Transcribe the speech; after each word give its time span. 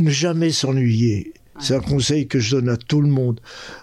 Ne 0.00 0.10
jamais 0.10 0.50
s'ennuyer. 0.50 1.32
C'est 1.58 1.74
un 1.74 1.80
conseil 1.80 2.28
que 2.28 2.38
je 2.38 2.56
donne 2.56 2.68
à 2.68 2.76
tout 2.76 3.00
le 3.00 3.08
monde. 3.08 3.40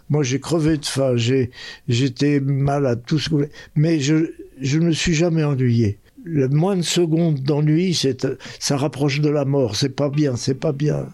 Moi, 0.09 0.23
j'ai 0.23 0.39
crevé 0.39 0.77
de 0.77 0.85
faim, 0.85 1.15
j'ai, 1.15 1.49
j'étais 1.87 2.39
malade, 2.39 3.01
tout 3.05 3.17
ce 3.17 3.25
que 3.25 3.31
vous 3.31 3.37
voulez. 3.37 3.51
Mais 3.75 3.99
je, 3.99 4.31
je 4.61 4.79
ne 4.79 4.85
me 4.85 4.91
suis 4.91 5.13
jamais 5.13 5.43
ennuyé. 5.43 5.97
Le 6.23 6.47
moins 6.47 6.77
de 6.77 6.83
secondes 6.83 7.39
d'ennui, 7.41 7.93
c'est, 7.93 8.27
ça 8.59 8.77
rapproche 8.77 9.21
de 9.21 9.29
la 9.29 9.43
mort. 9.43 9.75
C'est 9.75 9.95
pas 9.95 10.09
bien, 10.09 10.35
c'est 10.35 10.59
pas 10.59 10.71
bien. 10.71 11.07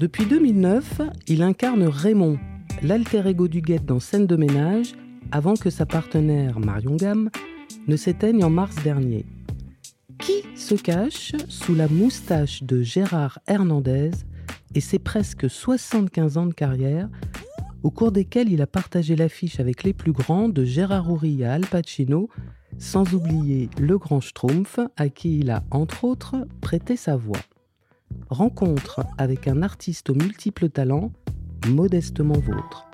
Depuis 0.00 0.24
2009, 0.24 1.02
il 1.28 1.42
incarne 1.42 1.84
Raymond, 1.84 2.38
l'alter 2.82 3.28
ego 3.28 3.46
du 3.46 3.60
guet 3.60 3.78
dans 3.78 4.00
Scène 4.00 4.26
de 4.26 4.36
ménage, 4.36 4.94
avant 5.30 5.54
que 5.54 5.70
sa 5.70 5.86
partenaire 5.86 6.58
Marion 6.58 6.96
Gamme 6.96 7.30
ne 7.86 7.96
s'éteigne 7.96 8.42
en 8.42 8.50
mars 8.50 8.74
dernier. 8.82 9.26
Qui 10.22 10.44
se 10.54 10.76
cache 10.76 11.32
sous 11.48 11.74
la 11.74 11.88
moustache 11.88 12.62
de 12.62 12.80
Gérard 12.80 13.40
Hernandez 13.48 14.12
et 14.72 14.80
ses 14.80 15.00
presque 15.00 15.50
75 15.50 16.38
ans 16.38 16.46
de 16.46 16.54
carrière, 16.54 17.08
au 17.82 17.90
cours 17.90 18.12
desquels 18.12 18.48
il 18.48 18.62
a 18.62 18.68
partagé 18.68 19.16
l'affiche 19.16 19.58
avec 19.58 19.82
les 19.82 19.92
plus 19.92 20.12
grands 20.12 20.48
de 20.48 20.64
Gérard 20.64 21.10
Houry 21.10 21.44
à 21.44 21.54
Al 21.54 21.66
Pacino, 21.66 22.28
sans 22.78 23.14
oublier 23.14 23.68
le 23.80 23.98
grand 23.98 24.20
Schtroumpf, 24.20 24.78
à 24.96 25.08
qui 25.08 25.40
il 25.40 25.50
a, 25.50 25.64
entre 25.72 26.04
autres, 26.04 26.36
prêté 26.60 26.94
sa 26.94 27.16
voix. 27.16 27.40
Rencontre 28.30 29.04
avec 29.18 29.48
un 29.48 29.60
artiste 29.60 30.08
aux 30.08 30.14
multiples 30.14 30.68
talents, 30.68 31.10
modestement 31.66 32.38
vôtre. 32.38 32.86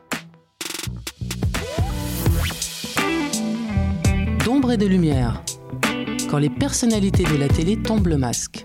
D'ombre 4.47 4.73
et 4.73 4.79
de 4.79 4.87
lumière, 4.87 5.43
quand 6.29 6.39
les 6.39 6.51
personnalités 6.51 7.25
de 7.25 7.37
la 7.37 7.49
télé 7.49 7.81
tombent 7.81 8.09
le 8.09 8.19
masque. 8.19 8.65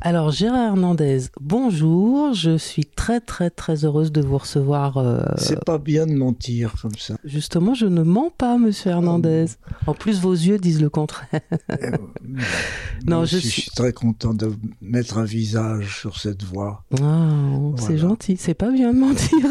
Alors 0.00 0.30
Gérard 0.30 0.76
Hernandez, 0.76 1.22
bonjour, 1.40 2.34
je 2.34 2.56
suis 2.56 2.84
très 3.04 3.20
très 3.20 3.50
très 3.50 3.84
heureuse 3.84 4.12
de 4.12 4.22
vous 4.22 4.38
recevoir. 4.38 4.96
euh, 4.96 5.20
C'est 5.36 5.62
pas 5.62 5.76
bien 5.78 6.06
de 6.06 6.14
mentir 6.14 6.74
comme 6.80 6.96
ça. 6.96 7.16
Justement, 7.24 7.74
je 7.74 7.84
ne 7.86 8.02
mens 8.02 8.30
pas, 8.30 8.56
monsieur 8.56 8.92
Hernandez. 8.92 9.44
En 9.86 9.92
plus, 9.92 10.20
vos 10.20 10.32
yeux 10.32 10.56
disent 10.58 10.80
le 10.80 10.88
contraire. 10.90 11.40
Euh, 11.70 11.96
Non, 13.06 13.26
je 13.26 13.36
suis- 13.36 13.50
suis 13.62 13.70
très 13.72 13.92
content 13.92 14.32
de 14.32 14.50
mettre 14.80 15.18
un 15.18 15.24
visage 15.24 15.98
sur 16.00 16.18
cette 16.18 16.42
voix. 16.44 16.82
Ah, 17.02 17.36
c'est 17.76 17.98
gentil, 17.98 18.36
c'est 18.38 18.54
pas 18.54 18.70
bien 18.70 18.94
de 18.94 18.98
mentir. 18.98 19.46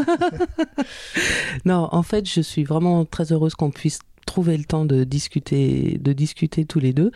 non, 1.66 1.88
en 1.92 2.02
fait, 2.04 2.28
je 2.28 2.42
suis 2.42 2.64
vraiment 2.64 3.06
très 3.06 3.32
heureuse 3.32 3.54
qu'on 3.54 3.70
puisse 3.72 4.00
trouver 4.26 4.58
le 4.58 4.64
temps 4.64 4.86
de 4.86 5.04
discuter, 5.04 5.98
de 6.00 6.14
discuter 6.14 6.66
tous 6.66 6.80
les 6.80 6.94
deux. 6.94 7.12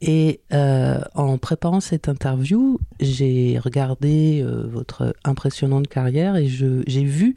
Et 0.00 0.40
euh, 0.52 1.00
en 1.14 1.38
préparant 1.38 1.80
cette 1.80 2.08
interview, 2.08 2.78
j'ai 3.00 3.58
regardé 3.58 4.42
euh, 4.42 4.66
votre 4.66 5.14
impressionnante 5.24 5.88
carrière 5.88 6.36
et 6.36 6.46
j'ai 6.46 7.04
vu 7.04 7.34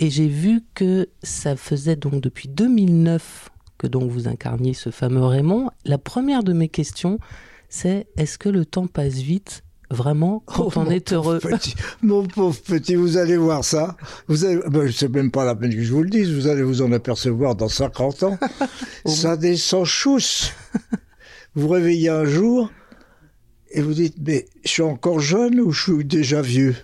et 0.00 0.10
j'ai 0.10 0.28
vu 0.28 0.62
que 0.74 1.08
ça 1.22 1.56
faisait 1.56 1.96
donc 1.96 2.20
depuis 2.20 2.48
2009 2.48 3.50
que 3.78 3.86
donc 3.86 4.10
vous 4.10 4.28
incarniez 4.28 4.74
ce 4.74 4.90
fameux 4.90 5.24
Raymond. 5.24 5.70
La 5.84 5.98
première 5.98 6.42
de 6.42 6.52
mes 6.52 6.68
questions, 6.68 7.18
c'est 7.68 8.06
est-ce 8.16 8.38
que 8.38 8.48
le 8.48 8.64
temps 8.64 8.86
passe 8.86 9.18
vite? 9.18 9.62
Vraiment 9.90 10.42
quand 10.46 10.64
Oh, 10.64 10.72
on 10.76 10.84
mon 10.84 10.90
est 10.90 11.12
heureux 11.12 11.38
pauvre 11.38 11.56
petit, 11.56 11.74
mon 12.02 12.26
pauvre 12.26 12.60
petit, 12.60 12.94
vous 12.94 13.16
allez 13.16 13.36
voir 13.36 13.64
ça. 13.64 13.96
Vous 14.26 14.44
allez, 14.44 14.60
ben, 14.68 14.90
c'est 14.92 15.08
même 15.08 15.30
pas 15.30 15.44
la 15.44 15.54
peine 15.54 15.74
que 15.74 15.82
je 15.82 15.92
vous 15.92 16.02
le 16.02 16.10
dise. 16.10 16.32
Vous 16.32 16.46
allez 16.46 16.62
vous 16.62 16.82
en 16.82 16.92
apercevoir 16.92 17.54
dans 17.54 17.68
50 17.68 18.22
ans. 18.24 18.38
ça 19.06 19.36
descend 19.36 19.84
chousse. 19.84 20.52
vous 21.54 21.68
réveillez 21.68 22.08
un 22.08 22.24
jour 22.24 22.70
et 23.70 23.82
vous 23.82 23.94
dites, 23.94 24.16
mais 24.24 24.46
je 24.64 24.70
suis 24.70 24.82
encore 24.82 25.20
jeune 25.20 25.60
ou 25.60 25.70
je 25.72 25.82
suis 25.82 26.04
déjà 26.04 26.42
vieux? 26.42 26.76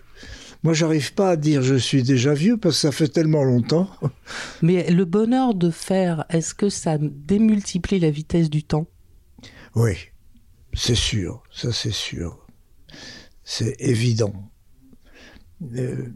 Moi, 0.62 0.72
j'arrive 0.72 1.12
pas 1.12 1.30
à 1.30 1.36
dire 1.36 1.60
je 1.60 1.74
suis 1.74 2.02
déjà 2.02 2.32
vieux 2.32 2.56
parce 2.56 2.76
que 2.76 2.80
ça 2.80 2.92
fait 2.92 3.08
tellement 3.08 3.44
longtemps. 3.44 3.90
Mais 4.62 4.90
le 4.90 5.04
bonheur 5.04 5.54
de 5.54 5.70
faire, 5.70 6.24
est-ce 6.30 6.54
que 6.54 6.70
ça 6.70 6.96
démultiplie 6.98 7.98
la 7.98 8.10
vitesse 8.10 8.48
du 8.48 8.64
temps? 8.64 8.86
Oui, 9.74 9.92
c'est 10.72 10.94
sûr, 10.94 11.42
ça 11.52 11.70
c'est 11.70 11.92
sûr. 11.92 12.43
C'est 13.44 13.76
évident. 13.78 14.50
Euh, 15.76 16.08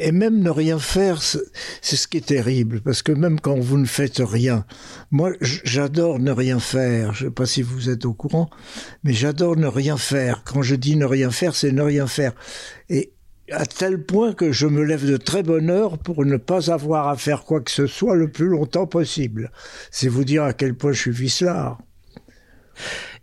et 0.00 0.12
même 0.12 0.40
ne 0.40 0.48
rien 0.48 0.78
faire, 0.78 1.20
c'est 1.22 1.42
ce 1.82 2.08
qui 2.08 2.16
est 2.16 2.26
terrible, 2.26 2.80
parce 2.80 3.02
que 3.02 3.12
même 3.12 3.38
quand 3.38 3.58
vous 3.58 3.76
ne 3.76 3.84
faites 3.84 4.22
rien, 4.24 4.64
moi 5.10 5.32
j'adore 5.40 6.18
ne 6.18 6.30
rien 6.30 6.58
faire, 6.58 7.12
je 7.12 7.24
ne 7.24 7.28
sais 7.28 7.34
pas 7.34 7.44
si 7.44 7.60
vous 7.60 7.90
êtes 7.90 8.06
au 8.06 8.14
courant, 8.14 8.48
mais 9.04 9.12
j'adore 9.12 9.56
ne 9.56 9.66
rien 9.66 9.98
faire. 9.98 10.42
Quand 10.44 10.62
je 10.62 10.74
dis 10.74 10.96
ne 10.96 11.04
rien 11.04 11.30
faire, 11.30 11.54
c'est 11.54 11.70
ne 11.70 11.82
rien 11.82 12.06
faire. 12.06 12.32
Et 12.88 13.12
à 13.52 13.66
tel 13.66 14.02
point 14.02 14.32
que 14.32 14.52
je 14.52 14.66
me 14.66 14.82
lève 14.82 15.06
de 15.06 15.18
très 15.18 15.42
bonne 15.42 15.68
heure 15.68 15.98
pour 15.98 16.24
ne 16.24 16.38
pas 16.38 16.72
avoir 16.72 17.08
à 17.08 17.16
faire 17.16 17.44
quoi 17.44 17.60
que 17.60 17.70
ce 17.70 17.86
soit 17.86 18.16
le 18.16 18.30
plus 18.30 18.48
longtemps 18.48 18.86
possible. 18.86 19.52
C'est 19.90 20.08
vous 20.08 20.24
dire 20.24 20.44
à 20.44 20.54
quel 20.54 20.74
point 20.74 20.92
je 20.92 21.00
suis 21.00 21.10
vicelard. 21.10 21.78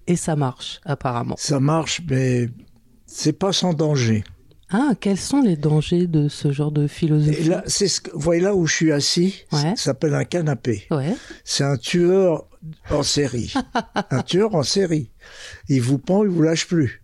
Et 0.05 0.15
ça 0.15 0.35
marche, 0.35 0.79
apparemment. 0.85 1.35
Ça 1.39 1.59
marche, 1.59 2.01
mais 2.07 2.49
c'est 3.07 3.33
pas 3.33 3.51
sans 3.53 3.73
danger. 3.73 4.23
Ah, 4.69 4.91
quels 4.99 5.17
sont 5.17 5.41
les 5.41 5.55
dangers 5.55 6.07
de 6.07 6.27
ce 6.27 6.51
genre 6.51 6.71
de 6.73 6.83
Et 6.83 6.87
philosophie 6.89 7.43
là, 7.45 7.63
c'est 7.67 7.87
ce 7.87 8.01
que, 8.01 8.11
vous 8.11 8.19
voyez 8.19 8.41
là 8.41 8.53
où 8.53 8.67
je 8.67 8.75
suis 8.75 8.91
assis, 8.91 9.45
Ouais. 9.53 9.61
ça 9.61 9.75
s'appelle 9.77 10.13
un 10.13 10.25
canapé. 10.25 10.85
Ouais. 10.91 11.15
C'est 11.45 11.63
un 11.63 11.77
tueur 11.77 12.45
en 12.89 13.01
série. 13.01 13.53
un 14.11 14.21
tueur 14.23 14.55
en 14.55 14.63
série. 14.63 15.09
Il 15.69 15.81
vous 15.81 15.97
pend, 15.97 16.23
il 16.23 16.29
vous 16.29 16.41
lâche 16.43 16.67
plus. 16.67 17.01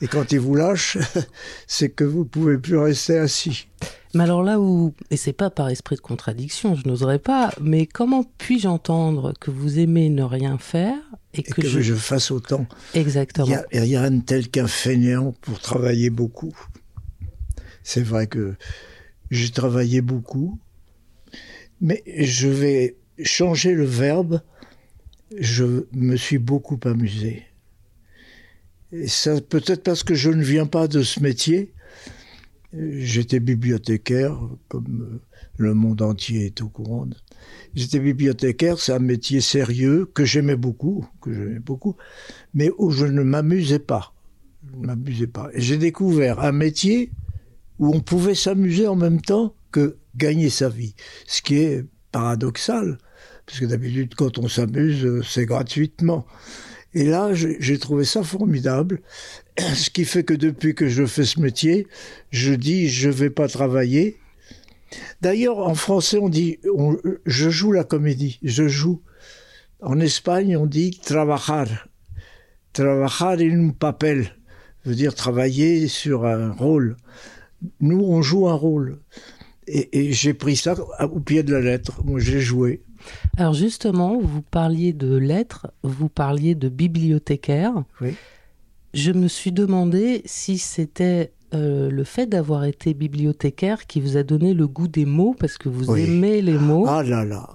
Et 0.00 0.06
quand 0.06 0.32
il 0.32 0.40
vous 0.40 0.54
lâche, 0.54 0.96
c'est 1.66 1.90
que 1.90 2.04
vous 2.04 2.24
pouvez 2.24 2.56
plus 2.56 2.78
rester 2.78 3.18
assis. 3.18 3.68
Mais 4.14 4.24
alors 4.24 4.42
là 4.42 4.58
où, 4.58 4.94
et 5.10 5.16
c'est 5.18 5.32
pas 5.34 5.50
par 5.50 5.68
esprit 5.68 5.96
de 5.96 6.00
contradiction, 6.00 6.74
je 6.74 6.88
n'oserais 6.88 7.18
pas, 7.18 7.50
mais 7.60 7.86
comment 7.86 8.24
puis-je 8.38 8.68
entendre 8.68 9.34
que 9.40 9.50
vous 9.50 9.78
aimez 9.78 10.08
ne 10.08 10.22
rien 10.22 10.56
faire 10.56 10.96
et 11.34 11.40
Et 11.40 11.42
que, 11.42 11.60
que, 11.60 11.68
je... 11.68 11.80
je... 11.80 11.94
fasse 11.94 12.30
autant. 12.30 12.66
Exactement. 12.94 13.46
Il 13.72 13.78
y 13.90 13.96
a, 13.96 14.02
rien 14.02 14.10
de 14.10 14.22
tel 14.22 14.48
qu'un 14.48 14.66
fainéant 14.66 15.32
pour 15.42 15.60
travailler 15.60 16.10
beaucoup. 16.10 16.56
C'est 17.82 18.02
vrai 18.02 18.26
que 18.26 18.54
j'ai 19.30 19.50
travaillé 19.50 20.00
beaucoup, 20.00 20.58
mais 21.80 22.02
je 22.06 22.48
vais 22.48 22.96
changer 23.22 23.74
le 23.74 23.84
verbe. 23.84 24.40
Je 25.36 25.86
me 25.92 26.16
suis 26.16 26.38
beaucoup 26.38 26.78
amusé. 26.84 27.42
Et 28.92 29.08
ça, 29.08 29.40
peut-être 29.40 29.82
parce 29.82 30.04
que 30.04 30.14
je 30.14 30.30
ne 30.30 30.42
viens 30.42 30.66
pas 30.66 30.86
de 30.86 31.02
ce 31.02 31.20
métier. 31.20 31.72
J'étais 32.72 33.40
bibliothécaire, 33.40 34.38
comme 34.68 35.20
le 35.56 35.74
monde 35.74 36.02
entier 36.02 36.46
est 36.46 36.62
au 36.62 36.68
courant. 36.68 37.06
J'étais 37.74 37.98
bibliothécaire, 37.98 38.78
c'est 38.78 38.92
un 38.92 39.00
métier 39.00 39.40
sérieux 39.40 40.08
que 40.14 40.24
j'aimais 40.24 40.56
beaucoup, 40.56 41.06
que 41.20 41.32
j'aimais 41.32 41.58
beaucoup, 41.58 41.96
mais 42.52 42.70
où 42.78 42.90
je 42.90 43.06
ne 43.06 43.22
m'amusais 43.22 43.80
pas. 43.80 44.14
Ne 44.72 44.86
m'amusais 44.86 45.26
pas. 45.26 45.50
J'ai 45.54 45.76
découvert 45.76 46.40
un 46.40 46.52
métier 46.52 47.10
où 47.78 47.94
on 47.94 48.00
pouvait 48.00 48.34
s'amuser 48.34 48.86
en 48.86 48.96
même 48.96 49.20
temps 49.20 49.54
que 49.72 49.96
gagner 50.16 50.50
sa 50.50 50.68
vie, 50.68 50.94
ce 51.26 51.42
qui 51.42 51.56
est 51.56 51.84
paradoxal, 52.12 52.98
parce 53.46 53.58
que 53.58 53.64
d'habitude 53.64 54.14
quand 54.14 54.38
on 54.38 54.48
s'amuse, 54.48 55.04
euh, 55.04 55.22
c'est 55.22 55.46
gratuitement. 55.46 56.26
Et 56.94 57.04
là, 57.04 57.30
j'ai 57.34 57.78
trouvé 57.78 58.04
ça 58.04 58.22
formidable, 58.22 59.02
ce 59.58 59.90
qui 59.90 60.04
fait 60.04 60.22
que 60.22 60.34
depuis 60.34 60.76
que 60.76 60.86
je 60.86 61.04
fais 61.06 61.24
ce 61.24 61.40
métier, 61.40 61.88
je 62.30 62.54
dis 62.54 62.88
je 62.88 63.10
vais 63.10 63.30
pas 63.30 63.48
travailler. 63.48 64.18
D'ailleurs, 65.20 65.58
en 65.58 65.74
français, 65.74 66.18
on 66.18 66.28
dit 66.28 66.58
on- 66.74 66.96
je 67.26 67.50
joue 67.50 67.72
la 67.72 67.84
comédie, 67.84 68.38
je 68.42 68.68
joue. 68.68 69.02
En 69.80 70.00
Espagne, 70.00 70.56
on 70.56 70.66
dit 70.66 70.98
trabajar. 71.02 71.88
Trabajar 72.72 73.32
en 73.40 73.68
un 73.68 73.70
papel 73.70 74.34
veut 74.84 74.94
dire 74.94 75.14
travailler 75.14 75.88
sur 75.88 76.26
un 76.26 76.52
rôle. 76.52 76.96
Nous, 77.80 78.00
on 78.00 78.22
joue 78.22 78.48
un 78.48 78.54
rôle. 78.54 78.98
Et, 79.66 80.08
et 80.08 80.12
j'ai 80.12 80.34
pris 80.34 80.56
ça 80.56 80.74
au 81.10 81.20
pied 81.20 81.42
de 81.42 81.52
la 81.54 81.60
lettre. 81.60 82.02
Moi, 82.04 82.20
j'ai 82.20 82.40
joué. 82.40 82.82
Alors 83.36 83.54
justement, 83.54 84.18
vous 84.20 84.42
parliez 84.42 84.92
de 84.92 85.14
lettres, 85.16 85.66
vous 85.82 86.08
parliez 86.08 86.54
de 86.54 86.68
bibliothécaire. 86.68 87.84
Oui. 88.00 88.14
Je 88.94 89.12
me 89.12 89.28
suis 89.28 89.52
demandé 89.52 90.22
si 90.24 90.56
c'était 90.58 91.32
euh, 91.54 91.90
le 91.90 92.04
fait 92.04 92.26
d'avoir 92.26 92.64
été 92.64 92.94
bibliothécaire 92.94 93.86
qui 93.86 94.00
vous 94.00 94.16
a 94.16 94.22
donné 94.22 94.54
le 94.54 94.66
goût 94.66 94.88
des 94.88 95.04
mots, 95.06 95.34
parce 95.38 95.56
que 95.58 95.68
vous 95.68 95.90
Oui. 95.90 96.02
aimez 96.04 96.42
les 96.42 96.58
mots. 96.58 96.86
Ah 96.88 97.02
là 97.02 97.24
là. 97.24 97.48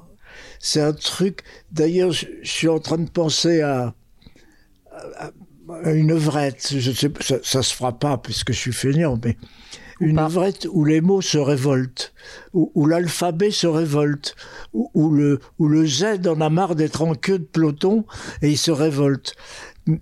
C'est 0.59 0.81
un 0.81 0.93
truc. 0.93 1.41
D'ailleurs, 1.71 2.11
je, 2.11 2.25
je 2.41 2.49
suis 2.51 2.67
en 2.67 2.79
train 2.79 2.97
de 2.97 3.09
penser 3.09 3.61
à, 3.61 3.93
à- 5.17 5.31
à 5.83 5.91
une 5.91 6.11
œuvrette. 6.11 6.73
Je 6.77 6.91
sais, 6.91 7.09
pas, 7.09 7.21
ça, 7.23 7.35
ça 7.43 7.61
se 7.63 7.73
fera 7.75 7.97
pas 7.97 8.17
puisque 8.17 8.51
je 8.53 8.57
suis 8.57 8.73
feignant, 8.73 9.19
mais 9.23 9.37
une 9.99 10.17
œuvrette 10.17 10.65
où 10.71 10.85
les 10.85 11.01
mots 11.01 11.21
se 11.21 11.37
révoltent, 11.37 12.13
où, 12.53 12.85
l'alphabet 12.87 13.51
se 13.51 13.67
révolte, 13.67 14.35
où, 14.73 15.11
le, 15.11 15.39
où 15.59 15.67
le 15.67 15.85
Z 15.85 16.25
en 16.27 16.39
a 16.41 16.49
marre 16.49 16.75
d'être 16.75 17.01
en 17.01 17.15
queue 17.15 17.37
de 17.39 17.43
peloton 17.43 18.05
et 18.41 18.49
il 18.49 18.57
se 18.57 18.71
révolte. 18.71 19.35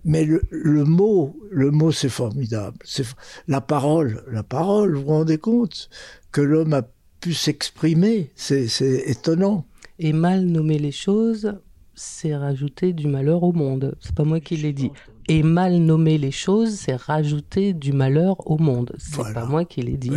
Mais 0.04 0.26
le, 0.26 0.42
le 0.50 0.84
mot, 0.84 1.38
le 1.50 1.72
mot 1.72 1.92
c'est 1.92 2.10
formidable. 2.10 2.78
C'est 2.84 3.06
la 3.48 3.62
parole, 3.62 4.24
la 4.32 4.44
parole. 4.44 4.96
Vous 4.96 5.02
vous 5.02 5.08
rendez 5.08 5.38
compte 5.38 5.90
que 6.32 6.42
l'homme 6.42 6.74
a 6.74 6.84
pu 7.20 7.34
s'exprimer, 7.34 8.32
c'est 8.36 8.68
étonnant. 9.06 9.66
Et 10.00 10.14
mal 10.14 10.46
nommer 10.46 10.78
les 10.78 10.92
choses, 10.92 11.56
c'est 11.96 12.36
rajouter 12.36 12.94
du 12.94 13.08
malheur 13.08 13.44
au 13.44 13.52
monde. 13.52 13.96
C'est 14.00 14.14
pas 14.14 14.24
moi 14.24 14.40
qui 14.40 14.56
l'ai 14.58 14.74
dit. 14.74 14.92
Et 15.30 15.44
mal 15.44 15.78
nommer 15.80 16.18
les 16.18 16.32
choses, 16.32 16.76
c'est 16.76 16.96
rajouter 16.96 17.74
du 17.74 17.92
malheur 17.92 18.50
au 18.50 18.58
monde. 18.58 18.94
C'est 18.98 19.34
pas 19.34 19.46
moi 19.46 19.66
qui 19.66 19.82
l'ai 19.82 19.98
dit. 19.98 20.12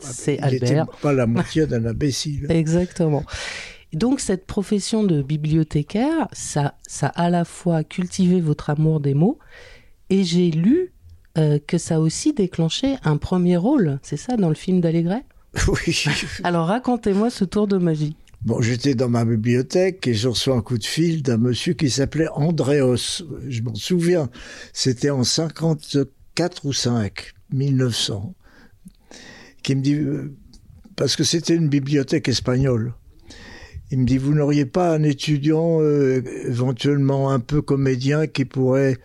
C'est 0.00 0.38
Albert. 0.40 0.88
pas 1.00 1.12
la 1.12 1.26
moitié 1.26 1.66
d'un 1.68 1.86
imbécile. 1.86 2.46
Exactement. 2.50 3.24
Donc 3.92 4.20
cette 4.20 4.46
profession 4.46 5.04
de 5.04 5.22
bibliothécaire, 5.22 6.28
ça, 6.32 6.74
ça 6.86 7.08
a 7.08 7.24
à 7.24 7.30
la 7.30 7.44
fois 7.44 7.84
cultivé 7.84 8.40
votre 8.40 8.70
amour 8.70 9.00
des 9.00 9.14
mots, 9.14 9.38
et 10.08 10.24
j'ai 10.24 10.50
lu 10.50 10.92
euh, 11.38 11.58
que 11.66 11.78
ça 11.78 11.96
a 11.96 11.98
aussi 11.98 12.32
déclenché 12.32 12.96
un 13.04 13.16
premier 13.16 13.56
rôle, 13.56 13.98
c'est 14.02 14.16
ça, 14.16 14.36
dans 14.36 14.48
le 14.48 14.54
film 14.54 14.80
d'Allégret 14.80 15.24
Oui. 15.68 16.04
Alors 16.44 16.66
racontez-moi 16.66 17.30
ce 17.30 17.44
tour 17.44 17.66
de 17.66 17.76
magie. 17.76 18.16
Bon, 18.44 18.60
j'étais 18.60 18.94
dans 18.94 19.08
ma 19.08 19.24
bibliothèque 19.24 20.06
et 20.08 20.14
je 20.14 20.28
reçois 20.28 20.56
un 20.56 20.62
coup 20.62 20.76
de 20.76 20.84
fil 20.84 21.22
d'un 21.22 21.36
monsieur 21.36 21.74
qui 21.74 21.88
s'appelait 21.90 22.28
Andréos. 22.34 23.22
Je 23.46 23.62
m'en 23.62 23.74
souviens. 23.74 24.30
C'était 24.72 25.10
en 25.10 25.22
54 25.22 26.64
ou 26.64 26.72
5, 26.72 27.34
1900. 27.52 28.34
Qui 29.62 29.76
me 29.76 29.80
dit, 29.80 29.94
euh, 29.94 30.34
parce 30.96 31.14
que 31.14 31.22
c'était 31.22 31.54
une 31.54 31.68
bibliothèque 31.68 32.28
espagnole. 32.28 32.94
Il 33.92 33.98
me 33.98 34.06
dit, 34.06 34.16
vous 34.16 34.32
n'auriez 34.32 34.64
pas 34.64 34.94
un 34.94 35.02
étudiant 35.02 35.82
euh, 35.82 36.22
éventuellement 36.46 37.30
un 37.30 37.40
peu 37.40 37.60
comédien 37.60 38.26
qui 38.26 38.46
pourrait 38.46 38.96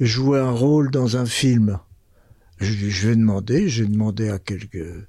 jouer 0.00 0.40
un 0.40 0.50
rôle 0.50 0.90
dans 0.90 1.16
un 1.16 1.24
film? 1.24 1.78
Je, 2.58 2.72
je 2.90 3.08
vais 3.08 3.14
demander, 3.14 3.68
j'ai 3.68 3.86
demandé 3.86 4.28
à 4.28 4.40
quelques 4.40 5.06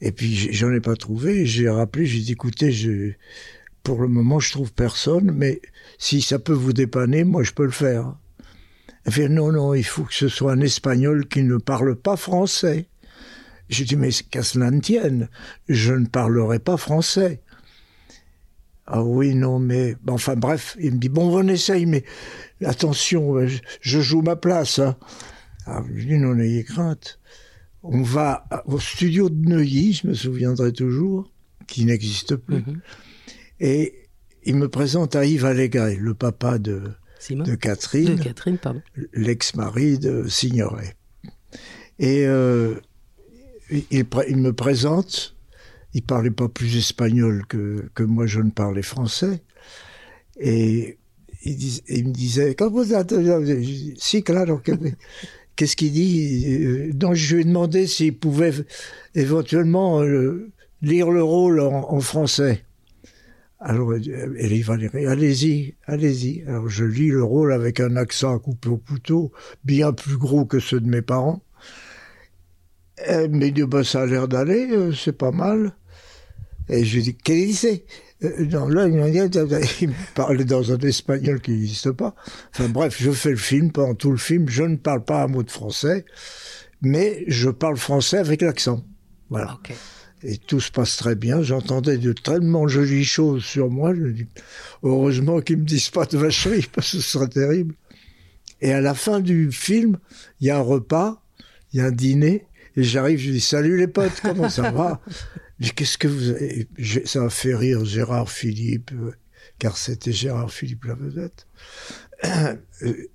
et 0.00 0.12
puis 0.12 0.34
j'en 0.52 0.72
ai 0.72 0.80
pas 0.80 0.96
trouvé. 0.96 1.44
J'ai 1.44 1.68
rappelé, 1.68 2.06
j'ai 2.06 2.20
dit 2.20 2.32
écoutez, 2.32 3.16
pour 3.82 4.00
le 4.00 4.08
moment 4.08 4.38
je 4.38 4.50
trouve 4.50 4.72
personne, 4.72 5.30
mais 5.30 5.60
si 5.98 6.22
ça 6.22 6.38
peut 6.38 6.52
vous 6.52 6.72
dépanner, 6.72 7.24
moi 7.24 7.42
je 7.42 7.52
peux 7.52 7.64
le 7.64 7.70
faire. 7.70 8.16
Elle 9.04 9.12
fait 9.12 9.28
non 9.28 9.52
non, 9.52 9.74
il 9.74 9.84
faut 9.84 10.04
que 10.04 10.14
ce 10.14 10.28
soit 10.28 10.52
un 10.52 10.60
Espagnol 10.60 11.26
qui 11.28 11.42
ne 11.42 11.58
parle 11.58 11.96
pas 11.96 12.16
français. 12.16 12.86
J'ai 13.68 13.84
dit 13.84 13.96
mais 13.96 14.10
qu'à 14.30 14.42
cela 14.42 14.70
ne 14.70 14.80
tienne, 14.80 15.28
je 15.68 15.92
ne 15.92 16.06
parlerai 16.06 16.58
pas 16.58 16.78
français. 16.78 17.42
Ah 18.90 19.02
oui, 19.02 19.34
non, 19.34 19.58
mais 19.58 19.96
enfin 20.08 20.34
bref, 20.34 20.76
il 20.80 20.94
me 20.94 20.98
dit 20.98 21.10
bon, 21.10 21.38
on 21.38 21.46
essaye, 21.46 21.84
mais 21.84 22.04
attention, 22.64 23.46
je, 23.46 24.00
joue 24.00 24.22
ma 24.22 24.34
place. 24.34 24.78
Hein. 24.78 24.96
Ah, 25.66 25.82
je 25.94 26.06
dis 26.06 26.18
non, 26.18 26.34
n'ayez 26.34 26.64
crainte 26.64 27.18
on 27.82 28.02
va 28.02 28.46
au 28.66 28.78
studio 28.78 29.28
de 29.30 29.48
Neuilly, 29.48 29.92
je 29.92 30.08
me 30.08 30.14
souviendrai 30.14 30.72
toujours, 30.72 31.30
qui 31.66 31.84
n'existe 31.84 32.36
plus. 32.36 32.56
Mhm. 32.56 32.80
Et 33.60 33.94
il 34.44 34.56
me 34.56 34.68
présente 34.68 35.16
à 35.16 35.24
Yves 35.24 35.44
Allégret, 35.44 35.96
le 35.96 36.14
papa 36.14 36.58
de, 36.58 36.82
de 37.30 37.54
Catherine, 37.54 38.16
de 38.16 38.22
Catherine 38.22 38.58
l'ex-mari 39.12 39.98
de 39.98 40.26
Signoret. 40.28 40.94
Et 41.98 42.26
euh, 42.26 42.76
il, 43.90 44.36
me 44.36 44.52
présente, 44.52 45.36
il 45.98 46.02
parlait 46.02 46.30
pas 46.30 46.48
plus 46.48 46.76
espagnol 46.76 47.44
que, 47.48 47.88
que 47.94 48.04
moi 48.04 48.26
je 48.26 48.40
ne 48.40 48.50
parlais 48.50 48.82
français, 48.82 49.42
et 50.38 50.96
il, 51.44 52.06
me 52.06 52.12
disait, 52.12 52.54
quand 52.54 52.70
vous 52.70 52.94
êtes, 52.94 53.12
si 53.98 54.22
claro 54.22 54.58
que 54.58 54.72
qu'est-ce 55.56 55.74
qu'il 55.74 55.90
dit 55.90 56.44
euh, 56.46 56.92
Donc 56.92 57.14
je 57.14 57.34
lui 57.34 57.42
ai 57.42 57.44
demandé 57.44 57.88
s'il 57.88 58.16
pouvait 58.16 58.52
éventuellement 59.16 60.02
euh, 60.02 60.52
lire 60.82 61.10
le 61.10 61.22
rôle 61.22 61.58
en, 61.60 62.00
français. 62.00 62.62
Alors 63.58 63.92
elle 63.92 64.62
va 64.62 64.76
dire 64.76 64.92
allez-y, 64.94 65.74
allez-y. 65.86 66.44
Alors 66.46 66.68
je 66.68 66.84
lis 66.84 67.10
le 67.10 67.24
rôle 67.24 67.52
avec 67.52 67.80
un 67.80 67.96
accent 67.96 68.36
à 68.36 68.38
couper 68.38 68.68
au 68.68 68.76
couteau, 68.76 69.32
bien 69.64 69.92
plus 69.92 70.16
gros 70.16 70.44
que 70.44 70.60
ceux 70.60 70.78
de 70.78 70.88
mes 70.88 71.02
parents. 71.02 71.42
Elle 72.98 73.30
me 73.30 73.50
dit 73.50 73.64
bah, 73.64 73.82
ça 73.82 74.02
a 74.02 74.06
l'air 74.06 74.28
d'aller, 74.28 74.68
euh, 74.70 74.92
c'est 74.92 75.16
pas 75.16 75.32
mal. 75.32 75.72
Et 76.68 76.84
je 76.84 76.96
lui 76.96 77.02
dis 77.02 77.14
qu'il 77.14 77.54
c'est 77.54 77.84
euh, 78.24 78.46
non, 78.46 78.66
là, 78.68 78.88
il 78.88 78.94
me 78.94 80.14
parlait 80.14 80.44
dans 80.44 80.72
un 80.72 80.78
espagnol 80.78 81.40
qui 81.40 81.52
n'existe 81.52 81.92
pas. 81.92 82.14
Enfin 82.52 82.68
bref, 82.68 82.96
je 83.00 83.10
fais 83.12 83.30
le 83.30 83.36
film, 83.36 83.70
pendant 83.70 83.94
tout 83.94 84.10
le 84.10 84.16
film, 84.16 84.48
je 84.48 84.64
ne 84.64 84.76
parle 84.76 85.04
pas 85.04 85.22
un 85.22 85.28
mot 85.28 85.42
de 85.44 85.50
français, 85.50 86.04
mais 86.82 87.24
je 87.28 87.48
parle 87.48 87.76
français 87.76 88.18
avec 88.18 88.42
l'accent. 88.42 88.84
Voilà. 89.30 89.58
Et 90.24 90.36
tout 90.36 90.58
se 90.58 90.72
passe 90.72 90.96
très 90.96 91.14
bien. 91.14 91.42
J'entendais 91.42 91.96
de 91.96 92.12
tellement 92.12 92.66
jolies 92.66 93.04
choses 93.04 93.44
sur 93.44 93.70
moi. 93.70 93.94
Je 93.94 94.08
dis, 94.08 94.26
heureusement 94.82 95.40
qu'ils 95.40 95.58
me 95.58 95.64
disent 95.64 95.90
pas 95.90 96.06
de 96.06 96.18
vacherie, 96.18 96.66
parce 96.72 96.90
que 96.90 96.98
ce 96.98 97.02
serait 97.02 97.28
terrible. 97.28 97.74
Et 98.60 98.72
à 98.72 98.80
la 98.80 98.94
fin 98.94 99.20
du 99.20 99.52
film, 99.52 99.98
il 100.40 100.48
y 100.48 100.50
a 100.50 100.58
un 100.58 100.62
repas, 100.62 101.22
il 101.72 101.78
y 101.78 101.80
a 101.80 101.86
un 101.86 101.92
dîner, 101.92 102.46
et 102.76 102.82
j'arrive, 102.82 103.20
je 103.20 103.30
dis, 103.30 103.40
salut 103.40 103.76
les 103.76 103.86
potes, 103.86 104.20
comment 104.20 104.48
ça 104.48 104.72
va? 104.72 105.00
qu'est-ce 105.60 105.98
que 105.98 106.08
vous 106.08 106.30
avez... 106.30 106.68
Ça 107.04 107.24
a 107.24 107.30
fait 107.30 107.54
rire 107.54 107.84
Gérard 107.84 108.30
Philippe, 108.30 108.92
euh, 108.92 109.12
car 109.58 109.76
c'était 109.76 110.12
Gérard 110.12 110.50
Philippe 110.50 110.84
la 110.84 110.94
vedette. 110.94 111.46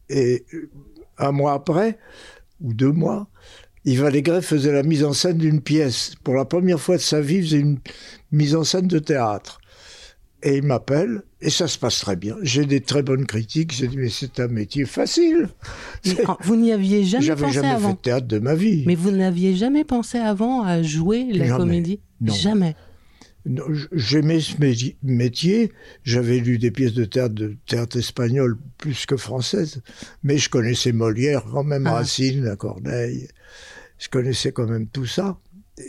Et 0.10 0.45
un 1.18 1.31
mois 1.31 1.54
après, 1.54 1.98
ou 2.62 2.74
deux 2.74 2.92
mois, 2.92 3.28
Yves 3.86 4.06
Allégret 4.06 4.42
faisait 4.42 4.72
la 4.72 4.84
mise 4.84 5.04
en 5.04 5.13
scène 5.13 5.38
d'une 5.38 5.62
pièce. 5.62 6.13
Pour 6.24 6.36
la 6.36 6.45
première 6.45 6.80
fois 6.80 6.95
de 6.95 7.01
sa 7.01 7.19
vie, 7.22 7.36
il 7.36 7.44
faisait 7.44 7.60
une 7.60 7.80
mise 8.31 8.56
en 8.56 8.63
scène 8.63 8.88
de 8.88 9.00
théâtre. 9.00 9.60
Et 10.42 10.57
il 10.57 10.63
m'appelle, 10.63 11.24
et 11.39 11.50
ça 11.50 11.69
se 11.69 11.78
passe 11.78 12.00
très 12.00 12.18
bien. 12.18 12.36
J'ai 12.42 12.66
des 12.66 12.81
très 12.81 13.01
bonnes 13.01 13.25
critiques. 13.25 13.74
J'ai 13.74 13.88
dit, 13.88 13.98
mais 13.98 14.10
c'est 14.10 14.42
un 14.42 14.48
métier 14.48 14.84
facile. 14.84 15.48
vous 16.44 16.57
n'y 16.57 16.74
aviez 16.74 17.06
jamais 17.06 17.28
pensé 17.30 17.42
J'avais 17.42 17.51
jamais 17.54 17.81
fait 17.81 17.94
de 17.94 17.98
théâtre 17.98 18.28
de 18.28 18.39
ma 18.39 18.54
vie. 18.54 18.84
Mais 18.86 18.96
vous 18.96 19.12
n'aviez 19.12 19.56
jamais 19.56 19.86
pensé 19.86 20.18
avant 20.18 20.63
à 20.63 20.81
jouer 20.81 21.25
la 21.31 21.56
comédie? 21.56 22.01
Jamais. 22.31 22.75
J'aimais 23.92 24.39
ce 24.39 24.56
métier. 25.03 25.72
J'avais 26.03 26.39
lu 26.39 26.58
des 26.58 26.72
pièces 26.72 26.94
de 26.94 27.06
théâtre, 27.06 27.36
de 27.36 27.58
théâtre 27.68 27.98
espagnol 27.98 28.58
plus 28.77 29.06
que 29.06 29.18
française. 29.18 29.82
Mais 30.24 30.38
je 30.38 30.50
connaissais 30.50 30.94
Molière, 30.94 31.44
quand 31.51 31.63
même 31.63 31.88
ah. 31.88 31.96
Racine, 31.96 32.56
Corneille. 32.56 33.27
Je 34.00 34.10
connaissais 34.10 34.51
quand 34.51 34.68
même 34.68 34.88
tout 34.88 35.06
ça. 35.06 35.39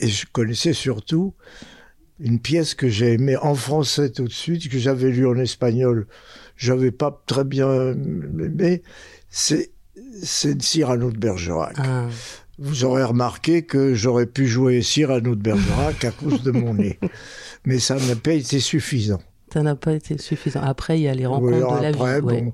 Et 0.01 0.09
je 0.09 0.27
connaissais 0.33 0.73
surtout 0.73 1.35
une 2.21 2.41
pièce 2.41 2.75
que 2.75 2.89
j'ai 2.89 3.13
aimée 3.15 3.37
en 3.37 3.55
français 3.55 4.11
tout 4.11 4.25
de 4.25 4.33
suite, 4.33 4.69
que 4.69 4.79
j'avais 4.79 5.11
lue 5.11 5.27
en 5.27 5.37
espagnol. 5.37 6.07
J'avais 6.57 6.93
pas 6.93 7.23
très 7.27 7.45
bien 7.45 7.93
aimé. 7.93 8.83
C'est, 9.29 9.73
c'est 10.23 10.61
Cyrano 10.61 11.11
de 11.11 11.19
Bergerac. 11.19 11.77
Ah. 11.79 12.09
Vous 12.59 12.85
aurez 12.85 13.05
remarqué 13.05 13.63
que 13.63 13.95
j'aurais 13.95 14.27
pu 14.27 14.47
jouer 14.47 14.83
Cyrano 14.83 15.35
de 15.35 15.43
Bergerac 15.43 16.05
à 16.05 16.11
cause 16.11 16.43
de 16.43 16.51
mon 16.51 16.75
nez. 16.75 16.99
Mais 17.65 17.79
ça 17.79 17.97
n'a 17.97 18.17
pas 18.17 18.33
été 18.33 18.61
suffisant. 18.61 19.21
Ça 19.53 19.63
n'a 19.63 19.77
pas 19.77 19.93
été 19.93 20.19
suffisant. 20.19 20.61
Après, 20.63 20.99
il 20.99 21.03
y 21.03 21.09
a 21.09 21.15
les 21.15 21.27
rencontres 21.27 21.79
de 21.79 21.83
la 21.83 22.21
vie. 22.21 22.23
Bon, 22.23 22.53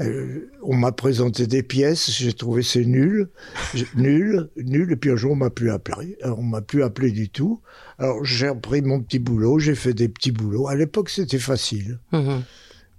euh, 0.00 0.50
on 0.62 0.74
m'a 0.74 0.90
présenté 0.90 1.46
des 1.46 1.62
pièces, 1.62 2.10
j'ai 2.10 2.32
trouvé 2.32 2.64
c'est 2.64 2.84
nul, 2.84 3.28
nul, 3.94 4.50
nul. 4.56 4.90
Et 4.90 4.96
puis 4.96 5.10
un 5.10 5.16
jour, 5.16 5.32
on 5.32 5.36
m'a 5.36 5.50
plus 5.50 5.70
appelé. 5.70 6.18
on 6.24 6.42
m'a 6.42 6.60
plus 6.60 6.82
appelé 6.82 7.12
du 7.12 7.28
tout. 7.28 7.60
Alors 7.98 8.24
j'ai 8.24 8.48
repris 8.48 8.82
mon 8.82 9.00
petit 9.00 9.20
boulot, 9.20 9.60
j'ai 9.60 9.76
fait 9.76 9.94
des 9.94 10.08
petits 10.08 10.32
boulots. 10.32 10.66
À 10.66 10.74
l'époque, 10.74 11.10
c'était 11.10 11.38
facile. 11.38 12.00
Mhm. 12.12 12.42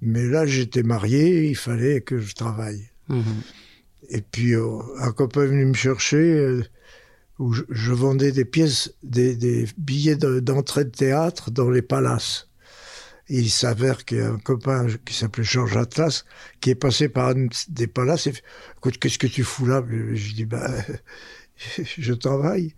Mais 0.01 0.25
là, 0.25 0.45
j'étais 0.45 0.83
marié, 0.83 1.49
il 1.49 1.57
fallait 1.57 1.99
que 1.99 2.19
je 2.19 2.33
travaille. 2.33 2.89
Mhm. 3.09 3.23
Et 4.09 4.21
puis 4.21 4.53
euh, 4.53 4.79
un 4.99 5.11
copain 5.11 5.43
est 5.43 5.47
venu 5.47 5.65
me 5.65 5.73
chercher 5.73 6.17
euh, 6.17 6.63
où 7.39 7.53
je, 7.53 7.91
vendais 7.91 8.31
des 8.31 8.45
pièces, 8.45 8.93
des, 9.03 9.65
billets 9.77 10.15
d'entrée 10.15 10.85
de, 10.85 10.89
théâtre 10.89 11.51
dans 11.51 11.69
les 11.69 11.81
palaces. 11.81 12.49
Il 13.29 13.49
s'avère 13.49 14.03
qu'il 14.03 14.17
y 14.17 14.21
a 14.21 14.29
un 14.29 14.37
copain 14.37 14.87
qui 15.05 15.13
s'appelait 15.13 15.43
Georges 15.43 15.77
Atlas 15.77 16.25
qui 16.59 16.69
est 16.69 16.75
passé 16.75 17.07
par 17.07 17.29
un 17.29 17.47
des 17.69 17.87
palaces 17.87 18.27
et 18.27 18.33
écoute, 18.77 18.97
qu'est-ce 18.97 19.17
que 19.17 19.27
tu 19.27 19.43
fous 19.43 19.65
là? 19.65 19.83
Je 19.89 20.33
dis, 20.33 20.45
bah, 20.45 20.69
je 21.97 22.13
travaille 22.13 22.75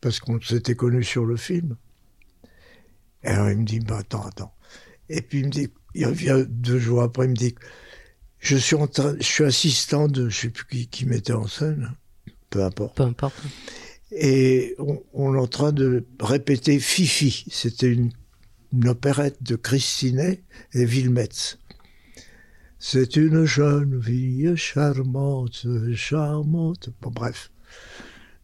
parce 0.00 0.18
qu'on 0.18 0.40
s'était 0.40 0.74
connus 0.74 1.04
sur 1.04 1.24
le 1.24 1.36
film. 1.36 1.76
Et 3.22 3.28
alors 3.28 3.50
il 3.50 3.58
me 3.58 3.64
dit, 3.64 3.78
bah, 3.78 3.98
attends, 3.98 4.26
attends. 4.26 4.54
Et 5.08 5.22
puis 5.22 5.40
il 5.40 5.46
me 5.46 5.50
dit, 5.50 5.68
il 5.94 6.06
revient 6.06 6.44
deux 6.48 6.78
jours 6.78 7.02
après, 7.02 7.26
il 7.26 7.30
me 7.30 7.36
dit, 7.36 7.54
je 8.42 8.56
suis 8.56 8.76
je 8.76 9.22
suis 9.22 9.44
assistant 9.44 10.08
de, 10.08 10.28
je 10.28 10.40
sais 10.40 10.50
plus 10.50 10.66
qui, 10.66 10.86
qui 10.88 11.06
mettait 11.06 11.32
en 11.32 11.46
scène, 11.46 11.92
peu 12.50 12.62
importe. 12.62 12.96
Peu 12.96 13.04
importe. 13.04 13.34
Et 14.10 14.74
on, 14.78 15.34
est 15.34 15.38
en 15.38 15.46
train 15.46 15.72
de 15.72 16.04
répéter 16.20 16.78
Fifi. 16.78 17.46
C'était 17.50 17.90
une, 17.90 18.12
opérette 18.86 19.42
de 19.42 19.54
Christinet 19.54 20.42
et 20.74 20.84
Vilmetz. 20.84 21.58
C'est 22.78 23.16
une 23.16 23.44
jeune 23.44 24.02
fille 24.02 24.56
charmante, 24.56 25.66
charmante. 25.94 26.90
Bon, 27.00 27.10
bref. 27.10 27.52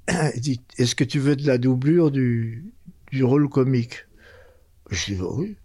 Il 0.36 0.40
dit 0.40 0.60
Est-ce 0.78 0.94
que 0.94 1.04
tu 1.04 1.18
veux 1.18 1.34
de 1.34 1.46
la 1.46 1.58
doublure 1.58 2.10
du, 2.10 2.72
du 3.10 3.24
rôle 3.24 3.48
comique? 3.48 4.06
Je 4.90 5.14
dis 5.14 5.20
Oui. 5.20 5.56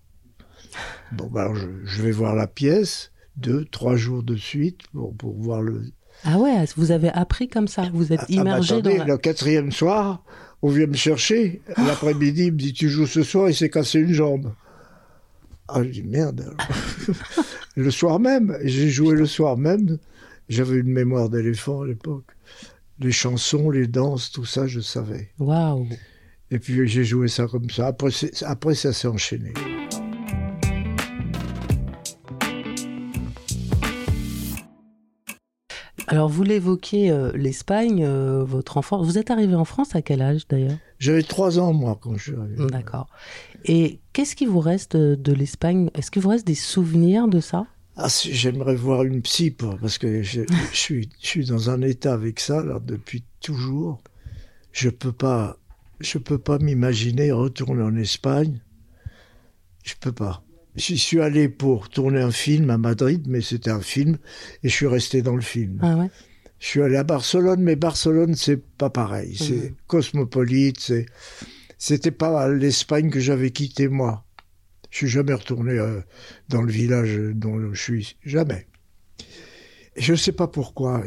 Bon, 1.12 1.28
ben 1.28 1.42
alors 1.42 1.56
je, 1.56 2.02
vais 2.02 2.12
voir 2.12 2.36
la 2.36 2.48
pièce, 2.48 3.12
deux, 3.38 3.66
trois 3.66 3.96
jours 3.96 4.24
de 4.24 4.36
suite 4.36 4.82
pour, 4.94 5.16
pour 5.16 5.36
voir 5.36 5.62
le. 5.62 5.84
Ah 6.24 6.38
ouais, 6.38 6.66
vous 6.78 6.92
avez 6.92 7.10
appris 7.10 7.50
comme 7.50 7.68
ça, 7.68 7.90
vous 7.94 8.14
êtes 8.14 8.22
ah, 8.22 8.28
ah, 8.30 8.34
immergé 8.34 8.82
dans. 8.82 8.96
La... 8.96 9.06
Le 9.06 9.18
quatrième 9.18 9.72
soir, 9.72 10.24
on 10.62 10.70
vient 10.70 10.88
me 10.88 10.96
chercher. 10.96 11.62
L'après-midi, 11.78 12.46
il 12.46 12.54
me 12.54 12.58
dit 12.58 12.74
Tu 12.74 12.90
joues 12.90 13.08
ce 13.08 13.24
soir, 13.24 13.50
il 13.50 13.56
s'est 13.56 13.70
cassé 13.70 14.00
une 14.00 14.14
jambe. 14.14 14.54
Ah, 15.68 15.84
je 15.84 15.90
dis 15.90 16.04
Merde. 16.04 16.56
le 17.76 17.92
soir 17.92 18.20
même, 18.20 18.58
j'ai 18.64 18.90
joué 18.90 19.16
le 19.16 19.26
soir 19.26 19.58
même. 19.58 19.98
J'avais 20.50 20.78
une 20.78 20.92
mémoire 20.92 21.30
d'éléphant 21.30 21.82
à 21.82 21.88
l'époque. 21.88 22.26
Les 23.00 23.12
chansons, 23.12 23.70
les 23.70 23.88
danses, 23.88 24.32
tout 24.32 24.46
ça, 24.46 24.68
je 24.68 24.80
savais. 24.80 25.32
Waouh! 25.40 25.88
Et 26.52 26.60
puis 26.60 26.88
j'ai 26.88 27.04
joué 27.04 27.28
ça 27.28 27.48
comme 27.48 27.70
ça. 27.70 27.88
Après, 27.88 28.12
après 28.46 28.76
ça 28.76 28.94
s'est 28.94 29.08
enchaîné. 29.08 29.54
Alors, 36.14 36.30
vous 36.30 36.44
l'évoquez, 36.44 37.10
euh, 37.10 37.32
l'Espagne, 37.34 38.06
euh, 38.06 38.44
votre 38.44 38.78
enfant. 38.78 39.02
Vous 39.02 39.18
êtes 39.18 39.32
arrivé 39.32 39.56
en 39.56 39.66
France 39.66 39.96
à 39.96 40.04
quel 40.04 40.22
âge 40.22 40.48
d'ailleurs? 40.48 40.78
J'avais 41.00 41.24
trois 41.24 41.58
ans, 41.58 41.74
moi, 41.74 41.98
quand 42.00 42.16
je 42.18 42.24
suis 42.32 42.36
arrivé. 42.36 42.68
D'accord. 42.68 43.08
Et 43.66 44.00
qu'est-ce 44.14 44.36
qui 44.36 44.46
vous 44.46 44.60
reste 44.60 44.96
de, 44.96 45.34
l'Espagne? 45.34 45.90
Est-ce 45.96 46.12
qu'il 46.12 46.22
vous 46.22 46.30
reste 46.30 46.46
des 46.46 46.54
souvenirs 46.54 47.28
de 47.28 47.40
ça? 47.40 47.66
Ah, 47.98 48.10
J'aimerais 48.10 48.76
voir 48.76 49.02
une 49.02 49.24
psy, 49.24 49.50
parce 49.50 49.98
que 49.98 50.22
je, 50.22 50.42
suis, 50.72 51.10
je 51.20 51.28
suis 51.28 51.46
dans 51.46 51.72
un 51.72 51.82
état 51.82 52.14
avec 52.14 52.40
ça 52.40 52.64
là, 52.64 52.80
depuis 52.80 53.24
toujours. 53.42 54.00
Je 54.72 54.90
peux 54.90 55.14
pas, 55.14 55.58
je 56.00 56.20
peux 56.20 56.38
pas 56.38 56.60
m'imaginer 56.60 57.32
retourner 57.32 57.82
en 57.82 57.96
Espagne. 57.96 58.62
Je 59.84 59.96
peux 60.00 60.12
pas. 60.12 60.44
J'y 60.76 60.98
suis 60.98 61.22
allé 61.22 61.50
pour 61.50 61.90
tourner 61.90 62.22
un 62.22 62.32
film 62.32 62.70
à 62.70 62.78
Madrid, 62.78 63.26
mais 63.28 63.42
c'était 63.42 63.70
un 63.70 63.82
film, 63.82 64.18
et 64.64 64.70
je 64.70 64.74
suis 64.74 64.88
resté 64.88 65.22
dans 65.22 65.36
le 65.36 65.42
film. 65.42 65.80
Ah 65.82 65.96
ouais. 65.96 66.10
Je 66.60 66.68
suis 66.68 66.82
allé 66.82 66.96
à 66.96 67.04
Barcelone, 67.04 67.62
mais 67.62 67.76
Barcelone, 67.76 68.36
c'est 68.36 68.58
pas 68.58 68.90
pareil. 68.90 69.36
C'est 69.36 69.72
mmh. 69.72 69.76
cosmopolite, 69.88 70.80
c'est, 70.80 71.06
c'était 71.78 72.12
pas 72.12 72.48
l'Espagne 72.48 73.10
que 73.10 73.20
j'avais 73.20 73.52
quitté 73.52 73.88
moi. 73.88 74.24
Je 74.90 75.00
suis 75.00 75.08
jamais 75.08 75.34
retourné 75.34 75.74
euh, 75.74 76.00
dans 76.50 76.62
le 76.62 76.72
village 76.72 77.18
dont 77.34 77.74
je 77.74 77.82
suis, 77.82 78.16
jamais. 78.24 78.68
je 79.98 80.14
ne 80.14 80.18
sais 80.18 80.32
pas 80.32 80.48
pourquoi. 80.48 81.04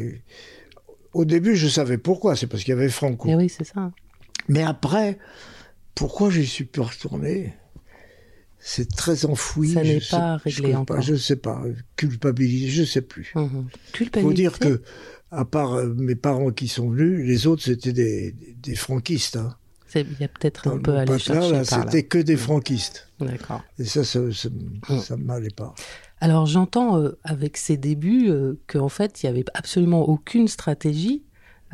au 1.13 1.25
début, 1.25 1.57
je 1.57 1.69
savais 1.69 1.99
pourquoi, 1.99 2.37
c'est 2.37 2.47
parce 2.47 2.63
qu'il 2.63 2.75
y 2.75 2.77
avait 2.77 2.91
Franco. 2.91 3.29
Et 3.29 3.33
eh 3.33 3.37
oui, 3.37 3.49
c'est 3.49 3.65
ça. 3.65 3.91
Mais 4.49 4.63
après, 4.63 5.19
pourquoi 5.95 6.31
j'y 6.31 6.47
suis 6.47 6.65
pu 6.65 6.81
retourner 6.81 7.55
c'est 8.69 8.91
très 8.97 9.25
enfoui. 9.27 9.75
Ça 9.75 9.85
n'est 9.85 10.01
pas 10.01 10.39
réglé 10.39 10.73
je 10.73 10.77
encore. 10.77 11.01
je 11.01 11.13
ne 11.13 11.19
sais 11.19 11.37
pas. 11.37 11.63
Culpabilisé, 11.95 12.69
je 12.69 12.81
ne 12.81 12.87
sais 12.87 13.01
plus. 13.01 13.33
Mmh. 13.37 13.49
Il 14.01 14.21
faut 14.21 14.33
dire 14.33 14.59
que, 14.59 14.83
à 15.31 15.45
part 15.45 15.75
euh, 15.75 15.95
mes 15.97 16.17
parents 16.17 16.51
qui 16.51 16.67
sont 16.67 16.91
venus, 16.91 17.25
les 17.25 17.47
autres, 17.47 17.63
c'était 17.63 17.93
des, 17.93 18.35
des, 18.61 18.75
franquistes. 18.75 19.37
Hein. 19.37 19.55
Il 19.95 20.05
y 20.19 20.25
a 20.25 20.29
peut-être 20.29 20.67
un 20.67 20.79
peu 20.79 20.97
à 20.97 21.03
aller 21.03 21.17
chercher 21.17 21.65
C'était 21.65 22.03
que 22.03 22.19
des 22.19 22.37
franquistes. 22.37 23.09
D'accord. 23.21 23.63
Et 23.79 23.85
ça, 23.85 24.03
ça 24.03 24.19
ne 24.19 25.23
m'allait 25.23 25.49
pas. 25.51 25.73
Alors 26.21 26.47
j'entends 26.47 26.99
euh, 26.99 27.17
avec 27.23 27.59
ces 27.59 27.77
débuts 27.77 28.31
euh, 28.31 28.59
qu'en 28.67 28.89
fait, 28.89 29.23
il 29.23 29.27
n'y 29.27 29.31
avait 29.31 29.45
absolument 29.55 30.09
aucune 30.09 30.49
stratégie 30.49 31.23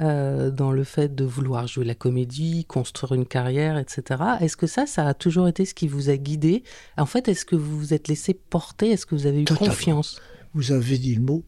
euh, 0.01 0.51
dans 0.51 0.73
le 0.73 0.85
fait 0.85 1.15
de 1.15 1.25
vouloir 1.25 1.67
jouer 1.67 1.85
la 1.85 1.95
comédie, 1.95 2.65
construire 2.65 3.13
une 3.13 3.27
carrière, 3.27 3.77
etc. 3.77 4.23
Est-ce 4.41 4.57
que 4.57 4.67
ça, 4.67 4.87
ça 4.87 5.07
a 5.07 5.13
toujours 5.13 5.49
été 5.49 5.67
ce 5.67 5.75
qui 5.75 5.87
vous 5.87 6.09
a 6.09 6.17
guidé? 6.17 6.63
En 6.97 7.05
fait, 7.05 7.29
est-ce 7.29 7.45
que 7.45 7.57
vous 7.57 7.79
vous 7.79 7.93
êtes 7.93 8.09
laissé 8.09 8.33
porter? 8.33 8.91
Est-ce 8.91 9.05
que 9.05 9.15
vous 9.15 9.27
avez 9.27 9.43
eu 9.43 9.45
confiance? 9.45 10.21
Vous 10.55 10.73
avez 10.73 10.97
dit 10.97 11.15
le 11.15 11.23
mot. 11.23 11.45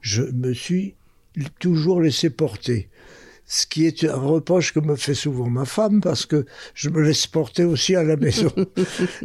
Je 0.00 0.22
me 0.22 0.52
suis 0.52 0.94
toujours 1.58 2.00
laissé 2.00 2.30
porter. 2.30 2.88
Ce 3.46 3.66
qui 3.66 3.86
est 3.86 4.04
un 4.04 4.14
reproche 4.14 4.74
que 4.74 4.80
me 4.80 4.94
fait 4.94 5.14
souvent 5.14 5.48
ma 5.48 5.64
femme, 5.64 6.00
parce 6.00 6.26
que 6.26 6.44
je 6.74 6.90
me 6.90 7.02
laisse 7.02 7.26
porter 7.26 7.64
aussi 7.64 7.96
à 7.96 8.04
la 8.04 8.16
maison. 8.16 8.52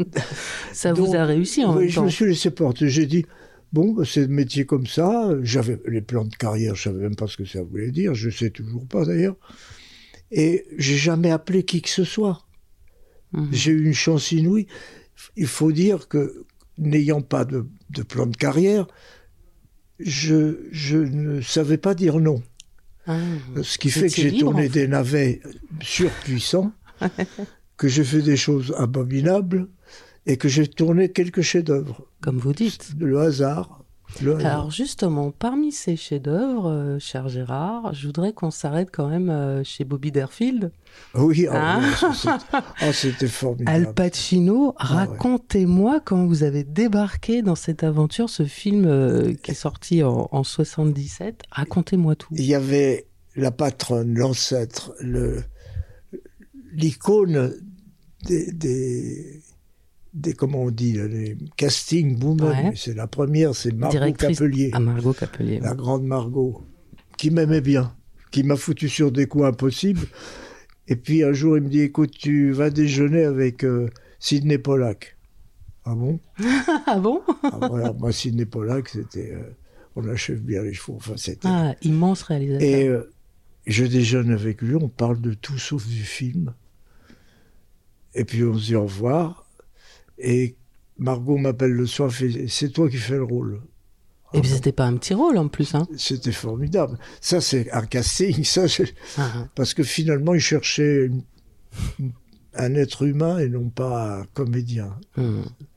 ça 0.71 0.93
vous 0.93 1.13
a 1.13 1.25
réussi 1.25 1.63
en 1.65 1.75
oui, 1.75 1.85
même 1.85 1.93
temps. 1.93 2.01
Je 2.01 2.05
me 2.05 2.09
suis 2.09 2.25
laissé 2.25 2.49
porter. 2.49 2.89
J'ai 2.89 3.05
dit, 3.05 3.25
Bon, 3.73 3.91
bah, 3.91 4.03
c'est 4.05 4.21
le 4.21 4.27
métier 4.27 4.65
comme 4.65 4.85
ça. 4.85 5.31
J'avais 5.41 5.79
les 5.87 6.01
plans 6.01 6.25
de 6.25 6.35
carrière, 6.35 6.75
je 6.75 6.83
savais 6.83 7.01
même 7.01 7.15
pas 7.15 7.27
ce 7.27 7.37
que 7.37 7.45
ça 7.45 7.63
voulait 7.63 7.91
dire. 7.91 8.13
Je 8.13 8.29
sais 8.29 8.51
toujours 8.51 8.85
pas 8.87 9.03
d'ailleurs. 9.03 9.35
Et 10.31 10.65
j'ai 10.77 10.97
jamais 10.97 11.31
appelé 11.31 11.63
qui 11.63 11.81
que 11.81 11.89
ce 11.89 12.03
soit. 12.03 12.45
Mhm. 13.33 13.49
J'ai 13.51 13.71
eu 13.71 13.85
une 13.85 13.93
chance 13.93 14.31
inouïe. 14.31 14.67
Il 15.35 15.47
faut 15.47 15.71
dire 15.71 16.07
que 16.07 16.45
n'ayant 16.77 17.21
pas 17.21 17.45
de, 17.45 17.65
plan 18.07 18.27
de 18.27 18.37
carrière, 18.37 18.87
je, 19.99 20.67
je, 20.71 20.97
ne 20.97 21.41
savais 21.41 21.77
pas 21.77 21.95
dire 21.95 22.19
non. 22.19 22.43
Ah. 23.07 23.19
Ce 23.63 23.77
qui 23.77 23.89
fait 23.89 24.07
que 24.07 24.15
j'ai 24.15 24.37
tourné 24.37 24.69
des 24.69 24.87
navets 24.87 25.41
surpuissants, 25.81 26.71
que 27.77 27.87
j'ai 27.87 28.03
fait 28.03 28.21
des 28.21 28.37
choses 28.37 28.73
abominables, 28.77 29.67
et 30.25 30.37
que 30.37 30.47
j'ai 30.47 30.67
tourné 30.67 31.09
quelques 31.09 31.41
chefs-d'œuvre. 31.41 32.05
Comme 32.21 32.37
vous 32.37 32.53
dites. 32.53 32.91
Le 32.99 33.19
hasard. 33.19 33.83
Alors 34.21 34.71
justement, 34.71 35.31
parmi 35.31 35.71
ces 35.71 35.95
chefs-d'œuvre, 35.95 36.69
euh, 36.69 36.99
cher 36.99 37.29
Gérard, 37.29 37.93
je 37.93 38.05
voudrais 38.05 38.33
qu'on 38.33 38.51
s'arrête 38.51 38.89
quand 38.91 39.07
même 39.07 39.29
euh, 39.29 39.63
chez 39.63 39.85
Bobby 39.85 40.11
Derfield. 40.11 40.71
Oui, 41.15 41.47
oh, 41.49 41.53
hein 41.55 41.81
oh, 42.03 42.91
c'était 42.91 43.27
formidable. 43.27 43.75
Al 43.75 43.93
Pacino, 43.93 44.75
ah, 44.77 44.85
racontez-moi 44.85 45.99
quand 45.99 46.25
vous 46.25 46.43
avez 46.43 46.63
débarqué 46.63 47.41
dans 47.41 47.55
cette 47.55 47.83
aventure, 47.83 48.29
ce 48.29 48.43
film 48.43 48.85
euh, 48.85 49.33
qui 49.41 49.51
est 49.51 49.55
sorti 49.55 50.03
en, 50.03 50.29
en 50.31 50.43
77. 50.43 51.41
Racontez-moi 51.51 52.15
tout. 52.15 52.33
Il 52.37 52.45
y 52.45 52.55
avait 52.55 53.07
la 53.35 53.51
patronne, 53.51 54.13
l'ancêtre, 54.13 54.93
l'icône 56.71 57.53
des 58.25 58.51
des 58.51 59.41
comment 60.38 60.63
on 60.63 60.72
dit 60.72 60.93
les 60.93 61.38
castings 61.58 62.17
boom 62.17 62.39
c'est 62.75 62.93
la 62.93 63.08
première 63.08 63.55
c'est 63.55 63.74
Margot 63.74 64.13
Capelier. 64.13 64.70
Ah, 64.74 64.79
Margot 64.79 65.13
Capelier 65.13 65.60
la 65.60 65.74
grande 65.74 66.03
Margot 66.03 66.63
qui 67.17 67.32
m'aimait 67.32 67.62
bien 67.62 67.96
qui 68.32 68.43
m'a 68.43 68.55
foutu 68.55 68.89
sur 68.89 69.12
des 69.12 69.27
coups 69.27 69.46
impossibles. 69.46 70.08
Et 70.88 70.96
puis 70.96 71.24
un 71.24 71.34
jour 71.34 71.55
il 71.55 71.63
me 71.63 71.70
dit 71.70 71.82
écoute 71.82 72.12
tu 72.12 72.51
vas 72.51 72.70
déjeuner 72.70 73.24
avec 73.24 73.63
euh, 73.63 73.89
Sidney 74.20 74.58
Pollack. 74.58 75.17
Ah 75.86 75.96
bon? 75.96 76.20
Ah 76.86 77.00
bon? 77.00 77.22
Ah, 77.43 77.67
voilà 77.70 77.93
moi 77.93 78.12
Sidney 78.12 78.46
Pollack 78.46 78.89
c'était 78.89 79.34
euh, 79.34 79.55
on 79.96 80.08
achève 80.10 80.41
bien 80.41 80.63
les 80.63 80.74
chevaux. 80.74 80.96
Enfin 80.98 81.13
c'était 81.15 81.48
ah 81.48 81.75
immense 81.82 82.24
réalisateur. 82.24 82.67
Et 82.67 82.88
euh, 82.88 83.13
je 83.67 83.86
déjeune 83.86 84.32
avec 84.32 84.62
lui 84.62 84.75
on 84.75 84.89
parle 84.89 85.22
de 85.22 85.34
tout 85.34 85.58
sauf 85.58 85.88
du 85.88 86.03
film. 86.03 86.53
Et 88.15 88.25
puis 88.25 88.43
on 88.43 88.58
se 88.58 88.65
dit 88.65 88.75
au 88.75 88.84
revoir 88.84 89.42
et 90.23 90.55
Margot 90.97 91.37
m'appelle 91.37 91.71
le 91.71 91.85
soir, 91.85 92.11
c'est 92.47 92.69
toi 92.69 92.89
qui 92.89 92.97
fais 92.97 93.15
le 93.15 93.23
rôle. 93.23 93.61
Et 94.33 94.41
puis 94.41 94.49
c'était 94.49 94.71
pas 94.71 94.85
un 94.85 94.95
petit 94.97 95.13
rôle 95.13 95.37
en 95.37 95.47
plus, 95.47 95.75
hein 95.75 95.87
C'était 95.95 96.31
formidable. 96.31 96.97
Ça 97.21 97.39
c'est 97.39 97.71
un 97.71 97.85
casting, 97.85 98.43
ça 98.43 98.65
ah, 98.65 99.31
ah. 99.35 99.47
parce 99.55 99.73
que 99.73 99.83
finalement 99.83 100.33
il 100.33 100.39
cherchait 100.39 101.11
un 102.55 102.75
être 102.75 103.03
humain 103.03 103.37
et 103.37 103.49
non 103.49 103.69
pas 103.69 104.21
un 104.21 104.25
comédien. 104.33 104.95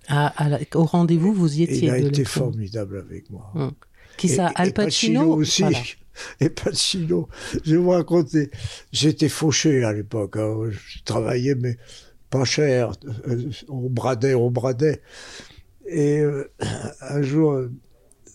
Ah, 0.08 0.32
au 0.74 0.84
rendez-vous, 0.84 1.32
vous 1.32 1.58
y 1.58 1.64
étiez. 1.64 1.88
il 1.88 1.90
a 1.90 1.98
été 1.98 2.24
formidable 2.24 2.98
avec 2.98 3.28
moi. 3.30 3.50
Hmm. 3.54 3.70
Qui 4.16 4.28
ça, 4.28 4.46
Al 4.54 4.72
Pacino, 4.72 5.34
aussi. 5.34 5.64
Et 6.40 6.48
Pacino, 6.48 7.28
je 7.64 7.72
vais 7.72 7.76
vous 7.76 7.90
raconter. 7.90 8.50
J'étais 8.90 9.28
fauché 9.28 9.84
à 9.84 9.92
l'époque. 9.92 10.36
Hein. 10.38 10.70
Je 10.70 11.02
travaillais, 11.04 11.54
mais 11.54 11.76
pas 12.38 12.44
cher, 12.44 12.92
euh, 13.28 13.50
on 13.68 13.88
bradait, 13.88 14.34
on 14.34 14.50
bradait. 14.50 15.00
Et 15.86 16.20
euh, 16.20 16.50
un 17.00 17.22
jour, 17.22 17.58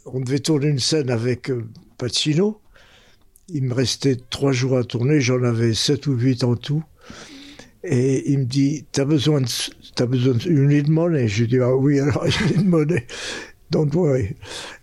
on 0.06 0.20
devait 0.20 0.40
tourner 0.40 0.68
une 0.68 0.80
scène 0.80 1.10
avec 1.10 1.50
euh, 1.52 1.68
Pacino. 1.98 2.62
Il 3.50 3.64
me 3.64 3.74
restait 3.74 4.18
trois 4.30 4.54
jours 4.54 4.78
à 4.78 4.84
tourner, 4.84 5.20
j'en 5.20 5.44
avais 5.44 5.74
sept 5.74 6.08
ou 6.08 6.14
huit 6.14 6.44
en 6.44 6.56
tout. 6.56 6.84
Et 7.84 8.32
il 8.32 8.40
me 8.40 8.46
dit, 8.46 8.86
t'as 8.92 9.06
besoin 9.06 9.42
de, 9.42 10.06
besoin 10.06 10.34
d'une 10.36 10.82
de 10.82 10.90
monnaie? 10.90 11.28
Je 11.28 11.46
dis, 11.46 11.60
ah 11.60 11.76
oui, 11.76 12.00
alors 12.00 12.26
une 12.56 12.68
monnaie. 12.68 13.06
Donc, 13.70 13.94
ouais. 13.94 14.36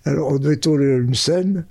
Alors, 0.04 0.32
on 0.32 0.38
devait 0.38 0.56
tourner 0.56 0.96
une 0.96 1.14
scène 1.14 1.66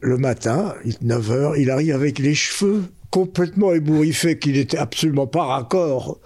le 0.00 0.16
matin, 0.16 0.74
9 1.02 1.30
h 1.30 1.60
il 1.60 1.70
arrive 1.70 1.94
avec 1.94 2.18
les 2.18 2.34
cheveux 2.34 2.84
complètement 3.10 3.72
ébouriffé 3.72 4.38
qu'il 4.38 4.52
n'était 4.52 4.78
absolument 4.78 5.26
pas 5.26 5.44
raccord. 5.44 6.20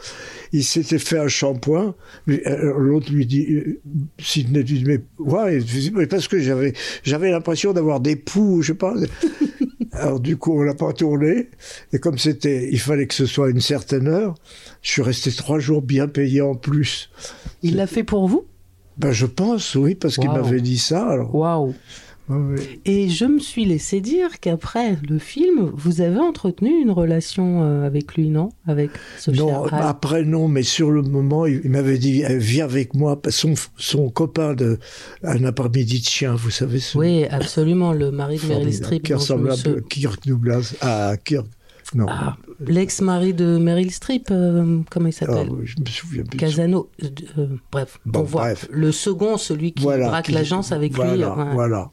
Il 0.52 0.62
s'était 0.62 0.98
fait 0.98 1.18
un 1.18 1.28
shampoing. 1.28 1.94
Euh, 2.28 2.74
l'autre 2.78 3.10
lui 3.10 3.26
dit, 3.26 3.46
euh, 3.50 3.80
Sidney 4.18 4.62
dit, 4.62 4.84
mais 4.84 5.00
ouais, 5.18 5.60
parce 6.08 6.28
que 6.28 6.38
j'avais, 6.38 6.74
j'avais 7.02 7.30
l'impression 7.30 7.72
d'avoir 7.72 8.00
des 8.00 8.16
poux, 8.16 8.62
je 8.62 8.68
sais 8.68 8.78
pas. 8.78 8.94
Alors 9.92 10.20
du 10.20 10.36
coup, 10.36 10.58
on 10.58 10.62
l'a 10.62 10.74
pas 10.74 10.92
tourné. 10.92 11.48
Et 11.92 11.98
comme 11.98 12.18
c'était, 12.18 12.68
il 12.70 12.80
fallait 12.80 13.06
que 13.06 13.14
ce 13.14 13.26
soit 13.26 13.50
une 13.50 13.60
certaine 13.60 14.08
heure, 14.08 14.34
je 14.82 14.90
suis 14.90 15.02
resté 15.02 15.30
trois 15.32 15.58
jours 15.58 15.82
bien 15.82 16.08
payé 16.08 16.40
en 16.40 16.54
plus. 16.54 17.10
Il 17.62 17.76
l'a 17.76 17.86
fait 17.86 18.04
pour 18.04 18.28
vous? 18.28 18.44
Ben 18.98 19.12
je 19.12 19.26
pense, 19.26 19.74
oui, 19.74 19.94
parce 19.94 20.16
qu'il 20.16 20.30
m'avait 20.30 20.60
dit 20.60 20.78
ça. 20.78 21.08
Alors. 21.08 21.34
Waouh. 21.34 21.74
Et 22.86 23.10
je 23.10 23.26
me 23.26 23.38
suis 23.38 23.66
laissé 23.66 24.00
dire 24.00 24.40
qu'après 24.40 24.96
le 25.06 25.18
film, 25.18 25.70
vous 25.74 26.00
avez 26.00 26.18
entretenu 26.18 26.70
une 26.80 26.90
relation 26.90 27.62
euh, 27.62 27.86
avec 27.86 28.14
lui, 28.14 28.30
non? 28.30 28.48
Avec 28.66 28.90
Non, 29.28 29.64
après 29.66 30.24
non, 30.24 30.48
mais 30.48 30.62
sur 30.62 30.90
le 30.90 31.02
moment, 31.02 31.44
il, 31.44 31.68
m'avait 31.68 31.98
dit 31.98 32.22
eh, 32.26 32.38
viens 32.38 32.64
avec 32.64 32.94
moi. 32.94 33.20
Son, 33.28 33.54
son 33.76 34.08
copain 34.08 34.54
de 34.54 34.78
un 35.22 35.44
après-midi 35.44 36.00
de 36.00 36.06
chien, 36.06 36.34
vous 36.34 36.50
savez. 36.50 36.80
Ce... 36.80 36.96
Oui, 36.96 37.24
absolument, 37.26 37.92
le 37.92 38.10
mari 38.10 38.38
de 38.38 38.46
Meryl 38.46 38.72
Streep. 38.72 39.02
Qui 39.02 39.14
ressemble 39.14 39.50
à 39.50 39.56
Kirk 39.90 40.26
Douglas. 40.26 40.74
Ah, 40.80 41.16
Kirk. 41.22 41.46
Non. 41.94 42.06
Ah, 42.08 42.36
l'ex-mari 42.66 43.34
de 43.34 43.58
Meryl 43.58 43.90
Streep, 43.90 44.28
euh, 44.30 44.80
comment 44.90 45.08
il 45.08 45.12
s'appelle? 45.12 45.48
Ah, 45.50 45.62
Je 45.64 45.80
me 45.80 45.86
souviens 45.86 46.24
plus. 46.24 46.38
Casano. 46.38 46.90
Euh, 47.38 47.48
bref, 47.70 48.00
bon, 48.06 48.22
bref. 48.22 48.66
Le 48.70 48.90
second, 48.90 49.36
celui 49.36 49.72
qui 49.72 49.84
braque 49.84 50.28
l'agence 50.28 50.72
avec 50.72 50.96
lui. 50.96 51.22
Voilà. 51.52 51.90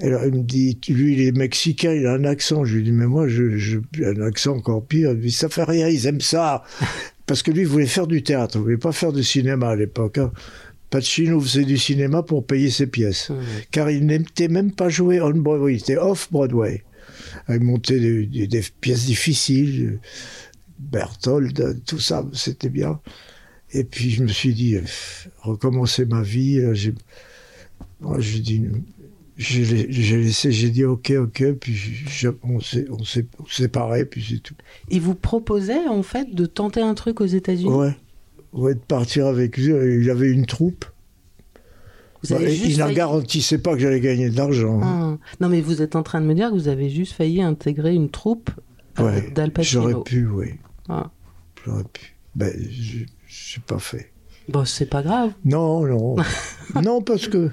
Alors 0.00 0.24
il 0.24 0.32
me 0.32 0.42
dit, 0.42 0.78
lui 0.88 1.14
il 1.14 1.20
est 1.20 1.36
mexicain, 1.36 1.92
il 1.92 2.06
a 2.06 2.14
un 2.14 2.24
accent. 2.24 2.64
Je 2.64 2.76
lui 2.76 2.84
dis, 2.84 2.92
mais 2.92 3.06
moi 3.06 3.28
je, 3.28 3.56
je 3.56 3.78
un 4.04 4.20
accent 4.22 4.56
encore 4.56 4.84
pire. 4.84 5.10
Il 5.12 5.18
me 5.18 5.22
dit, 5.22 5.30
ça 5.30 5.48
fait 5.48 5.64
rien, 5.64 5.88
ils 5.88 6.06
aiment 6.06 6.20
ça. 6.20 6.64
Parce 7.26 7.42
que 7.42 7.50
lui 7.50 7.62
il 7.62 7.66
voulait 7.66 7.86
faire 7.86 8.06
du 8.06 8.22
théâtre, 8.22 8.56
il 8.56 8.62
voulait 8.62 8.76
pas 8.76 8.92
faire 8.92 9.12
du 9.12 9.22
cinéma 9.22 9.70
à 9.70 9.76
l'époque. 9.76 10.18
Hein. 10.18 10.32
Pacino 10.94 11.40
faisait 11.40 11.64
du 11.64 11.76
cinéma 11.76 12.22
pour 12.22 12.46
payer 12.46 12.70
ses 12.70 12.86
pièces. 12.86 13.32
Car 13.72 13.90
il 13.90 14.06
n'était 14.06 14.46
même 14.46 14.70
pas 14.70 14.88
joué 14.88 15.20
on 15.20 15.30
Broadway, 15.30 15.74
il 15.74 15.80
était 15.80 15.96
off 15.96 16.30
Broadway. 16.30 16.84
Il 17.48 17.60
montait 17.60 17.98
des, 17.98 18.62
pièces 18.80 19.06
difficiles, 19.06 19.98
Berthold, 20.78 21.82
tout 21.84 21.98
ça, 21.98 22.24
c'était 22.32 22.68
bien. 22.68 23.00
Et 23.72 23.82
puis 23.82 24.10
je 24.10 24.22
me 24.22 24.28
suis 24.28 24.54
dit, 24.54 24.76
recommencer 25.40 26.04
ma 26.04 26.22
vie. 26.22 26.62
J'ai 26.74 26.92
dit, 28.40 28.62
j'ai 29.36 30.18
laissé, 30.22 30.52
j'ai 30.52 30.70
dit 30.70 30.84
ok, 30.84 31.12
ok, 31.18 31.52
puis 31.54 31.76
on 32.44 32.60
s'est 32.60 33.26
séparés, 33.50 34.04
puis 34.04 34.24
c'est 34.28 34.38
tout. 34.38 34.54
Il 34.90 35.00
vous 35.00 35.14
proposait 35.14 35.88
en 35.88 36.02
fait 36.02 36.34
de 36.34 36.46
tenter 36.46 36.80
un 36.80 36.94
truc 36.94 37.20
aux 37.20 37.26
États-Unis? 37.26 37.72
Ouais. 37.72 37.96
ouais, 38.52 38.74
de 38.74 38.80
partir 38.80 39.26
avec 39.26 39.56
lui. 39.56 39.72
Il 40.02 40.10
avait 40.10 40.30
une 40.30 40.46
troupe. 40.46 40.84
Bah, 42.30 42.36
il 42.40 42.78
ne 42.78 42.92
garantissait 42.92 43.58
pas 43.58 43.74
que 43.74 43.80
j'allais 43.80 44.00
gagner 44.00 44.30
de 44.30 44.36
l'argent. 44.36 44.80
Ah. 44.82 45.18
Non, 45.40 45.48
mais 45.48 45.60
vous 45.60 45.82
êtes 45.82 45.94
en 45.94 46.02
train 46.02 46.20
de 46.20 46.26
me 46.26 46.34
dire 46.34 46.50
que 46.50 46.54
vous 46.54 46.68
avez 46.68 46.88
juste 46.88 47.12
failli 47.12 47.42
intégrer 47.42 47.94
une 47.94 48.08
troupe 48.08 48.50
euh, 48.98 49.04
ouais, 49.04 49.30
d'Al 49.30 49.52
J'aurais 49.60 50.00
pu, 50.04 50.26
oui. 50.26 50.54
Ah. 50.88 51.10
J'aurais 51.64 51.84
pu. 51.84 52.14
Ben, 52.34 52.52
je 52.68 53.00
n'ai 53.00 53.62
pas 53.66 53.78
fait. 53.78 54.10
Bon, 54.48 54.64
c'est 54.64 54.86
pas 54.86 55.02
grave. 55.02 55.32
Non, 55.44 55.86
non. 55.86 56.16
non, 56.82 57.02
parce 57.02 57.28
que 57.28 57.50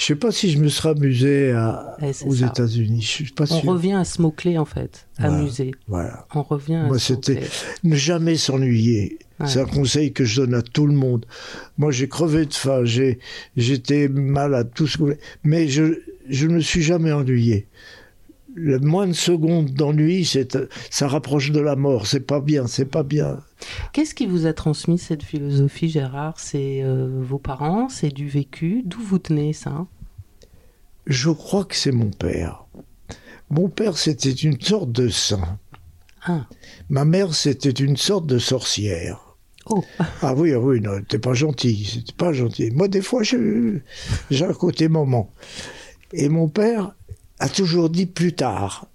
je 0.00 0.06
sais 0.06 0.14
pas 0.14 0.32
si 0.32 0.50
je 0.50 0.58
me 0.58 0.70
serais 0.70 0.90
amusé 0.90 1.52
à, 1.52 1.98
aux 2.24 2.34
États-Unis. 2.34 3.02
Je 3.02 3.06
suis 3.06 3.24
pas 3.32 3.44
On 3.52 3.60
revient 3.60 3.92
à 3.92 4.04
ce 4.04 4.22
mot-clé 4.22 4.56
en 4.56 4.64
fait, 4.64 5.06
amuser. 5.18 5.72
Voilà. 5.88 6.26
On 6.34 6.42
revient 6.42 6.76
à 6.76 6.86
Moi, 6.86 6.98
c'était 6.98 7.42
ne 7.84 7.94
jamais 7.96 8.36
s'ennuyer. 8.36 9.18
C'est 9.44 9.60
un 9.60 9.66
conseil 9.66 10.14
que 10.14 10.24
je 10.24 10.40
donne 10.40 10.54
à 10.54 10.62
tout 10.62 10.86
le 10.86 10.94
monde. 10.94 11.26
Moi, 11.76 11.90
j'ai 11.90 12.08
crevé 12.08 12.46
de 12.46 12.54
faim, 12.54 12.80
j'ai, 12.84 13.18
j'étais 13.58 14.08
malade, 14.08 14.70
tout 14.74 14.86
ce 14.86 14.96
que 14.96 15.18
mais 15.44 15.68
je, 15.68 16.00
je 16.30 16.46
ne 16.46 16.54
me 16.54 16.60
suis 16.60 16.82
jamais 16.82 17.12
ennuyé. 17.12 17.66
Le 18.62 18.78
moins 18.78 19.06
de 19.06 19.14
secondes 19.14 19.70
d'ennui, 19.70 20.26
c'est, 20.26 20.58
ça 20.90 21.08
rapproche 21.08 21.50
de 21.50 21.60
la 21.60 21.76
mort. 21.76 22.06
C'est 22.06 22.20
pas 22.20 22.40
bien, 22.40 22.66
c'est 22.66 22.84
pas 22.84 23.02
bien. 23.02 23.40
Qu'est-ce 23.94 24.14
qui 24.14 24.26
vous 24.26 24.44
a 24.44 24.52
transmis 24.52 24.98
cette 24.98 25.22
philosophie, 25.22 25.88
Gérard? 25.88 26.38
C'est 26.38 26.82
euh, 26.82 27.08
vos 27.22 27.38
parents 27.38 27.88
C'est 27.88 28.10
du 28.10 28.28
vécu? 28.28 28.82
D'où 28.84 29.00
vous 29.00 29.18
tenez 29.18 29.54
ça? 29.54 29.86
Je 31.06 31.30
crois 31.30 31.64
que 31.64 31.74
c'est 31.74 31.90
mon 31.90 32.10
père. 32.10 32.66
Mon 33.48 33.70
père, 33.70 33.96
c'était 33.96 34.30
une 34.30 34.60
sorte 34.60 34.92
de 34.92 35.08
saint. 35.08 35.58
Ah. 36.26 36.46
Ma 36.90 37.06
mère, 37.06 37.34
c'était 37.34 37.70
une 37.70 37.96
sorte 37.96 38.26
de 38.26 38.38
sorcière. 38.38 39.36
Oh. 39.70 39.82
Ah 40.20 40.34
oui, 40.34 40.52
ah 40.52 40.60
oui, 40.60 40.80
non, 40.82 41.00
t'es 41.08 41.18
pas 41.18 41.32
gentil, 41.32 41.84
c'était 41.84 42.12
pas 42.12 42.32
gentil. 42.34 42.70
Moi, 42.72 42.88
des 42.88 43.00
fois, 43.00 43.22
j'ai 43.22 44.44
un 44.44 44.52
côté 44.52 44.88
moment. 44.88 45.32
Et 46.12 46.28
mon 46.28 46.48
père 46.48 46.94
a 47.40 47.48
toujours 47.48 47.90
dit 47.90 48.06
plus 48.06 48.34
tard, 48.34 48.86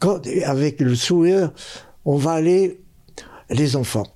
quand, 0.00 0.20
avec 0.44 0.80
le 0.80 0.94
sourire, 0.94 1.52
on 2.04 2.16
va 2.16 2.32
aller 2.32 2.80
les 3.50 3.76
enfants. 3.76 4.06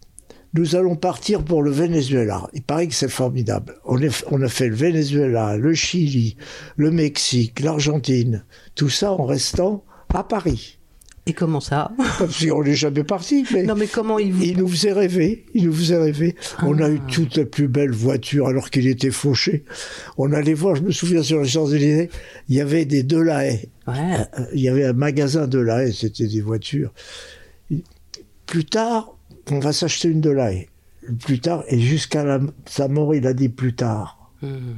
Nous 0.54 0.76
allons 0.76 0.96
partir 0.96 1.42
pour 1.42 1.62
le 1.62 1.70
Venezuela. 1.70 2.48
Il 2.52 2.62
paraît 2.62 2.86
que 2.86 2.94
c'est 2.94 3.08
formidable. 3.08 3.76
On, 3.86 3.98
on, 4.30 4.42
a 4.42 4.48
fait 4.48 4.68
le 4.68 4.74
Venezuela, 4.74 5.56
le 5.56 5.72
Chili, 5.72 6.36
le 6.76 6.90
Mexique, 6.90 7.60
l'Argentine, 7.60 8.44
tout 8.74 8.90
ça 8.90 9.12
en 9.12 9.24
restant 9.24 9.84
à 10.12 10.24
Paris. 10.24 10.78
Et 11.26 11.34
comment 11.34 11.60
ça 11.60 11.92
Parce 12.18 12.44
qu'on 12.44 12.64
n'est 12.64 12.74
jamais 12.74 13.04
parti. 13.04 13.46
Mais 13.52 13.62
non, 13.62 13.76
mais 13.76 13.86
comment 13.86 14.18
il 14.18 14.32
vous... 14.32 14.42
Il 14.42 14.58
nous 14.58 14.68
faisait 14.68 14.92
rêver. 14.92 15.46
Il 15.54 15.66
nous 15.66 15.72
faisait 15.72 15.96
rêver. 15.96 16.34
On 16.62 16.78
a 16.80 16.88
eu 16.88 17.00
ah. 17.00 17.10
toutes 17.10 17.36
les 17.36 17.44
plus 17.44 17.68
belles 17.68 17.92
voitures 17.92 18.48
alors 18.48 18.70
qu'il 18.70 18.88
était 18.88 19.12
fauché. 19.12 19.64
On 20.18 20.32
allait 20.32 20.54
voir, 20.54 20.74
je 20.74 20.82
me 20.82 20.90
souviens 20.90 21.22
sur 21.22 21.40
les 21.40 21.48
Champs-Élysées, 21.48 22.10
il 22.48 22.56
y 22.56 22.60
avait 22.60 22.84
des 22.86 23.04
Delahaye. 23.04 23.68
Ouais. 23.86 23.94
Euh, 24.38 24.46
il 24.52 24.60
y 24.60 24.68
avait 24.68 24.84
un 24.84 24.92
magasin 24.94 25.46
Delahaye, 25.46 25.92
c'était 25.92 26.26
des 26.26 26.40
voitures. 26.40 26.92
Plus 28.46 28.64
tard, 28.64 29.16
on 29.50 29.60
va 29.60 29.72
s'acheter 29.72 30.08
une 30.08 30.20
Delahaye. 30.20 30.68
Plus 31.20 31.40
tard, 31.40 31.64
et 31.68 31.80
jusqu'à 31.80 32.40
sa 32.66 32.88
mort, 32.88 33.14
il 33.14 33.26
a 33.26 33.32
dit 33.32 33.48
plus 33.48 33.74
tard. 33.74 34.30
Hmm. 34.40 34.72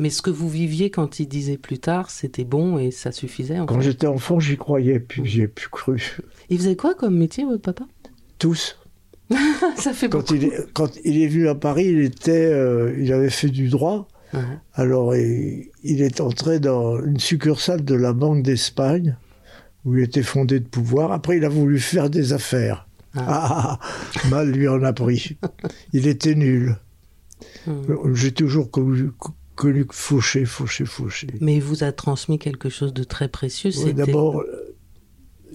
Mais 0.00 0.08
ce 0.08 0.22
que 0.22 0.30
vous 0.30 0.48
viviez 0.48 0.88
quand 0.88 1.20
il 1.20 1.26
disait 1.26 1.58
plus 1.58 1.78
tard, 1.78 2.10
c'était 2.10 2.44
bon 2.44 2.78
et 2.78 2.90
ça 2.90 3.12
suffisait 3.12 3.58
Quand 3.66 3.82
j'étais 3.82 4.06
enfant, 4.06 4.40
j'y 4.40 4.56
croyais, 4.56 4.98
puis 4.98 5.22
j'ai 5.26 5.46
plus 5.46 5.68
cru. 5.68 6.16
Il 6.48 6.56
faisait 6.56 6.74
quoi 6.74 6.94
comme 6.94 7.18
métier, 7.18 7.44
votre 7.44 7.60
papa? 7.60 7.84
Tous. 8.38 8.78
ça 9.76 9.92
fait 9.92 10.08
quand 10.08 10.30
Il 10.30 10.44
est, 10.44 10.72
quand 10.72 10.90
il 11.04 11.22
est 11.22 11.28
venu 11.28 11.48
à 11.48 11.54
Paris, 11.54 11.84
il, 11.84 12.00
était, 12.00 12.50
euh, 12.50 12.96
il 12.98 13.12
avait 13.12 13.28
fait 13.28 13.50
du 13.50 13.68
droit. 13.68 14.08
Alors, 14.74 15.14
il, 15.14 15.68
il, 15.82 16.00
est 16.00 16.20
entré 16.20 16.60
dans 16.60 17.04
une 17.04 17.18
succursale 17.18 17.84
de 17.84 17.94
la 17.94 18.12
Banque 18.12 18.42
d'Espagne, 18.42 19.16
où 19.84 19.96
il 19.96 20.04
était 20.04 20.22
fondé 20.22 20.60
de 20.60 20.66
pouvoir. 20.66 21.12
Après, 21.12 21.36
il 21.36 21.44
a 21.44 21.48
voulu 21.50 21.78
faire 21.78 22.08
des 22.08 22.32
affaires. 22.32 22.88
Ah. 23.16 23.24
ah, 23.28 23.78
ah 23.80 24.28
mal 24.28 24.50
lui 24.50 24.66
en 24.68 24.82
a 24.82 24.92
pris. 24.92 25.36
Il 25.92 26.06
était 26.06 26.36
nul. 26.36 26.76
Hmm. 27.66 28.14
J'ai 28.14 28.32
toujours 28.32 28.70
connu, 29.60 29.84
connu 29.84 29.86
Fauché, 29.90 30.46
Fauché, 30.46 30.86
Fauché. 30.86 31.26
Mais 31.40 31.56
il 31.56 31.62
vous 31.62 31.84
a 31.84 31.92
transmis 31.92 32.38
quelque 32.38 32.70
chose 32.70 32.94
de 32.94 33.04
très 33.04 33.28
précieux. 33.28 33.70
Oui, 33.84 33.92
D'abord, 33.92 34.40
euh, 34.40 34.74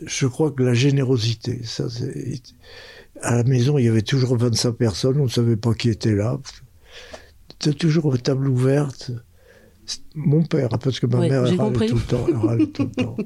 je 0.06 0.28
crois 0.28 0.52
que 0.52 0.62
la 0.62 0.76
générosité, 0.76 1.62
ça 1.64 1.88
À 3.22 3.36
la 3.36 3.44
maison, 3.44 3.80
il 3.80 3.86
y 3.86 3.88
avait 3.88 4.04
toujours 4.04 4.38
25 4.38 4.74
personnes, 4.74 5.20
on 5.20 5.24
ne 5.24 5.30
savait 5.30 5.58
pas 5.58 5.74
qui 5.74 5.90
était 5.90 6.14
là. 6.14 6.40
C'était 7.60 7.76
toujours 7.76 8.14
une 8.14 8.22
table 8.22 8.48
ouverte. 8.48 9.12
Mon 10.14 10.44
père, 10.44 10.70
parce 10.70 11.00
que 11.00 11.08
ma 11.08 11.20
mère 11.28 11.44
râlait 11.58 11.88
tout 11.88 11.96
le 11.96 12.02
temps. 12.02 12.26
tout 12.74 12.84
le 12.84 12.92
temps. 12.92 13.18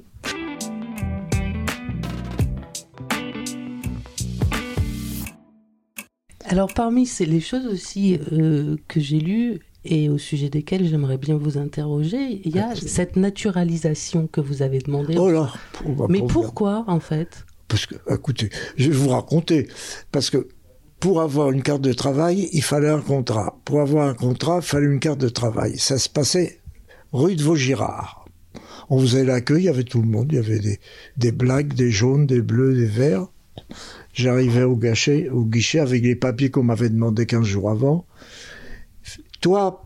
Alors 6.45 6.73
parmi 6.73 7.07
les 7.19 7.41
choses 7.41 7.67
aussi 7.67 8.17
euh, 8.31 8.75
que 8.87 8.99
j'ai 8.99 9.19
lues 9.19 9.59
et 9.85 10.09
au 10.09 10.17
sujet 10.17 10.49
desquelles 10.49 10.85
j'aimerais 10.85 11.17
bien 11.17 11.37
vous 11.37 11.57
interroger, 11.57 12.41
il 12.43 12.55
y 12.55 12.59
a 12.59 12.75
cette 12.75 13.15
naturalisation 13.15 14.27
que 14.27 14.41
vous 14.41 14.61
avez 14.61 14.79
demandé. 14.79 15.15
Oh 15.17 15.31
là 15.31 15.51
Mais 16.09 16.21
pourquoi 16.21 16.83
en 16.87 16.99
fait? 16.99 17.45
Parce 17.67 17.85
que, 17.85 17.95
écoutez, 18.11 18.49
je 18.77 18.89
vais 18.89 18.95
vous 18.95 19.09
raconter. 19.09 19.67
Parce 20.11 20.29
que 20.29 20.47
pour 20.99 21.21
avoir 21.21 21.51
une 21.51 21.61
carte 21.61 21.81
de 21.81 21.93
travail, 21.93 22.49
il 22.51 22.63
fallait 22.63 22.89
un 22.89 22.99
contrat. 22.99 23.57
Pour 23.63 23.79
avoir 23.79 24.07
un 24.07 24.13
contrat, 24.13 24.57
il 24.57 24.65
fallait 24.65 24.87
une 24.87 24.99
carte 24.99 25.19
de 25.19 25.29
travail. 25.29 25.77
Ça 25.77 25.97
se 25.97 26.09
passait 26.09 26.59
rue 27.13 27.35
de 27.35 27.43
Vaugirard. 27.43 28.25
On 28.89 28.99
faisait 28.99 29.23
l'accueil, 29.23 29.63
il 29.63 29.65
y 29.65 29.69
avait 29.69 29.83
tout 29.83 30.01
le 30.01 30.07
monde. 30.07 30.27
Il 30.31 30.35
y 30.35 30.39
avait 30.39 30.59
des, 30.59 30.79
des 31.15 31.31
blagues, 31.31 31.73
des 31.73 31.91
jaunes, 31.91 32.25
des 32.25 32.41
bleus, 32.41 32.75
des 32.75 32.85
verts. 32.85 33.27
J'arrivais 34.13 34.63
au, 34.63 34.75
guichet, 34.75 35.29
au 35.29 35.45
guichet 35.45 35.79
avec 35.79 36.03
les 36.03 36.15
papiers 36.15 36.49
qu'on 36.49 36.63
m'avait 36.63 36.89
demandé 36.89 37.25
15 37.25 37.45
jours 37.45 37.69
avant. 37.69 38.05
Toi, 39.41 39.85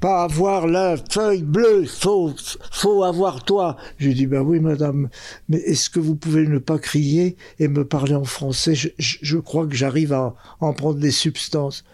pas 0.00 0.22
avoir 0.22 0.66
la 0.66 0.96
feuille 0.96 1.42
bleue, 1.42 1.86
faut, 1.86 2.34
faut 2.70 3.04
avoir 3.04 3.42
toi. 3.44 3.76
Je 3.98 4.08
lui 4.08 4.14
dis, 4.14 4.26
ben 4.26 4.42
oui, 4.42 4.60
madame, 4.60 5.08
mais 5.48 5.58
est-ce 5.58 5.88
que 5.88 5.98
vous 5.98 6.14
pouvez 6.14 6.46
ne 6.46 6.58
pas 6.58 6.78
crier 6.78 7.36
et 7.58 7.68
me 7.68 7.86
parler 7.86 8.14
en 8.14 8.24
français? 8.24 8.74
Je, 8.74 8.90
je, 8.98 9.38
crois 9.38 9.66
que 9.66 9.74
j'arrive 9.74 10.12
à 10.12 10.34
en 10.60 10.72
prendre 10.74 10.98
des 10.98 11.10
substances. 11.10 11.84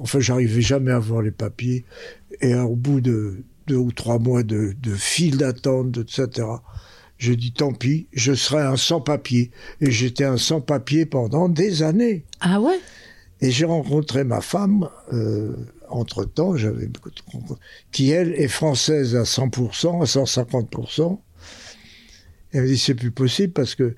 Enfin, 0.00 0.20
j'arrivais 0.20 0.62
jamais 0.62 0.92
à 0.92 0.98
voir 0.98 1.20
les 1.20 1.30
papiers. 1.30 1.84
Et 2.40 2.54
au 2.54 2.74
bout 2.74 3.02
de 3.02 3.44
deux 3.66 3.76
ou 3.76 3.92
trois 3.92 4.18
mois 4.18 4.42
de, 4.42 4.74
de 4.82 4.94
file 4.94 5.36
d'attente, 5.36 5.98
etc., 5.98 6.46
je 7.18 7.34
dis 7.34 7.52
tant 7.52 7.72
pis, 7.72 8.08
je 8.12 8.32
serai 8.32 8.62
un 8.62 8.76
sans-papier. 8.76 9.50
Et 9.80 9.90
j'étais 9.90 10.24
un 10.24 10.38
sans-papier 10.38 11.06
pendant 11.06 11.48
des 11.48 11.82
années. 11.82 12.24
Ah 12.40 12.60
ouais? 12.60 12.80
Et 13.42 13.50
j'ai 13.50 13.64
rencontré 13.64 14.24
ma 14.24 14.40
femme, 14.40 14.88
euh, 15.12 15.54
entre-temps, 15.92 16.56
j'avais 16.56 16.88
qui 17.90 18.10
elle 18.10 18.32
est 18.34 18.48
française 18.48 19.16
à 19.16 19.22
100%, 19.22 20.02
à 20.02 20.04
150%. 20.04 21.20
Elle 22.52 22.62
me 22.62 22.66
dit 22.66 22.78
c'est 22.78 22.94
plus 22.94 23.10
possible 23.10 23.52
parce 23.52 23.74
que 23.74 23.94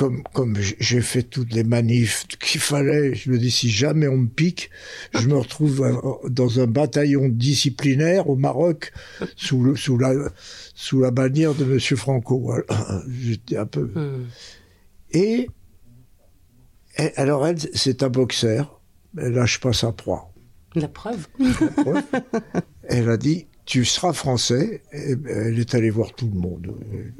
comme, 0.00 0.22
comme 0.32 0.56
j'ai 0.56 1.02
fait 1.02 1.22
toutes 1.22 1.52
les 1.52 1.62
manifs 1.62 2.26
qu'il 2.40 2.58
fallait, 2.58 3.14
je 3.14 3.30
me 3.30 3.38
dis 3.38 3.50
si 3.50 3.68
jamais 3.68 4.08
on 4.08 4.16
me 4.16 4.28
pique, 4.28 4.70
je 5.12 5.28
me 5.28 5.36
retrouve 5.36 5.86
dans 6.26 6.58
un 6.58 6.66
bataillon 6.66 7.28
disciplinaire 7.28 8.30
au 8.30 8.36
Maroc 8.36 8.94
sous, 9.36 9.62
le, 9.62 9.76
sous, 9.76 9.98
la, 9.98 10.14
sous 10.74 11.00
la 11.00 11.10
bannière 11.10 11.54
de 11.54 11.66
Monsieur 11.66 11.96
Franco. 11.96 12.50
J'étais 13.20 13.58
un 13.58 13.66
peu. 13.66 13.90
Hmm. 13.94 14.24
Et, 15.12 15.50
alors 17.16 17.46
elle, 17.46 17.58
c'est 17.74 18.02
un 18.02 18.08
boxeur, 18.08 18.80
elle 19.18 19.34
lâche 19.34 19.60
pas 19.60 19.74
sa 19.74 19.92
proie. 19.92 20.29
La 20.74 20.88
preuve. 20.88 21.26
Elle 22.84 23.08
a 23.10 23.16
dit 23.16 23.46
Tu 23.66 23.84
seras 23.84 24.12
français. 24.12 24.82
elle 24.92 25.58
est 25.58 25.74
allée 25.74 25.90
voir 25.90 26.12
tout 26.14 26.30
le 26.32 26.38
monde. 26.38 26.74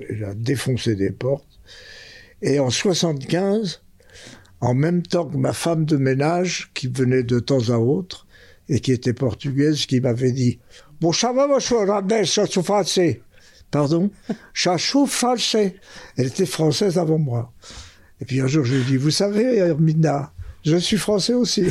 Elle 0.09 0.25
a 0.25 0.35
défoncé 0.35 0.95
des 0.95 1.11
portes. 1.11 1.61
Et 2.43 2.59
en 2.59 2.71
75, 2.71 3.83
en 4.61 4.75
même 4.75 5.03
temps 5.03 5.27
que 5.27 5.37
ma 5.37 5.53
femme 5.53 5.85
de 5.85 5.97
ménage, 5.97 6.71
qui 6.75 6.89
venait 6.89 7.23
de 7.23 7.39
temps 7.39 7.71
à 7.71 7.79
autre, 7.79 8.27
et 8.69 8.81
qui 8.81 8.93
était 8.93 9.13
portugaise, 9.13 9.87
qui 9.87 10.01
m'avait 10.01 10.33
dit 10.33 10.61
Bon, 11.01 11.13
ça 11.13 11.33
va, 11.33 11.49
je 11.59 12.47
suis 12.47 12.63
français. 12.63 13.23
Pardon? 13.71 14.11
Suis 14.55 15.07
français. 15.07 15.77
Elle 16.17 16.27
était 16.27 16.47
française 16.47 16.99
avant 16.99 17.19
moi. 17.19 17.53
Et 18.21 18.25
puis 18.25 18.41
un 18.41 18.47
jour, 18.47 18.65
je 18.65 18.75
lui 18.75 18.83
ai 18.83 18.85
dit 18.85 18.97
Vous 18.97 19.11
savez, 19.11 19.57
Hermina, 19.57 20.33
je 20.65 20.77
suis 20.77 20.99
français 20.99 21.35
aussi. 21.35 21.67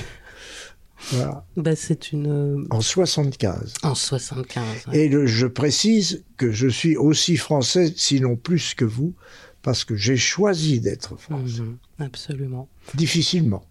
Bah, 1.58 1.76
c'est 1.76 2.12
une. 2.12 2.28
Euh, 2.28 2.68
en 2.70 2.82
75. 2.82 3.74
En 3.84 3.96
75. 3.96 4.94
Et 4.94 5.12
je 5.28 5.48
précise 5.48 6.24
que 6.38 6.52
je 6.52 6.68
suis 6.68 6.98
aussi 6.98 7.38
français, 7.38 7.94
sinon 7.96 8.36
plus 8.36 8.74
que 8.74 8.86
vous, 8.86 9.14
parce 9.62 9.84
que 9.84 9.96
j'ai 9.96 10.18
choisi 10.18 10.80
d'être 10.80 11.16
français. 11.18 11.62
Mhm, 11.62 11.78
absolument. 12.00 12.70
Difficilement. 12.96 13.64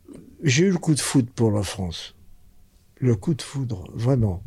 J'ai 0.43 0.64
eu 0.64 0.71
le 0.71 0.79
coup 0.79 0.95
de 0.95 1.01
foudre 1.01 1.31
pour 1.35 1.51
la 1.51 1.62
France. 1.62 2.14
Le 3.01 3.14
coup 3.14 3.35
de 3.35 3.43
foudre, 3.43 3.88
vraiment. 3.95 4.43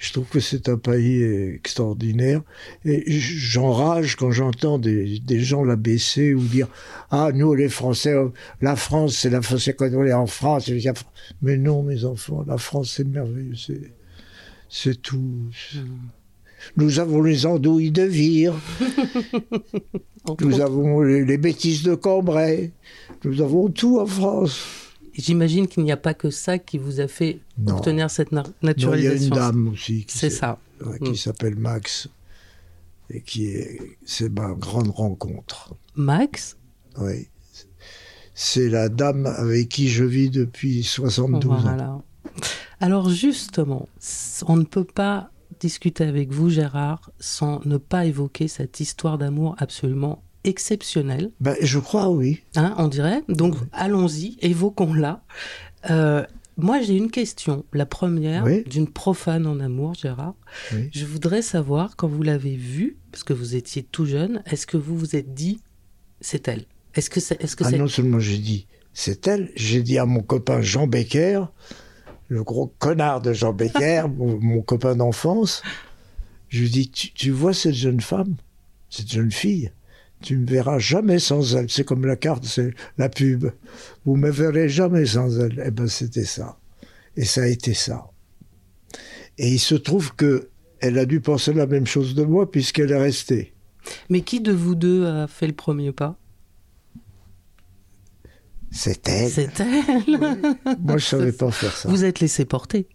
Je 0.00 0.14
trouve 0.14 0.24
que 0.24 0.40
c'est 0.40 0.70
un 0.70 0.78
pays 0.78 1.22
extraordinaire. 1.54 2.40
Et 2.86 3.20
j'enrage 3.20 4.16
quand 4.16 4.30
j'entends 4.30 4.78
des, 4.78 5.20
gens 5.40 5.62
la 5.62 5.76
baisser 5.76 6.32
ou 6.32 6.42
dire 6.42 6.68
Ah, 7.10 7.30
nous, 7.34 7.54
les 7.54 7.68
Français, 7.68 8.14
la 8.62 8.76
France, 8.76 9.14
c'est 9.14 9.28
la 9.28 9.42
France, 9.42 9.68
quand 9.78 9.90
on 9.92 10.04
est 10.06 10.14
en 10.14 10.26
France. 10.26 10.70
Mais 11.42 11.58
non, 11.58 11.82
mes 11.82 12.06
enfants, 12.06 12.42
la 12.46 12.56
France, 12.56 12.94
c'est 12.96 13.06
merveilleux. 13.06 13.52
C'est 14.70 15.02
tout. 15.02 15.50
Nous 16.78 16.98
avons 16.98 17.20
les 17.20 17.44
andouilles 17.44 17.90
de 17.90 18.04
Vire. 18.04 18.54
nous 20.40 20.60
avons 20.62 21.02
les, 21.02 21.26
les 21.26 21.38
bêtises 21.38 21.82
de 21.82 21.94
Cambrai. 21.94 22.72
Nous 23.24 23.42
avons 23.42 23.68
tout 23.68 24.00
en 24.00 24.06
France. 24.06 24.89
J'imagine 25.20 25.68
qu'il 25.68 25.84
n'y 25.84 25.92
a 25.92 25.96
pas 25.96 26.14
que 26.14 26.30
ça 26.30 26.58
qui 26.58 26.78
vous 26.78 27.00
a 27.00 27.08
fait 27.08 27.40
obtenir 27.66 28.10
cette 28.10 28.32
naturalisation. 28.32 28.94
il 28.94 29.04
y 29.04 29.08
a 29.08 29.14
une 29.14 29.30
dame 29.30 29.68
aussi. 29.68 30.06
C'est 30.08 30.30
ça. 30.30 30.58
qui 31.02 31.10
mm. 31.10 31.16
s'appelle 31.16 31.56
Max 31.56 32.08
et 33.10 33.20
qui 33.22 33.46
est, 33.46 33.98
c'est 34.04 34.30
ma 34.30 34.52
grande 34.52 34.90
rencontre. 34.90 35.74
Max? 35.96 36.56
Oui. 36.98 37.28
C'est 38.34 38.68
la 38.68 38.88
dame 38.88 39.26
avec 39.26 39.68
qui 39.68 39.88
je 39.88 40.04
vis 40.04 40.30
depuis 40.30 40.82
72 40.82 41.66
ans. 41.66 42.02
Alors 42.80 43.10
justement, 43.10 43.88
on 44.46 44.56
ne 44.56 44.64
peut 44.64 44.84
pas 44.84 45.30
discuter 45.58 46.04
avec 46.04 46.32
vous, 46.32 46.48
Gérard, 46.48 47.10
sans 47.18 47.60
ne 47.66 47.76
pas 47.76 48.06
évoquer 48.06 48.48
cette 48.48 48.80
histoire 48.80 49.18
d'amour 49.18 49.56
absolument 49.58 50.22
exceptionnel. 50.44 51.30
Ben, 51.40 51.56
je 51.60 51.78
crois, 51.78 52.08
oui. 52.08 52.42
Hein, 52.56 52.74
on 52.78 52.88
dirait. 52.88 53.22
Donc, 53.28 53.56
allons-y, 53.72 54.36
évoquons-la. 54.40 55.22
Euh, 55.90 56.24
moi, 56.56 56.80
j'ai 56.82 56.96
une 56.96 57.10
question. 57.10 57.64
La 57.72 57.86
première, 57.86 58.44
d'une 58.66 58.88
profane 58.88 59.46
en 59.46 59.60
amour, 59.60 59.94
Gérard. 59.94 60.34
Je 60.92 61.04
voudrais 61.04 61.42
savoir, 61.42 61.96
quand 61.96 62.08
vous 62.08 62.22
l'avez 62.22 62.56
vue, 62.56 62.98
parce 63.12 63.24
que 63.24 63.32
vous 63.32 63.56
étiez 63.56 63.82
tout 63.82 64.06
jeune, 64.06 64.42
est-ce 64.46 64.66
que 64.66 64.76
vous 64.76 64.96
vous 64.96 65.16
êtes 65.16 65.34
dit, 65.34 65.60
c'est 66.20 66.48
elle? 66.48 66.64
Est-ce 66.94 67.08
que 67.08 67.20
c'est. 67.20 67.40
Est 67.42 67.46
-ce 67.46 67.56
que 67.56 67.64
ah, 67.64 67.70
non 67.70 67.86
seulement 67.86 68.18
j'ai 68.18 68.38
dit, 68.38 68.66
c'est 68.92 69.26
elle, 69.28 69.50
j'ai 69.54 69.82
dit 69.82 69.98
à 69.98 70.06
mon 70.06 70.22
copain 70.22 70.60
Jean 70.60 70.86
Becker, 70.86 71.44
le 72.28 72.42
gros 72.42 72.74
connard 72.78 73.20
de 73.20 73.32
Jean 73.32 73.52
Becker, 73.52 74.06
mon, 74.16 74.62
copain 74.62 74.96
d'enfance, 74.96 75.62
je 76.48 76.62
lui 76.62 76.70
dis, 76.70 76.90
tu 76.90 77.30
vois 77.30 77.54
cette 77.54 77.74
jeune 77.74 78.00
femme, 78.00 78.36
cette 78.88 79.10
jeune 79.10 79.30
fille? 79.30 79.70
Tu 80.22 80.36
me 80.36 80.46
verras 80.46 80.78
jamais 80.78 81.18
sans 81.18 81.56
elle. 81.56 81.70
C'est 81.70 81.84
comme 81.84 82.04
la 82.04 82.16
carte, 82.16 82.44
c'est 82.44 82.74
la 82.98 83.08
pub. 83.08 83.46
Vous 84.04 84.16
me 84.16 84.30
verrez 84.30 84.68
jamais 84.68 85.06
sans 85.06 85.38
elle. 85.40 85.62
Eh 85.64 85.70
ben, 85.70 85.88
c'était 85.88 86.24
ça. 86.24 86.58
Et 87.16 87.24
ça 87.24 87.42
a 87.42 87.46
été 87.46 87.74
ça. 87.74 88.10
Et 89.38 89.48
il 89.48 89.58
se 89.58 89.74
trouve 89.74 90.14
que 90.14 90.50
elle 90.80 90.98
a 90.98 91.04
dû 91.04 91.20
penser 91.20 91.52
la 91.52 91.66
même 91.66 91.86
chose 91.86 92.14
de 92.14 92.24
moi 92.24 92.50
puisqu'elle 92.50 92.90
est 92.90 93.00
restée. 93.00 93.54
Mais 94.08 94.22
qui 94.22 94.40
de 94.40 94.52
vous 94.52 94.74
deux 94.74 95.06
a 95.06 95.26
fait 95.26 95.46
le 95.46 95.52
premier 95.52 95.92
pas? 95.92 96.16
C'est 98.70 99.08
elle. 99.08 99.30
C'est 99.30 99.60
elle. 99.60 100.18
Moi, 100.80 100.98
je 100.98 101.04
savais 101.04 101.32
pas 101.38 101.50
faire 101.50 101.76
ça. 101.76 101.88
Vous 101.88 102.04
êtes 102.04 102.20
laissé 102.20 102.44
porter. 102.44 102.88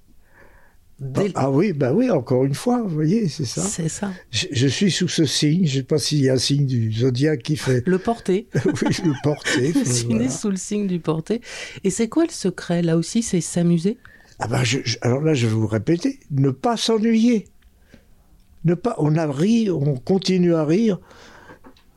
Bah, 0.98 1.24
ah 1.36 1.52
oui, 1.52 1.74
bah 1.74 1.92
oui, 1.92 2.10
encore 2.10 2.46
une 2.46 2.54
fois, 2.54 2.82
vous 2.82 2.90
voyez, 2.90 3.28
c'est 3.28 3.44
ça. 3.44 3.62
C'est 3.62 3.90
ça. 3.90 4.14
Je, 4.32 4.68
suis 4.68 4.90
sous 4.90 5.10
ce 5.10 5.26
signe, 5.26 5.66
je 5.66 5.76
ne 5.76 5.82
sais 5.82 5.84
pas 5.84 5.98
s'il 5.98 6.22
y 6.22 6.30
a 6.30 6.34
un 6.34 6.38
signe 6.38 6.66
du 6.66 6.92
zodiaque 6.94 7.44
qui 7.44 7.58
fait... 7.58 7.86
Le 7.86 8.00
porté. 8.00 8.48
oui, 8.66 8.98
le 9.04 9.14
porté. 9.22 9.74
je 9.86 9.92
suis 9.92 10.14
né 10.14 10.30
sous 10.30 10.50
le 10.50 10.56
signe 10.56 10.88
du 10.88 11.02
porté. 11.02 11.42
Et 11.84 11.90
c'est 11.90 12.08
quoi 12.08 12.24
le 12.24 12.32
secret, 12.32 12.82
là 12.82 12.96
aussi, 12.96 13.24
c'est 13.24 13.42
s'amuser? 13.42 13.98
Ah 14.40 14.48
bah 14.48 14.62
Alors 15.02 15.22
là, 15.22 15.34
je 15.34 15.48
vais 15.48 15.54
vous 15.54 15.68
répéter, 15.68 16.20
ne 16.32 16.50
pas 16.50 16.78
s'ennuyer. 16.78 17.46
Ne 18.64 18.74
pas, 18.74 18.96
on 18.98 19.18
a 19.18 19.30
ri, 19.30 19.70
on 19.70 19.96
continue 19.96 20.56
à 20.56 20.64
rire. 20.64 21.00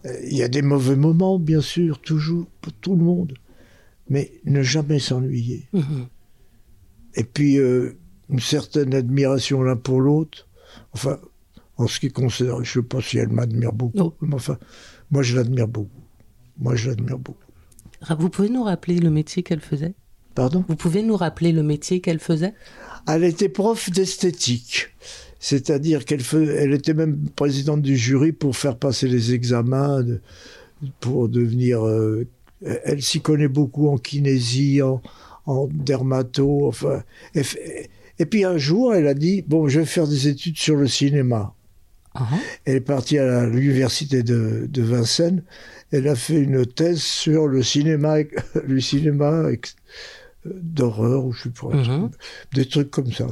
Euh, 0.07 0.13
il 0.25 0.37
y 0.37 0.43
a 0.43 0.49
des 0.49 0.63
mauvais 0.63 0.97
moments, 0.97 1.39
bien 1.39 1.61
sûr, 1.61 2.01
toujours, 2.01 2.47
pour 2.61 2.73
tout 2.73 2.97
le 2.97 3.05
monde. 3.05 3.35
Mais 4.11 4.33
ne 4.45 4.63
jamais 4.63 4.99
s'ennuyer. 4.99 5.69
Mhm. 5.73 6.09
Et 7.15 7.23
puis... 7.23 7.59
Euh, 7.59 7.97
une 8.31 8.41
certaine 8.41 8.95
admiration 8.95 9.63
l'un 9.63 9.77
pour 9.77 10.01
l'autre. 10.01 10.47
Enfin, 10.93 11.19
en 11.77 11.87
ce 11.87 12.01
qui 12.01 12.11
concerne, 12.11 12.65
je 12.65 12.79
ne 12.79 12.83
sais 12.83 12.89
pas 12.89 13.01
si 13.01 13.19
elle 13.19 13.29
m'admire 13.29 13.73
beaucoup, 13.73 14.13
mais 14.21 14.35
enfin, 14.35 14.59
moi 15.11 15.23
je 15.23 15.37
l'admire 15.37 15.69
beaucoup. 15.69 16.03
Moi 16.59 16.75
je 16.75 16.91
l'admire 16.91 17.19
beaucoup. 17.19 17.39
Vous 18.19 18.29
pouvez 18.29 18.49
nous 18.49 18.63
rappeler 18.63 18.99
le 18.99 19.11
métier 19.11 19.43
qu'elle 19.43 19.61
faisait? 19.61 19.95
Pardon? 20.35 20.65
Vous 20.69 20.77
pouvez 20.77 21.03
nous 21.03 21.17
rappeler 21.17 21.53
le 21.53 21.63
métier 21.63 22.01
qu'elle 22.01 22.21
faisait? 22.21 22.55
Elle 23.09 23.25
était 23.25 23.49
prof 23.49 23.91
d'esthétique. 23.91 24.89
C'est-à-dire 25.41 26.05
qu'elle 26.05 26.23
elle 26.33 26.75
était 26.75 26.95
même 26.95 27.29
présidente 27.35 27.83
du 27.83 27.97
jury 27.97 28.33
pour 28.33 28.57
faire 28.57 28.77
passer 28.77 29.09
les 29.09 29.35
examens, 29.35 30.05
pour 31.01 31.29
devenir. 31.29 31.87
Euh, 31.87 32.27
elle 32.61 33.03
s'y 33.03 33.21
connaît 33.21 33.49
beaucoup 33.49 33.89
en 33.89 33.99
kinésie, 33.99 34.83
en, 34.83 35.01
en 35.47 35.69
dermato. 35.73 36.67
Enfin, 36.67 37.03
et 38.19 38.27
puis 38.27 38.45
un 38.45 38.59
jour, 38.59 38.95
elle 38.95 39.07
a 39.07 39.15
dit 39.15 39.43
Bon, 39.43 39.69
je 39.69 39.81
vais 39.81 39.87
faire 39.87 40.07
des 40.07 40.29
études 40.29 40.59
sur 40.59 40.77
le 40.77 40.87
cinéma. 40.87 41.55
Uh-huh. 42.15 42.39
Elle 42.65 42.77
est 42.77 42.81
partie 42.81 43.19
à 43.19 43.47
l'université 43.47 44.23
de, 44.23 44.67
de, 44.69 44.83
Vincennes. 44.83 45.43
Elle 45.93 46.09
a 46.09 46.15
fait 46.15 46.39
une 46.39 46.67
thèse 46.67 47.01
sur 47.01 47.47
le 47.47 47.63
cinéma, 47.63 48.17
le 48.67 48.81
cinéma 48.81 49.45
d'horreur, 50.45 51.25
ou 51.27 51.33
je 51.33 51.45
sais 51.45 51.51
pas, 51.51 51.69
uh-huh. 51.69 52.11
des 52.55 52.65
trucs 52.65 52.91
comme 52.91 53.13
ça. 53.13 53.27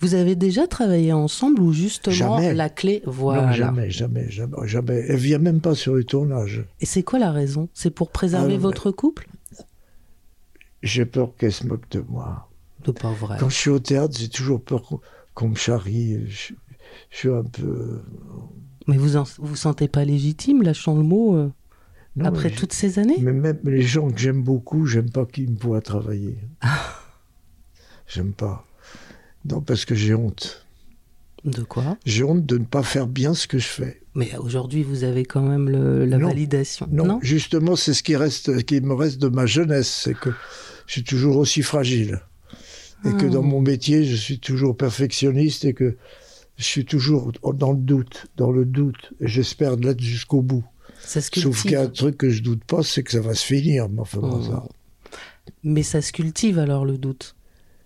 Vous 0.00 0.14
avez 0.14 0.34
déjà 0.34 0.66
travaillé 0.66 1.12
ensemble 1.12 1.60
ou 1.60 1.72
justement 1.72 2.38
la 2.38 2.70
clé 2.70 3.02
voilà. 3.04 3.46
Non, 3.46 3.52
jamais, 3.52 3.90
jamais, 3.90 4.30
jamais, 4.30 4.56
jamais. 4.66 5.04
Elle 5.08 5.16
vient 5.16 5.38
même 5.38 5.60
pas 5.60 5.74
sur 5.74 5.96
les 5.96 6.04
tournages. 6.04 6.64
Et 6.80 6.86
c'est 6.86 7.02
quoi 7.02 7.18
la 7.18 7.32
raison? 7.32 7.68
C'est 7.74 7.90
pour 7.90 8.10
préserver 8.10 8.54
ah, 8.54 8.58
votre 8.58 8.90
couple? 8.90 9.28
J'ai 10.82 11.04
peur 11.04 11.32
qu'elle 11.36 11.52
se 11.52 11.66
moque 11.66 11.88
de 11.90 12.02
moi. 12.08 12.45
Pas 12.92 13.12
vrai. 13.12 13.36
Quand 13.40 13.48
je 13.48 13.54
suis 13.56 13.70
au 13.70 13.78
théâtre, 13.78 14.16
j'ai 14.18 14.28
toujours 14.28 14.62
peur 14.62 14.82
qu'on 15.34 15.48
me 15.48 15.54
charrie. 15.54 16.26
Je, 16.28 16.54
je, 17.10 17.16
suis 17.16 17.28
un 17.30 17.42
peu. 17.44 18.00
Mais 18.86 18.96
vous 18.96 19.16
en, 19.16 19.24
vous 19.38 19.56
sentez 19.56 19.88
pas 19.88 20.04
légitime, 20.04 20.62
lâchant 20.62 20.94
le 20.96 21.02
mot, 21.02 21.36
euh, 21.36 21.50
Non, 22.16 22.26
après 22.26 22.50
toutes 22.50 22.72
ces 22.72 22.98
années? 22.98 23.16
Mais 23.20 23.32
même 23.32 23.58
les 23.64 23.82
gens 23.82 24.10
que 24.10 24.18
j'aime 24.18 24.42
beaucoup, 24.42 24.86
j'aime 24.86 25.10
pas 25.10 25.26
qu'ils 25.26 25.50
me 25.50 25.58
voient 25.58 25.80
travailler. 25.82 26.38
J'aime 28.06 28.32
pas. 28.32 28.64
Non, 29.44 29.60
parce 29.60 29.84
que 29.84 29.94
j'ai 29.94 30.14
honte. 30.14 30.64
De 31.44 31.62
quoi? 31.62 31.96
J'ai 32.04 32.24
honte 32.24 32.44
de 32.46 32.58
ne 32.58 32.64
pas 32.64 32.82
faire 32.82 33.06
bien 33.06 33.34
ce 33.34 33.46
que 33.46 33.58
je 33.58 33.66
fais. 33.66 34.00
Mais 34.14 34.36
aujourd'hui, 34.38 34.82
vous 34.82 35.04
avez 35.04 35.24
quand 35.24 35.42
même 35.42 35.68
le- 35.68 36.04
la 36.04 36.18
Non. 36.18 36.28
validation. 36.28 36.88
Non, 36.90 37.20
justement, 37.22 37.76
c'est 37.76 37.94
ce 37.94 38.02
qui 38.02 38.16
reste, 38.16 38.64
qui 38.64 38.80
me 38.80 38.94
reste 38.94 39.18
de 39.18 39.28
ma 39.28 39.46
jeunesse, 39.46 39.88
c'est 40.04 40.14
que 40.14 40.30
je 40.86 40.92
suis 40.92 41.04
toujours 41.04 41.36
aussi 41.36 41.62
fragile. 41.62 42.20
Et 43.04 43.10
que 43.12 43.26
Ah. 43.26 43.30
dans 43.30 43.42
mon 43.42 43.60
métier, 43.60 44.04
je 44.04 44.16
suis 44.16 44.38
toujours 44.38 44.76
perfectionniste 44.76 45.64
et 45.64 45.74
que 45.74 45.96
je 46.56 46.64
suis 46.64 46.84
toujours 46.84 47.32
dans 47.54 47.72
le 47.72 47.78
doute, 47.78 48.26
dans 48.36 48.50
le 48.50 48.64
doute. 48.64 49.12
J'espère 49.20 49.76
l'être 49.76 50.00
jusqu'au 50.00 50.42
bout. 50.42 50.64
Ça 51.00 51.20
Sauf 51.20 51.62
qu'il 51.62 51.72
y 51.72 51.76
a 51.76 51.82
un 51.82 51.88
truc 51.88 52.16
que 52.16 52.30
je 52.30 52.42
doute 52.42 52.64
pas, 52.64 52.82
c'est 52.82 53.02
que 53.02 53.12
ça 53.12 53.20
va 53.20 53.34
se 53.34 53.44
finir. 53.44 53.88
Mais 53.88 54.00
enfin, 54.00 54.20
Oh. 54.22 54.42
ça- 54.42 54.66
Mais 55.62 55.82
ça 55.82 56.00
se 56.02 56.12
cultive 56.12 56.58
alors 56.58 56.84
le 56.84 56.98
doute. 56.98 57.36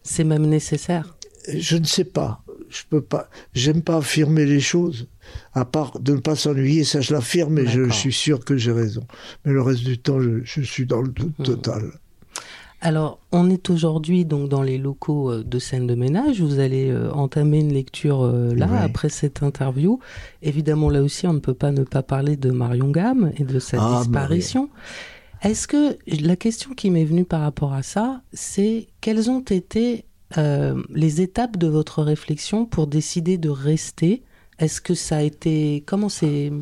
C'est 0.03 0.25
même 0.25 0.47
nécessaire. 0.47 1.17
Je 1.53 1.77
ne 1.77 1.85
sais 1.85 2.05
pas. 2.05 2.43
Je 2.71 2.83
peux 2.89 3.03
pas. 3.03 3.29
J'aime 3.53 3.83
pas 3.83 3.97
affirmer 3.97 4.47
les 4.47 4.61
choses. 4.61 5.09
À 5.55 5.65
part 5.65 5.99
de 6.01 6.15
ne 6.15 6.21
pas 6.21 6.37
s'ennuyer, 6.37 6.85
ça 6.85 7.01
je 7.01 7.13
l'affirme 7.13 7.59
et 7.59 7.67
je 7.67 7.91
suis 7.91 8.13
sûr 8.13 8.45
que 8.45 8.57
j'ai 8.57 8.73
raison. 8.73 9.05
Mais 9.45 9.53
le 9.53 9.61
reste 9.61 9.83
du 9.83 9.99
temps, 9.99 10.21
je, 10.21 10.43
je 10.45 10.63
suis 10.63 10.87
dans 10.87 11.03
le 11.03 11.09
doute 11.09 11.39
Mhm. 11.41 11.45
total. 11.45 11.93
Alors, 12.83 13.19
on 13.31 13.51
est 13.51 13.69
aujourd'hui 13.69 14.25
donc 14.25 14.49
dans 14.49 14.63
les 14.63 14.79
locaux 14.79 15.31
euh, 15.31 15.45
de 15.45 15.59
scène 15.59 15.87
de 15.87 15.95
ménage. 15.95 16.41
Vous 16.41 16.61
allez 16.61 16.91
euh, 16.91 17.13
entamer 17.13 17.61
une 17.61 17.75
lecture 17.75 18.23
euh, 18.23 18.55
là 18.55 18.69
après 18.81 19.11
cette 19.11 19.43
interview. 19.43 20.01
Évidemment, 20.43 20.89
là 20.89 21.03
aussi, 21.03 21.27
on 21.27 21.35
ne 21.35 21.41
peut 21.41 21.55
pas 21.55 21.73
ne 21.73 21.85
pas 21.85 22.03
parler 22.03 22.37
de 22.37 22.51
Marion 22.51 22.91
Gamme 22.91 23.33
et 23.37 23.45
de 23.45 23.59
sa 23.59 23.77
Ah, 23.81 23.99
disparition. 23.99 24.71
Est-ce 25.43 25.67
que 25.67 25.97
la 26.07 26.37
question 26.37 26.75
qui 26.75 26.91
m'est 26.91 27.05
venue 27.05 27.25
par 27.25 27.41
rapport 27.41 27.73
à 27.73 27.83
ça, 27.83 28.23
c'est 28.33 28.89
quelles 29.01 29.31
ont 29.31 29.41
été 29.41 30.05
euh, 30.39 30.83
les 30.91 31.23
étapes 31.23 31.57
de 31.57 31.67
votre 31.67 32.03
réflexion 32.03 32.67
pour 32.67 32.87
décider 32.87 33.39
de 33.39 33.49
rester? 33.49 34.23
Est-ce 34.59 34.81
que 34.81 34.95
ça 34.95 35.19
a 35.19 35.23
été 35.23 35.83
comment 35.87 36.11
c'est 36.11 36.53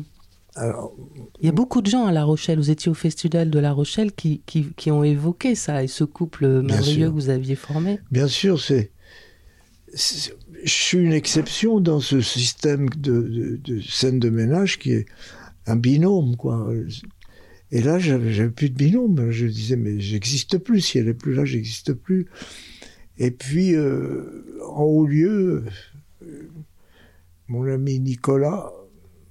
Alors, 0.55 0.95
Il 1.39 1.45
y 1.45 1.49
a 1.49 1.51
beaucoup 1.51 1.81
de 1.81 1.87
gens 1.87 2.05
à 2.05 2.11
La 2.11 2.23
Rochelle, 2.23 2.57
vous 2.59 2.71
étiez 2.71 2.89
au 2.91 2.95
festival 2.95 3.49
de 3.49 3.59
La 3.59 3.71
Rochelle 3.71 4.11
qui, 4.11 4.41
qui, 4.45 4.73
qui 4.75 4.91
ont 4.91 5.03
évoqué 5.03 5.55
ça 5.55 5.83
et 5.83 5.87
ce 5.87 6.03
couple 6.03 6.61
merveilleux 6.61 7.07
que 7.07 7.13
vous 7.13 7.29
aviez 7.29 7.55
formé. 7.55 7.99
bien 8.11 8.27
sûr, 8.27 8.59
c'est. 8.59 8.91
Je 9.93 10.71
suis 10.71 10.97
une 10.97 11.13
exception 11.13 11.79
dans 11.79 11.99
ce 11.99 12.21
système 12.21 12.89
de, 12.89 13.21
de, 13.21 13.59
de 13.63 13.81
scène 13.81 14.19
de 14.19 14.29
ménage 14.29 14.77
qui 14.77 14.91
est 14.91 15.05
un 15.65 15.75
binôme, 15.75 16.35
quoi. 16.35 16.71
Et 17.71 17.81
là, 17.81 17.99
j'avais 17.99 18.33
j'avais 18.33 18.49
plus 18.49 18.69
de 18.69 18.75
binôme. 18.75 19.31
Je 19.31 19.45
disais, 19.45 19.75
mais 19.77 19.99
j'existe 19.99 20.57
plus. 20.57 20.81
Si 20.81 20.97
elle 20.97 21.07
est 21.07 21.13
plus 21.13 21.33
là, 21.33 21.45
j'existe 21.45 21.93
plus. 21.93 22.27
Et 23.17 23.31
puis, 23.31 23.75
euh, 23.75 24.45
en 24.67 24.83
haut 24.83 25.05
lieu, 25.05 25.63
euh, 26.23 26.49
mon 27.47 27.65
ami 27.65 27.99
Nicolas 27.99 28.71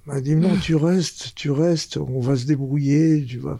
m'a 0.09 0.21
dit, 0.21 0.35
non, 0.35 0.55
tu 0.57 0.75
restes, 0.75 1.33
tu 1.35 1.51
restes, 1.51 1.97
on 1.97 2.19
va 2.19 2.35
se 2.35 2.45
débrouiller, 2.45 3.25
tu 3.25 3.37
vas. 3.37 3.59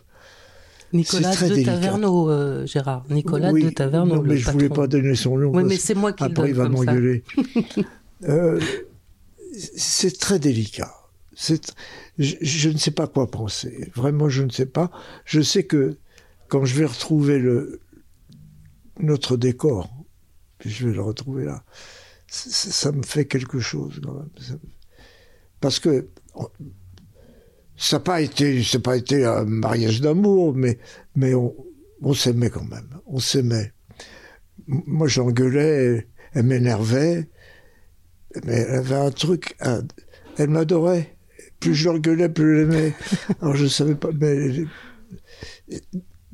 Nicolas 0.92 1.36
de 1.36 1.48
délicat. 1.50 1.74
Taverneau, 1.74 2.30
euh, 2.30 2.66
Gérard. 2.66 3.06
Nicolas 3.10 3.52
Oui, 3.52 3.64
de 3.64 3.70
Taverneau, 3.70 4.16
Non, 4.16 4.22
le 4.22 4.30
mais 4.30 4.38
je 4.38 4.50
voulais 4.50 4.70
pas 4.70 4.88
donner 4.88 5.16
son 5.16 5.38
nom. 5.38 5.52
Oui, 5.54 5.64
mais 5.64 5.78
c'est 5.78 5.94
moi 5.94 6.14
qui 6.14 6.24
le 6.24 6.32
Après, 6.32 6.50
il 6.50 6.56
va 6.56 6.70
m'engueuler. 6.70 7.24
Euh, 8.28 8.60
c'est 9.78 10.20
très 10.20 10.40
délicat. 10.40 10.94
C'est, 11.34 11.74
je, 12.18 12.36
je 12.42 12.70
ne 12.70 12.78
sais 12.78 12.92
pas 12.92 13.08
quoi 13.08 13.32
penser. 13.32 13.90
Vraiment, 13.96 14.28
je 14.28 14.44
ne 14.44 14.50
sais 14.50 14.66
pas. 14.66 14.92
Je 15.24 15.40
sais 15.40 15.64
que 15.64 15.98
quand 16.50 16.66
je 16.66 16.76
vais 16.76 16.86
retrouver 16.86 17.40
le, 17.40 17.80
notre 19.00 19.38
décor, 19.38 19.90
puis 20.58 20.70
je 20.70 20.86
vais 20.86 20.94
le 20.94 21.02
retrouver 21.02 21.46
là, 21.46 21.64
ça 22.28 22.92
me 22.92 23.04
fait 23.04 23.26
quelque 23.26 23.60
chose 23.60 24.02
quand 24.04 24.14
même. 24.14 24.30
Ça 24.38 24.56
Parce 25.62 25.80
que 25.80 26.10
ça 27.78 27.98
n'a 27.98 28.00
pas 28.02 28.22
été, 28.22 28.62
c'est 28.64 28.80
pas 28.80 28.98
été 28.98 29.26
un 29.26 29.46
mariage 29.46 30.02
d'amour, 30.02 30.54
mais, 30.54 30.78
mais 31.16 31.34
on, 31.34 31.56
on 32.02 32.14
s'aimait 32.14 32.50
quand 32.50 32.66
même. 32.66 32.90
On 33.06 33.20
s'aimait. 33.20 33.72
Moi, 34.68 35.08
j'engueulais, 35.08 36.08
elle 36.34 36.44
m'énervait, 36.46 37.30
mais 38.46 38.54
elle 38.54 38.76
avait 38.76 38.96
un 38.96 39.12
truc, 39.12 39.56
un- 39.62 39.84
elle 40.38 40.50
m'adorait. 40.50 41.16
Plus 41.60 41.74
je 41.76 41.90
l'engueulais, 41.90 42.30
plus 42.30 42.46
je 42.46 42.62
l'aimais. 42.64 42.94
Alors 43.42 43.56
je 43.56 43.66
savais 43.68 43.96
pas, 43.96 44.10
mais 44.14 44.66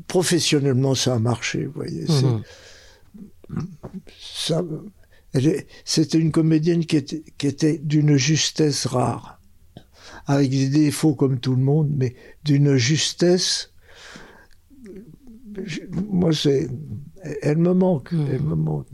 professionnellement, 0.07 0.95
ça 0.95 1.15
a 1.15 1.19
marché, 1.19 1.65
vous 1.65 1.73
voyez. 1.73 2.05
Ça, 4.19 4.63
elle 5.33 5.47
est- 5.47 5.67
c'était 5.83 6.17
une 6.17 6.31
comédienne 6.31 6.85
qui 6.85 6.97
était, 6.97 7.23
qui 7.37 7.47
était 7.47 7.77
d'une 7.77 8.17
justesse 8.17 8.85
rare, 8.85 9.34
avec 10.27 10.49
des 10.49 10.69
défauts 10.69 11.15
comme 11.15 11.39
tout 11.39 11.55
le 11.55 11.61
monde, 11.63 11.89
mais 11.95 12.15
d'une 12.43 12.75
justesse. 12.77 13.71
Moi, 16.11 16.33
c'est, 16.33 16.67
elle 17.41 17.57
me 17.57 17.73
manque, 17.73 18.09
elle 18.31 18.41
me 18.41 18.55
manque. 18.55 18.87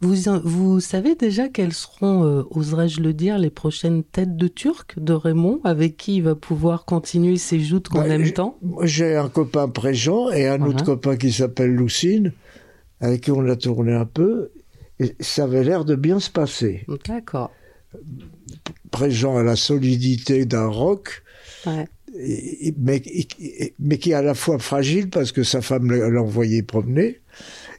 Vous, 0.00 0.14
vous 0.42 0.80
savez 0.80 1.14
déjà 1.14 1.48
quelles 1.48 1.72
seront, 1.72 2.24
euh, 2.24 2.42
oserais-je 2.50 3.00
le 3.00 3.12
dire, 3.14 3.38
les 3.38 3.50
prochaines 3.50 4.02
têtes 4.02 4.36
de 4.36 4.48
Turc 4.48 4.98
de 4.98 5.12
Raymond, 5.12 5.60
avec 5.62 5.96
qui 5.96 6.16
il 6.16 6.22
va 6.22 6.34
pouvoir 6.34 6.84
continuer 6.84 7.36
ses 7.36 7.60
joutes 7.60 7.88
qu'on 7.88 8.00
Bah, 8.00 8.08
aime 8.08 8.32
tant? 8.32 8.58
j'ai 8.82 9.14
un 9.14 9.28
copain 9.28 9.68
Préjean 9.68 10.30
et 10.30 10.48
un 10.48 10.58
Voilà. 10.58 10.74
autre 10.74 10.84
copain 10.84 11.16
qui 11.16 11.30
s'appelle 11.32 11.76
Lucine, 11.76 12.32
avec 13.00 13.20
qui 13.22 13.30
on 13.30 13.46
a 13.46 13.54
tourné 13.54 13.92
un 13.92 14.04
peu, 14.06 14.50
et 14.98 15.14
ça 15.20 15.44
avait 15.44 15.62
l'air 15.62 15.84
de 15.84 15.94
bien 15.94 16.18
se 16.18 16.30
passer. 16.30 16.84
D'accord. 17.06 17.52
Préjean 18.90 19.36
a 19.36 19.42
la 19.42 19.56
solidité 19.56 20.44
d'un 20.44 20.66
roc, 20.66 21.22
Ouais. 21.66 21.86
et- 22.18 22.68
et- 22.68 22.74
mais, 22.78 22.96
et- 23.06 23.74
mais 23.78 23.98
qui 23.98 24.10
est 24.10 24.14
à 24.14 24.22
la 24.22 24.34
fois 24.34 24.58
fragile 24.58 25.08
parce 25.10 25.32
que 25.32 25.42
sa 25.42 25.60
femme 25.62 25.90
l'a 25.90 26.20
envoyé 26.22 26.62
promener. 26.62 27.20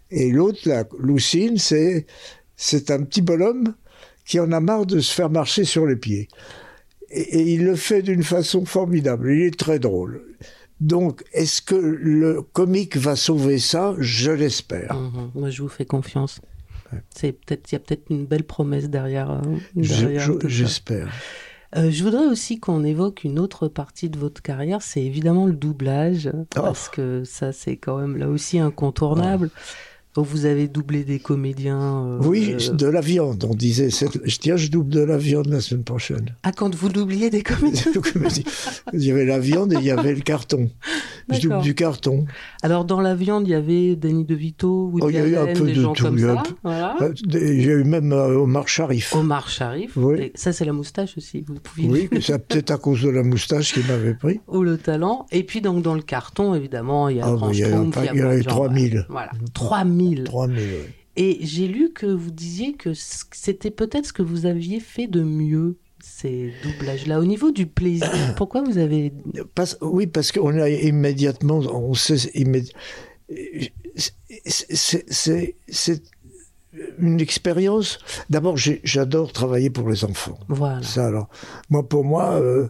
Et 0.10 0.32
l'autre, 0.32 0.60
la 0.66 0.86
Lucine, 1.00 1.58
c'est, 1.58 2.06
c'est 2.56 2.92
un 2.92 3.04
petit 3.04 3.22
bonhomme 3.22 3.74
qui 4.26 4.40
en 4.40 4.52
a 4.52 4.60
marre 4.60 4.86
de 4.86 5.00
se 5.00 5.14
faire 5.14 5.30
marcher 5.30 5.64
sur 5.66 5.86
les 5.86 5.96
pieds. 5.96 6.28
Et, 7.10 7.40
et 7.40 7.54
il 7.54 7.64
le 7.66 7.76
fait 7.76 8.02
d'une 8.02 8.24
façon 8.24 8.66
formidable. 8.66 9.32
Il 9.34 9.42
est 9.44 9.58
très 9.60 9.80
drôle. 9.80 10.24
Donc, 10.80 11.24
est-ce 11.34 11.62
que 11.62 11.76
le 11.76 12.42
comique 12.42 12.98
va 12.98 13.16
sauver 13.16 13.60
ça? 13.60 13.96
Je 14.00 14.32
l'espère. 14.32 14.96
Mhm. 14.96 15.32
Moi, 15.36 15.50
je 15.50 15.62
vous 15.62 15.70
fais 15.70 15.86
confiance. 15.86 16.40
C'est 17.10 17.32
peut-être, 17.34 17.72
il 17.72 17.76
y 17.76 17.78
a 17.78 17.80
peut-être 17.80 18.10
une 18.10 18.26
belle 18.26 18.44
promesse 18.44 18.90
derrière. 18.90 19.32
euh, 19.32 19.42
je- 19.78 19.94
ça. 20.42 20.48
J'espère. 20.48 21.10
Euh, 21.78 21.90
je 21.90 22.04
voudrais 22.04 22.26
aussi 22.26 22.60
qu'on 22.60 22.84
évoque 22.84 23.24
une 23.24 23.40
autre 23.40 23.70
partie 23.70 24.10
de 24.10 24.20
votre 24.20 24.42
carrière, 24.42 24.82
c'est 24.82 25.02
évidemment 25.04 25.46
le 25.46 25.54
doublage, 25.54 26.30
parce 26.54 26.90
que 26.90 27.24
ça, 27.24 27.54
c'est 27.54 27.78
quand 27.78 27.98
même 27.98 28.18
là 28.18 28.28
aussi 28.28 28.60
incontournable. 28.60 29.48
Donc, 29.48 29.52
vous 30.18 30.46
avez 30.46 30.68
doublé 30.68 31.04
des 31.04 31.20
comédiens. 31.20 32.06
euh, 32.06 32.20
Oui, 32.24 32.54
euh, 32.60 32.74
de 32.74 32.88
la 32.88 33.00
viande. 33.02 33.46
On 33.50 33.54
disait, 33.56 33.90
je 33.90 34.38
tiens, 34.38 34.58
je 34.58 34.68
double 34.70 34.90
de 34.90 35.00
la 35.02 35.18
viande 35.18 35.48
la 35.48 35.62
semaine 35.62 35.84
prochaine. 35.84 36.36
Ah, 36.44 36.52
quand 36.52 36.74
vous 36.76 36.90
doubliez 36.90 37.30
des 37.30 37.44
comédiens 37.44 37.92
il 38.94 39.04
y 39.04 39.12
avait 39.12 39.26
la 39.26 39.40
viande 39.40 39.74
et 39.74 39.78
il 39.78 39.84
y 39.84 39.92
avait 39.92 40.14
le 40.14 40.22
carton. 40.22 40.70
Je 41.30 41.40
double 41.40 41.62
du 41.62 41.76
carton. 41.76 42.26
Alors, 42.62 42.84
dans 42.84 43.00
la 43.00 43.16
viande, 43.16 43.48
il 43.48 43.52
y 43.52 43.56
avait 43.56 43.96
Danny 43.96 44.26
DeVito, 44.26 44.90
Woody 44.92 45.06
Oh, 45.06 45.10
il 45.10 45.16
y 45.16 45.18
a 45.20 45.26
eu 45.28 45.36
un 45.38 45.54
peu 45.54 45.72
de 45.72 45.82
tout, 45.82 45.94
comme 46.02 46.18
il 46.18 46.26
y 46.26 46.28
a 46.28 46.36
ça. 46.36 46.44
Voilà. 46.64 46.98
Euh, 47.02 47.14
J'ai 47.30 47.72
eu 47.72 47.84
même 47.86 48.12
Omar 48.12 48.68
Sharif. 48.68 49.16
Omar 49.16 49.50
Sharif. 49.50 49.96
Oui. 49.96 50.32
Ça, 50.36 50.52
c'est 50.52 50.66
la 50.66 50.74
moustache 50.74 51.18
aussi. 51.18 51.46
Vous 51.48 51.56
pouviez 51.56 51.90
Oui, 51.90 52.22
c'est 52.22 52.46
peut-être 52.46 52.72
à 52.72 52.78
cause 52.78 53.04
de 53.04 53.10
la 53.10 53.24
moustache 53.24 53.74
qu'il 53.74 53.86
m'avait 53.88 54.14
pris. 54.14 54.42
ou 54.48 54.64
le 54.64 54.78
talent. 54.78 55.26
Et 55.32 55.44
puis 55.44 55.62
donc 55.62 55.84
dans 55.84 55.96
le 55.96 56.02
carton, 56.02 56.54
évidemment, 56.54 57.08
il 57.08 57.18
y 57.18 57.22
a 57.22 57.28
Ah, 57.28 57.38
mais 57.48 57.54
il 57.54 57.60
y 57.60 57.64
a 57.64 57.70
eu 57.70 57.72
il 57.72 58.06
y 58.06 58.10
a 58.10 58.14
il 58.14 58.40
y 58.40 58.44
de 58.44 58.50
gens, 58.50 58.50
3000. 58.50 59.06
Voilà, 59.10 59.32
3000. 59.54 60.01
3000, 60.26 60.60
oui. 60.60 60.90
Et 61.18 61.40
j'ai 61.42 61.68
lu 61.68 61.92
que 61.94 62.06
vous 62.06 62.32
disiez 62.32 62.74
que 62.74 62.92
c'était 62.94 63.72
peut-être 63.72 64.06
ce 64.08 64.14
que 64.14 64.22
vous 64.24 64.46
aviez 64.46 64.80
fait 64.80 65.08
de 65.08 65.22
mieux, 65.24 65.76
ces 66.02 66.54
doublages-là. 66.64 67.20
Au 67.20 67.26
niveau 67.26 67.52
du 67.52 67.68
plaisir, 67.68 68.10
pourquoi 68.38 68.62
vous 68.64 68.78
avez... 68.78 69.12
Parce- 69.54 69.78
oui, 69.82 70.08
parce 70.08 70.32
qu'on 70.32 70.58
a 70.58 70.70
immédiatement, 70.70 71.58
on 71.60 71.94
sait 71.94 72.16
immédi- 72.34 72.72
c'est- 74.46 76.02
une 77.00 77.20
expérience. 77.20 78.00
D'abord, 78.30 78.56
j'adore 78.58 79.34
travailler 79.34 79.70
pour 79.70 79.90
les 79.90 80.06
enfants. 80.06 80.40
Voilà. 80.48 80.82
Ça, 80.82 81.08
alors, 81.08 81.28
moi, 81.70 81.88
pour 81.88 82.06
moi, 82.06 82.40
euh, 82.42 82.70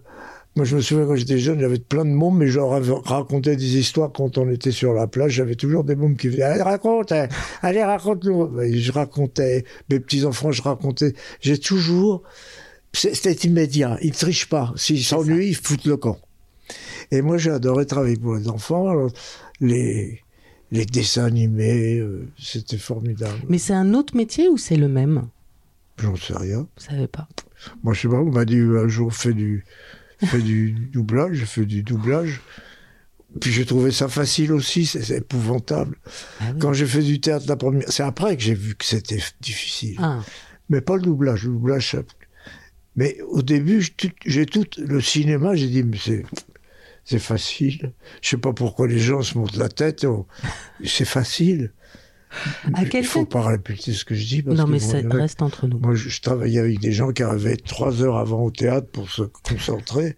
Moi, 0.58 0.66
je 0.66 0.76
me 0.76 0.82
souviens 0.82 1.06
quand 1.06 1.16
j'étais 1.16 1.40
jeune, 1.40 1.62
j'avais 1.62 1.80
plein 1.80 2.04
de 2.04 2.10
mômes, 2.10 2.38
mais 2.38 2.48
je 2.48 2.60
leur 2.60 2.70
racontais 3.06 3.56
des 3.56 3.78
histoires 3.78 4.12
quand 4.12 4.38
on 4.38 4.50
était 4.50 4.72
sur 4.72 4.94
la 4.94 5.08
plage. 5.08 5.32
J'avais 5.32 5.56
toujours 5.56 5.86
des 5.86 5.96
mômes 5.96 6.18
qui 6.18 6.28
venaient, 6.28 6.44
allez, 6.44 6.62
raconte, 6.62 7.14
hein. 7.14 7.30
allez, 7.62 7.82
raconte-nous. 7.82 8.52
Je 8.74 8.92
racontais, 8.92 9.64
mes 9.90 10.02
petits-enfants, 10.02 10.52
je 10.52 10.62
racontais. 10.62 11.14
J'ai 11.40 11.58
toujours, 11.58 12.24
c'était 12.92 13.32
immédiat. 13.48 13.98
Ils 14.02 14.10
ne 14.10 14.16
trichent 14.16 14.50
pas. 14.50 14.74
S'ils 14.76 15.06
s'ennuient, 15.06 15.48
ils 15.48 15.56
foutent 15.56 15.86
le 15.86 15.96
camp. 15.96 16.20
Et 17.12 17.22
moi, 17.22 17.38
j'ai 17.38 17.52
adoré 17.52 17.86
travailler 17.86 18.18
pour 18.18 18.36
les 18.36 18.50
enfants. 18.50 19.08
Les, 19.62 20.20
les 20.72 20.86
dessins 20.86 21.26
animés, 21.26 21.98
euh, 21.98 22.28
c'était 22.38 22.78
formidable. 22.78 23.40
Mais 23.48 23.58
c'est 23.58 23.74
un 23.74 23.94
autre 23.94 24.18
métier 24.18 24.50
ou 24.50 24.58
c'est 24.58 24.76
le 24.76 24.90
même? 24.90 25.30
J'en 25.98 26.16
sais 26.18 26.38
rien. 26.38 26.68
Vous 26.76 26.84
savez 26.84 27.08
pas 27.08 27.30
Moi, 27.84 27.94
je 27.94 28.02
sais 28.02 28.08
pas, 28.10 28.16
on 28.16 28.32
m'a 28.32 28.44
dit 28.44 28.58
un 28.58 28.88
jour, 28.90 29.14
fais 29.14 29.34
du, 29.34 29.64
fais 30.26 30.42
du 30.42 30.72
doublage, 30.72 31.36
je 31.36 31.46
fais 31.46 31.66
du 31.66 31.84
doublage. 31.84 32.42
Puis 33.40 33.52
j'ai 33.52 33.66
trouvé 33.66 33.92
ça 33.92 34.10
facile 34.10 34.52
aussi, 34.52 34.86
c'est 34.86 35.10
épouvantable. 35.18 35.98
Ah 36.42 36.52
Quand 36.60 36.74
j'ai 36.74 36.86
fait 36.86 37.02
du 37.02 37.22
théâtre 37.22 37.46
la 37.48 37.56
première, 37.56 37.90
c'est 37.90 38.04
après 38.04 38.36
que 38.36 38.44
j'ai 38.44 38.54
vu 38.54 38.76
que 38.76 38.84
c'était 38.84 39.22
difficile. 39.40 39.96
Ah. 40.00 40.20
Mais 40.70 40.82
pas 40.82 40.96
le 40.96 41.02
doublage, 41.02 41.46
le 41.46 41.54
doublage. 41.54 41.96
Mais 42.98 43.22
au 43.22 43.42
début, 43.42 43.88
j'ai 44.26 44.46
tout 44.46 44.66
le 44.78 45.00
cinéma, 45.00 45.56
j'ai 45.56 45.68
dit 45.68 45.84
mais 45.84 45.98
c'est 45.98 46.26
c'est 47.04 47.20
facile. 47.20 47.94
Je 48.22 48.30
sais 48.30 48.38
pas 48.38 48.54
pourquoi 48.54 48.88
les 48.88 49.00
gens 49.00 49.22
se 49.22 49.38
montent 49.38 49.56
la 49.56 49.70
tête. 49.70 50.04
Oh, 50.04 50.28
c'est 50.86 51.06
facile. 51.06 51.72
Il 52.66 52.98
ne 52.98 53.04
faut 53.04 53.26
pas 53.26 53.42
répéter 53.42 53.94
ce 53.94 54.06
que 54.06 54.16
je 54.16 54.26
dis. 54.26 54.44
non, 54.46 54.68
mais 54.68 54.80
ça 54.80 54.98
reste 55.10 55.42
entre 55.42 55.68
nous. 55.68 55.80
Moi, 55.80 55.96
je, 55.96 56.22
travaillais 56.22 56.60
avec 56.60 56.80
des 56.80 56.92
gens 56.92 57.12
qui 57.12 57.24
arrivaient 57.24 57.58
trois 57.58 58.02
heures 58.02 58.18
avant 58.18 58.44
au 58.44 58.52
théâtre 58.52 58.88
pour 58.88 59.10
se 59.10 59.24
concentrer. 59.24 60.18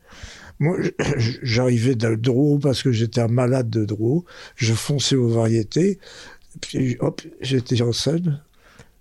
Moi, 0.60 0.78
j'arrivais 1.18 1.96
de 1.96 2.16
Drouot 2.16 2.60
parce 2.60 2.84
que 2.84 2.92
j'étais 2.92 3.22
un 3.22 3.28
malade 3.28 3.70
de 3.70 3.86
Drouot. 3.86 4.26
Je 4.56 4.74
fonçais 4.74 5.16
aux 5.16 5.28
variétés. 5.28 6.00
Puis, 6.62 6.98
hop, 7.00 7.22
j'étais 7.42 7.82
en 7.82 7.92
scène. 7.92 8.42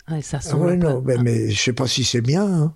Ah, 0.06 0.20
ça 0.22 0.40
sent 0.40 0.54
ouais, 0.54 0.76
non, 0.76 1.02
mais, 1.04 1.18
mais 1.18 1.50
je 1.50 1.60
sais 1.60 1.72
pas 1.72 1.86
si 1.86 2.04
c'est 2.04 2.20
bien. 2.20 2.44
Hein. 2.44 2.74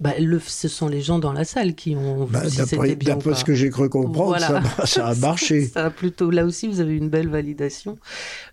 Bah, 0.00 0.12
le, 0.18 0.38
ce 0.38 0.68
sont 0.68 0.86
les 0.86 1.00
gens 1.00 1.18
dans 1.18 1.32
la 1.32 1.44
salle 1.44 1.74
qui 1.74 1.96
ont 1.96 2.24
vu 2.24 2.32
bah, 2.32 2.48
si 2.48 2.56
c'était 2.64 2.94
bien 2.94 3.16
D'après 3.16 3.34
ce 3.34 3.44
que 3.44 3.54
j'ai 3.54 3.68
cru 3.68 3.88
comprendre, 3.88 4.38
ça, 4.38 4.62
ça, 4.86 5.08
a 5.08 5.14
marché. 5.16 5.66
ça, 5.66 5.86
a 5.86 5.90
plutôt, 5.90 6.30
là 6.30 6.44
aussi, 6.44 6.68
vous 6.68 6.80
avez 6.80 6.96
une 6.96 7.08
belle 7.08 7.28
validation. 7.28 7.98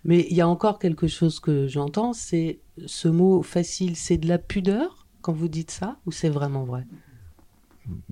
Mais 0.04 0.26
il 0.28 0.36
y 0.36 0.40
a 0.40 0.48
encore 0.48 0.80
quelque 0.80 1.06
chose 1.06 1.38
que 1.38 1.68
j'entends, 1.68 2.12
c'est 2.12 2.58
ce 2.86 3.06
mot 3.06 3.42
facile, 3.42 3.96
c'est 3.96 4.16
de 4.16 4.26
la 4.28 4.38
pudeur 4.38 5.06
quand 5.22 5.32
vous 5.32 5.48
dites 5.48 5.70
ça, 5.70 5.98
ou 6.06 6.12
c'est 6.12 6.28
vraiment 6.28 6.64
vrai? 6.64 6.84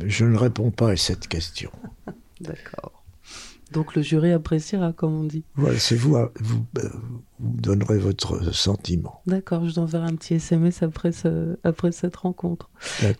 Je 0.04 0.24
ne 0.24 0.36
réponds 0.36 0.70
pas 0.70 0.90
à 0.90 0.96
cette 0.96 1.26
question. 1.26 1.70
D'accord. 2.40 2.93
Donc 3.74 3.94
le 3.94 4.02
jury 4.02 4.32
appréciera, 4.32 4.92
comme 4.92 5.12
on 5.12 5.24
dit. 5.24 5.44
Voilà, 5.56 5.78
c'est 5.78 5.96
vous, 5.96 6.16
euh, 6.16 6.28
vous, 6.40 6.64
euh, 6.78 6.88
vous, 7.40 7.60
donnerez 7.60 7.98
votre 7.98 8.54
sentiment. 8.54 9.20
D'accord, 9.26 9.64
je 9.64 9.72
vous 9.72 9.78
enverrai 9.80 10.06
un 10.06 10.14
petit 10.14 10.34
SMS 10.34 10.82
après, 10.82 11.10
après 11.64 11.92
cette 11.92 12.16
rencontre. 12.16 12.70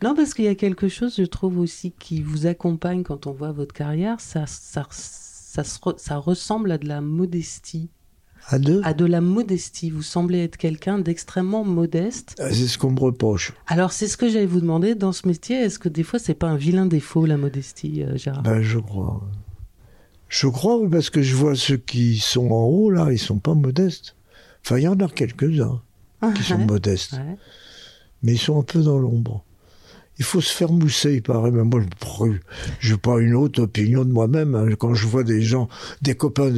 Non, 0.01 0.15
parce 0.15 0.33
qu'il 0.33 0.45
y 0.45 0.49
a 0.49 0.55
quelque 0.55 0.87
chose, 0.87 1.15
je 1.17 1.23
trouve 1.23 1.59
aussi, 1.59 1.91
qui 1.91 2.21
vous 2.21 2.47
accompagne 2.47 3.03
quand 3.03 3.27
on 3.27 3.33
voit 3.33 3.51
votre 3.51 3.73
carrière, 3.73 4.21
ça, 4.21 4.45
ça, 4.47 4.87
ça, 4.89 5.63
ça 5.63 6.17
ressemble 6.17 6.71
à 6.71 6.77
de 6.77 6.87
la 6.87 7.01
modestie. 7.01 7.89
À 8.47 8.59
de 8.59 8.79
À 8.83 8.93
de 8.93 9.05
la 9.05 9.21
modestie. 9.21 9.89
Vous 9.89 10.03
semblez 10.03 10.43
être 10.43 10.57
quelqu'un 10.57 10.99
d'extrêmement 10.99 11.63
modeste. 11.63 12.35
Ah, 12.39 12.49
c'est 12.51 12.67
ce 12.67 12.77
qu'on 12.77 12.91
me 12.91 12.99
reproche. 12.99 13.53
Alors, 13.67 13.91
c'est 13.91 14.07
ce 14.07 14.17
que 14.17 14.29
j'allais 14.29 14.45
vous 14.45 14.61
demander 14.61 14.93
dans 14.93 15.11
ce 15.11 15.27
métier. 15.27 15.57
Est-ce 15.57 15.79
que 15.79 15.89
des 15.89 16.03
fois, 16.03 16.19
c'est 16.19 16.35
pas 16.35 16.47
un 16.47 16.55
vilain 16.55 16.85
défaut, 16.85 17.25
la 17.25 17.37
modestie, 17.37 18.03
euh, 18.03 18.17
Gérard? 18.17 18.43
Ben, 18.43 18.61
Je 18.61 18.79
crois. 18.79 19.21
Je 20.27 20.47
crois, 20.47 20.79
parce 20.89 21.09
que 21.09 21.21
je 21.21 21.35
vois 21.35 21.55
ceux 21.55 21.77
qui 21.77 22.19
sont 22.19 22.49
en 22.51 22.65
haut, 22.65 22.89
là, 22.89 23.11
ils 23.11 23.19
sont 23.19 23.39
pas 23.39 23.53
modestes. 23.53 24.15
Enfin, 24.65 24.77
il 24.77 24.83
y 24.83 24.87
en 24.87 24.99
a 24.99 25.07
quelques-uns 25.07 25.81
qui 26.35 26.43
sont 26.43 26.57
modestes. 26.57 27.15
Mais 28.23 28.33
ils 28.33 28.39
sont 28.39 28.59
un 28.59 28.63
peu 28.63 28.81
dans 28.81 28.97
l'ombre. 28.97 29.43
Il 30.17 30.25
faut 30.25 30.41
se 30.41 30.53
faire 30.53 30.71
mousser, 30.71 31.15
il 31.15 31.21
paraît. 31.21 31.51
Mais 31.51 31.63
moi, 31.63 31.81
je 32.79 32.91
n'ai 32.91 32.97
pas 32.97 33.19
une 33.19 33.35
autre 33.35 33.61
opinion 33.61 34.05
de 34.05 34.11
moi-même. 34.11 34.55
Hein. 34.55 34.69
Quand 34.79 34.93
je 34.93 35.05
vois 35.05 35.23
des 35.23 35.41
gens, 35.41 35.67
des 36.01 36.15
copains, 36.15 36.51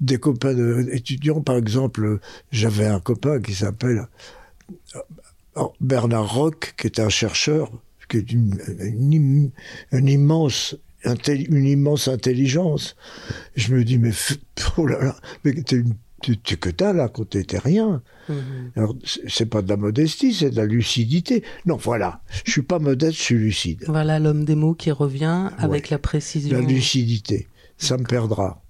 des 0.00 0.18
copains 0.18 0.86
étudiants, 0.88 1.40
par 1.40 1.56
exemple, 1.56 2.18
j'avais 2.50 2.86
un 2.86 3.00
copain 3.00 3.40
qui 3.40 3.54
s'appelle 3.54 4.08
euh, 5.56 5.62
Bernard 5.80 6.34
Roch, 6.34 6.74
qui 6.76 6.88
est 6.88 6.98
un 6.98 7.08
chercheur, 7.08 7.70
qui 8.08 8.18
est 8.18 8.32
une, 8.32 9.52
une 9.92 10.08
immense 10.08 10.76
une 11.04 11.66
immense 11.66 12.08
intelligence. 12.08 12.96
Je 13.56 13.74
me 13.74 13.84
dis, 13.84 13.98
mais, 13.98 14.12
oh 14.76 14.86
là 14.86 15.02
là, 15.02 15.16
mais 15.44 15.54
tu, 15.62 15.84
tu, 16.22 16.56
que 16.56 16.70
t'as 16.70 16.92
là, 16.92 17.08
quand 17.08 17.28
t'étais 17.30 17.58
rien. 17.58 18.02
Mhm. 18.28 18.72
Alors, 18.76 18.94
c'est 19.28 19.46
pas 19.46 19.62
de 19.62 19.68
la 19.68 19.76
modestie, 19.76 20.32
c'est 20.32 20.50
de 20.50 20.56
la 20.56 20.66
lucidité. 20.66 21.42
Non, 21.66 21.76
voilà, 21.76 22.22
je 22.44 22.50
suis 22.50 22.62
pas 22.62 22.78
modeste, 22.78 23.18
je 23.18 23.22
suis 23.22 23.36
lucide. 23.36 23.84
Voilà 23.86 24.18
l'homme 24.18 24.44
des 24.44 24.54
mots 24.54 24.74
qui 24.74 24.90
revient 24.90 25.50
avec 25.58 25.90
la 25.90 25.98
précision. 25.98 26.58
La 26.58 26.66
lucidité, 26.66 27.48
ça 27.76 27.96
me 27.96 28.04
perdra. 28.04 28.62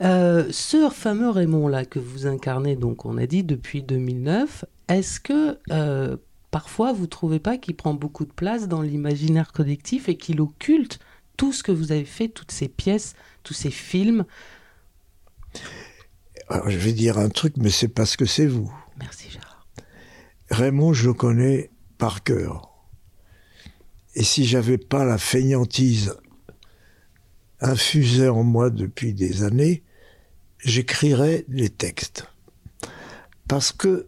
Euh, 0.00 0.46
ce 0.50 0.88
fameux 0.90 1.28
Raymond 1.28 1.68
là 1.68 1.84
que 1.84 1.98
vous 1.98 2.26
incarnez, 2.26 2.74
donc 2.74 3.04
on 3.04 3.18
a 3.18 3.26
dit 3.26 3.44
depuis 3.44 3.82
2009, 3.82 4.64
est-ce 4.88 5.20
que 5.20 5.58
euh, 5.70 6.16
parfois 6.50 6.92
vous 6.92 7.06
trouvez 7.06 7.38
pas 7.38 7.58
qu'il 7.58 7.74
prend 7.76 7.92
beaucoup 7.92 8.24
de 8.24 8.32
place 8.32 8.66
dans 8.66 8.80
l'imaginaire 8.80 9.52
collectif 9.52 10.08
et 10.08 10.16
qu'il 10.16 10.40
occulte 10.40 11.00
tout 11.36 11.52
ce 11.52 11.62
que 11.62 11.72
vous 11.72 11.92
avez 11.92 12.04
fait, 12.04 12.28
toutes 12.28 12.52
ces 12.52 12.68
pièces, 12.68 13.14
tous 13.42 13.54
ces 13.54 13.70
films. 13.70 14.24
Alors, 16.48 16.70
je 16.70 16.78
vais 16.78 16.92
dire 16.92 17.18
un 17.18 17.28
truc, 17.28 17.54
mais 17.56 17.70
c'est 17.70 17.88
parce 17.88 18.16
que 18.16 18.24
c'est 18.24 18.46
vous. 18.46 18.72
Merci 18.98 19.30
Gérard. 19.30 19.66
Raymond, 20.50 20.92
je 20.92 21.06
le 21.06 21.14
connais 21.14 21.70
par 21.98 22.22
cœur. 22.22 22.70
Et 24.14 24.22
si 24.22 24.44
j'avais 24.44 24.78
pas 24.78 25.04
la 25.04 25.18
feignantise 25.18 26.14
infusée 27.60 28.28
en 28.28 28.42
moi 28.42 28.70
depuis 28.70 29.14
des 29.14 29.42
années, 29.42 29.82
j'écrirais 30.58 31.44
les 31.48 31.70
textes. 31.70 32.26
Parce 33.48 33.72
que 33.72 34.06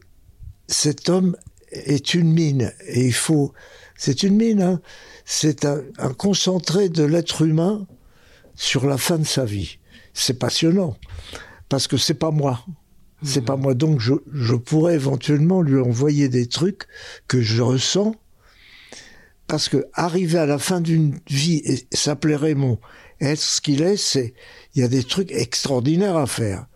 cet 0.67 1.09
homme 1.09 1.37
est 1.71 2.15
une 2.15 2.33
mine 2.33 2.73
et 2.87 3.07
il 3.07 3.15
faut. 3.15 3.53
C'est 3.97 4.23
une 4.23 4.37
mine, 4.37 4.63
hein 4.63 4.81
c'est 5.25 5.65
un, 5.65 5.83
concentré 6.17 6.89
de 6.89 7.05
l'être 7.05 7.43
humain 7.43 7.87
sur 8.55 8.87
la 8.87 8.99
fin 8.99 9.19
de 9.19 9.25
sa 9.25 9.45
vie. 9.45 9.79
C'est 10.13 10.39
passionnant 10.39 10.97
parce 11.69 11.89
que 11.89 11.97
c'est 11.97 12.15
pas 12.15 12.31
moi. 12.31 12.65
C'est 13.23 13.45
pas 13.45 13.57
moi. 13.57 13.75
Donc 13.75 14.01
je, 14.01 14.55
pourrais 14.55 14.95
éventuellement 14.95 15.63
lui 15.63 15.81
envoyer 15.81 16.29
des 16.29 16.47
trucs 16.47 16.87
que 17.27 17.41
je 17.41 17.63
ressens 17.63 18.15
parce 19.47 19.69
que 19.69 19.87
arriver 19.95 20.39
à 20.39 20.47
la 20.47 20.59
fin 20.59 20.81
d'une 20.81 21.19
vie 21.29 21.63
et 21.65 21.87
s'appeler 21.95 22.37
Raymond, 22.37 22.79
être 23.21 23.41
ce 23.41 23.61
qu'il 23.61 23.83
est, 23.83 23.97
c'est 23.97 24.35
il 24.75 24.83
y 24.83 24.85
a 24.85 24.89
des 24.89 25.05
trucs 25.05 25.33
extraordinaires 25.33 26.17
à 26.17 26.27
faire. 26.27 26.67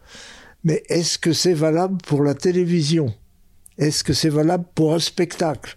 Mais 0.65 0.83
est-ce 0.89 1.19
que 1.19 1.33
c'est 1.33 1.55
valable 1.55 1.99
pour 2.07 2.23
la 2.23 2.35
télévision? 2.35 3.15
Est-ce 3.79 4.03
que 4.03 4.13
c'est 4.13 4.29
valable 4.29 4.65
pour 4.75 4.95
un 4.95 4.99
spectacle? 4.99 5.77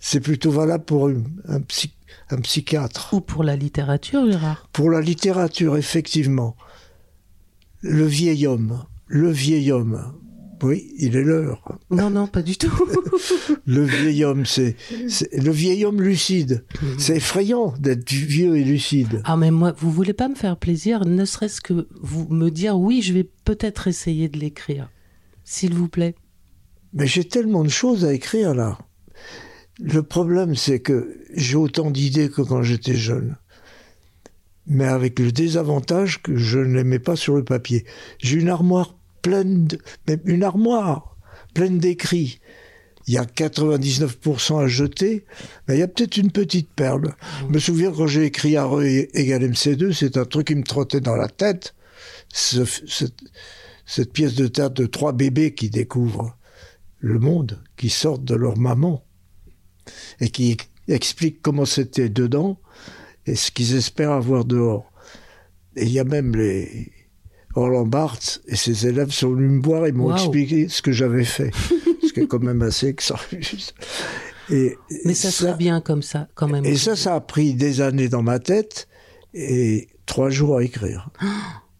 C'est 0.00 0.20
plutôt 0.20 0.50
valable 0.50 0.84
pour 0.84 1.08
un, 1.08 1.60
psychiatre. 2.42 3.12
Ou 3.12 3.20
pour 3.20 3.44
la 3.44 3.56
littérature, 3.56 4.30
Gérard? 4.30 4.68
Pour 4.72 4.90
la 4.90 5.00
littérature, 5.00 5.76
effectivement. 5.76 6.56
Le 7.80 8.04
vieil 8.04 8.46
homme, 8.46 8.84
le 9.06 9.30
vieil 9.30 9.72
homme. 9.72 10.14
Oui, 10.62 10.92
il 10.98 11.14
est 11.14 11.22
l'heure. 11.22 11.78
Non, 11.90 12.10
non, 12.10 12.26
pas 12.26 12.42
du 12.42 12.56
tout. 12.56 12.72
le 13.64 13.84
vieil 13.84 14.24
homme, 14.24 14.44
c'est 14.44 14.76
le 15.32 15.50
vieil 15.50 15.84
homme 15.84 16.02
lucide. 16.02 16.64
C'est 16.98 17.16
effrayant 17.16 17.74
d'être 17.78 18.10
vieux 18.10 18.56
et 18.56 18.64
lucide. 18.64 19.22
Ah, 19.24 19.36
mais 19.36 19.52
moi, 19.52 19.72
vous 19.78 19.92
voulez 19.92 20.14
pas 20.14 20.28
me 20.28 20.34
faire 20.34 20.56
plaisir, 20.56 21.04
ne 21.04 21.24
serait-ce 21.24 21.60
que 21.60 21.86
vous 22.00 22.26
me 22.30 22.50
dire 22.50 22.76
oui, 22.76 23.02
je 23.02 23.12
vais 23.12 23.28
peut-être 23.44 23.86
essayer 23.86 24.28
de 24.28 24.38
l'écrire, 24.38 24.90
s'il 25.44 25.74
vous 25.74 25.88
plaît. 25.88 26.16
Mais 26.92 27.06
j'ai 27.06 27.24
tellement 27.24 27.62
de 27.62 27.68
choses 27.68 28.04
à 28.04 28.12
écrire 28.12 28.54
là. 28.54 28.78
Le 29.80 30.02
problème, 30.02 30.56
c'est 30.56 30.80
que 30.80 31.20
j'ai 31.34 31.56
autant 31.56 31.90
d'idées 31.90 32.30
que 32.30 32.42
quand 32.42 32.62
j'étais 32.62 32.96
jeune. 32.96 33.36
Mais 34.66 34.86
avec 34.86 35.18
le 35.18 35.30
désavantage 35.30 36.20
que 36.20 36.36
je 36.36 36.58
ne 36.58 36.74
les 36.74 36.84
mets 36.84 36.98
pas 36.98 37.16
sur 37.16 37.36
le 37.36 37.44
papier. 37.44 37.84
J'ai 38.18 38.38
une 38.38 38.48
armoire 38.48 38.96
pleine, 39.22 39.66
de, 39.66 39.78
une 40.24 40.42
armoire 40.42 41.16
pleine 41.54 41.78
d'écrits. 41.78 42.40
Il 43.06 43.14
y 43.14 43.18
a 43.18 43.24
99% 43.24 44.62
à 44.62 44.66
jeter, 44.66 45.24
mais 45.66 45.76
il 45.76 45.80
y 45.80 45.82
a 45.82 45.88
peut-être 45.88 46.18
une 46.18 46.32
petite 46.32 46.70
perle. 46.70 47.14
Je 47.42 47.54
me 47.54 47.58
souviens 47.58 47.90
quand 47.90 48.06
j'ai 48.06 48.24
écrit 48.24 48.58
RE 48.58 48.82
égale 48.82 49.50
MC2, 49.50 49.92
c'est 49.92 50.18
un 50.18 50.26
truc 50.26 50.48
qui 50.48 50.54
me 50.56 50.64
trottait 50.64 51.00
dans 51.00 51.16
la 51.16 51.28
tête. 51.28 51.74
cette, 52.28 53.14
cette 53.86 54.12
pièce 54.12 54.34
de 54.34 54.46
théâtre 54.48 54.74
de 54.74 54.86
trois 54.86 55.12
bébés 55.12 55.54
qui 55.54 55.70
découvrent 55.70 56.36
le 56.98 57.18
monde, 57.18 57.62
qui 57.78 57.88
sortent 57.88 58.24
de 58.24 58.34
leur 58.34 58.58
maman 58.58 59.02
et 60.20 60.30
qui 60.30 60.56
explique 60.88 61.42
comment 61.42 61.64
c'était 61.64 62.08
dedans. 62.08 62.58
et 63.26 63.34
ce 63.34 63.50
qu'ils 63.50 63.76
espèrent 63.76 64.12
avoir 64.12 64.44
dehors. 64.44 64.90
Et 65.76 65.84
il 65.84 65.92
y 65.92 65.98
a 65.98 66.04
même 66.04 66.34
les 66.34 66.90
Roland 67.54 67.86
Barthes 67.86 68.40
et 68.46 68.56
ses 68.56 68.86
élèves 68.86 69.10
sont 69.10 69.32
venus 69.32 69.50
me 69.50 69.62
voir 69.62 69.86
et 69.86 69.92
m'ont 69.92 70.14
expliqué 70.14 70.68
ce 70.68 70.82
que 70.82 70.92
j'avais 70.92 71.24
fait, 71.24 71.50
ce 72.06 72.12
qui 72.12 72.20
est 72.20 72.26
quand 72.26 72.42
même 72.42 72.62
assez. 72.62 72.94
Et 74.50 74.76
Mais 75.04 75.14
ça, 75.14 75.30
ça 75.30 75.44
serait 75.44 75.56
bien 75.56 75.80
comme 75.80 76.02
ça, 76.02 76.28
quand 76.34 76.48
même. 76.48 76.64
Et 76.64 76.76
ça, 76.76 76.96
ça 76.96 77.14
a 77.14 77.20
pris 77.20 77.54
des 77.54 77.80
années 77.80 78.08
dans 78.08 78.22
ma 78.22 78.38
tête 78.38 78.88
et 79.34 79.88
trois 80.06 80.30
jours 80.30 80.58
à 80.58 80.64
écrire. 80.64 81.10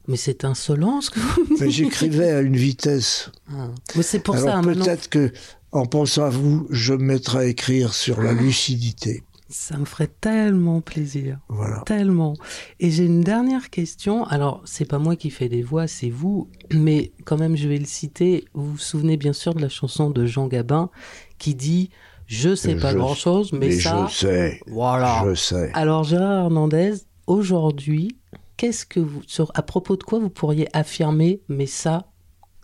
Mais 0.09 0.17
c'est 0.17 0.47
insolent 0.47 1.03
ce 1.03 1.11
que 1.11 1.21
vous 1.21 1.57
Mais 1.61 1.69
j'écrivais 1.69 2.31
à 2.31 2.41
une 2.41 2.57
vitesse. 2.57 3.31
Ah. 3.51 3.69
Mais 3.95 4.03
c'est 4.03 4.21
pour 4.21 4.37
Alors 4.37 4.49
ça. 4.49 4.61
Peut-être 4.63 5.11
que, 5.11 5.31
en 5.73 5.87
pensant 5.87 6.25
à 6.25 6.31
vous, 6.31 6.67
je 6.71 6.95
me 6.95 7.05
mettrai 7.05 7.39
à 7.39 7.45
écrire 7.45 7.95
sur 7.95 8.21
la 8.21 8.33
lucidité. 8.33 9.23
Ça 9.51 9.79
me 9.79 9.87
ferait 9.87 10.11
tellement 10.21 10.83
plaisir. 10.83 11.39
Voilà. 11.49 11.83
Tellement. 11.87 12.35
Et 12.81 12.91
j'ai 12.91 13.07
une 13.07 13.23
dernière 13.23 13.71
question. 13.71 14.25
Alors, 14.25 14.61
c'est 14.67 14.85
pas 14.85 14.99
moi 14.99 15.17
qui 15.17 15.31
fais 15.31 15.49
des 15.49 15.63
voix, 15.63 15.87
c'est 15.87 16.11
vous. 16.11 16.51
Mais 16.71 17.13
quand 17.25 17.39
même, 17.39 17.57
je 17.57 17.67
vais 17.67 17.79
le 17.79 17.87
citer. 17.87 18.45
Vous 18.53 18.73
vous 18.73 18.79
souvenez 18.79 19.17
bien 19.17 19.33
sûr 19.33 19.55
de 19.55 19.63
la 19.63 19.71
chanson 19.71 20.11
de 20.11 20.27
Jean 20.27 20.49
Gabin 20.49 20.91
qui 21.39 21.55
dit 21.55 21.89
Je 22.27 22.55
sais 22.55 22.77
pas 22.77 22.93
grand 22.93 23.15
chose, 23.15 23.53
mais, 23.53 23.69
mais 23.69 23.81
ça. 23.81 24.07
Je 24.11 24.17
sais. 24.17 24.61
Voilà. 24.67 25.25
Je 25.27 25.35
sais. 25.35 25.71
Alors, 25.73 26.05
Gérard 26.05 26.45
Hernandez, 26.45 26.93
aujourd'hui, 27.27 28.19
qu'est-ce 28.59 28.85
que 28.85 29.01
vous. 29.01 29.23
Sur, 29.27 29.51
à 29.55 29.63
propos 29.63 29.97
de 29.97 30.03
quoi 30.03 30.19
vous 30.19 30.31
pourriez 30.31 30.69
affirmer, 30.77 31.41
mais 31.49 31.67
ça, 31.67 32.11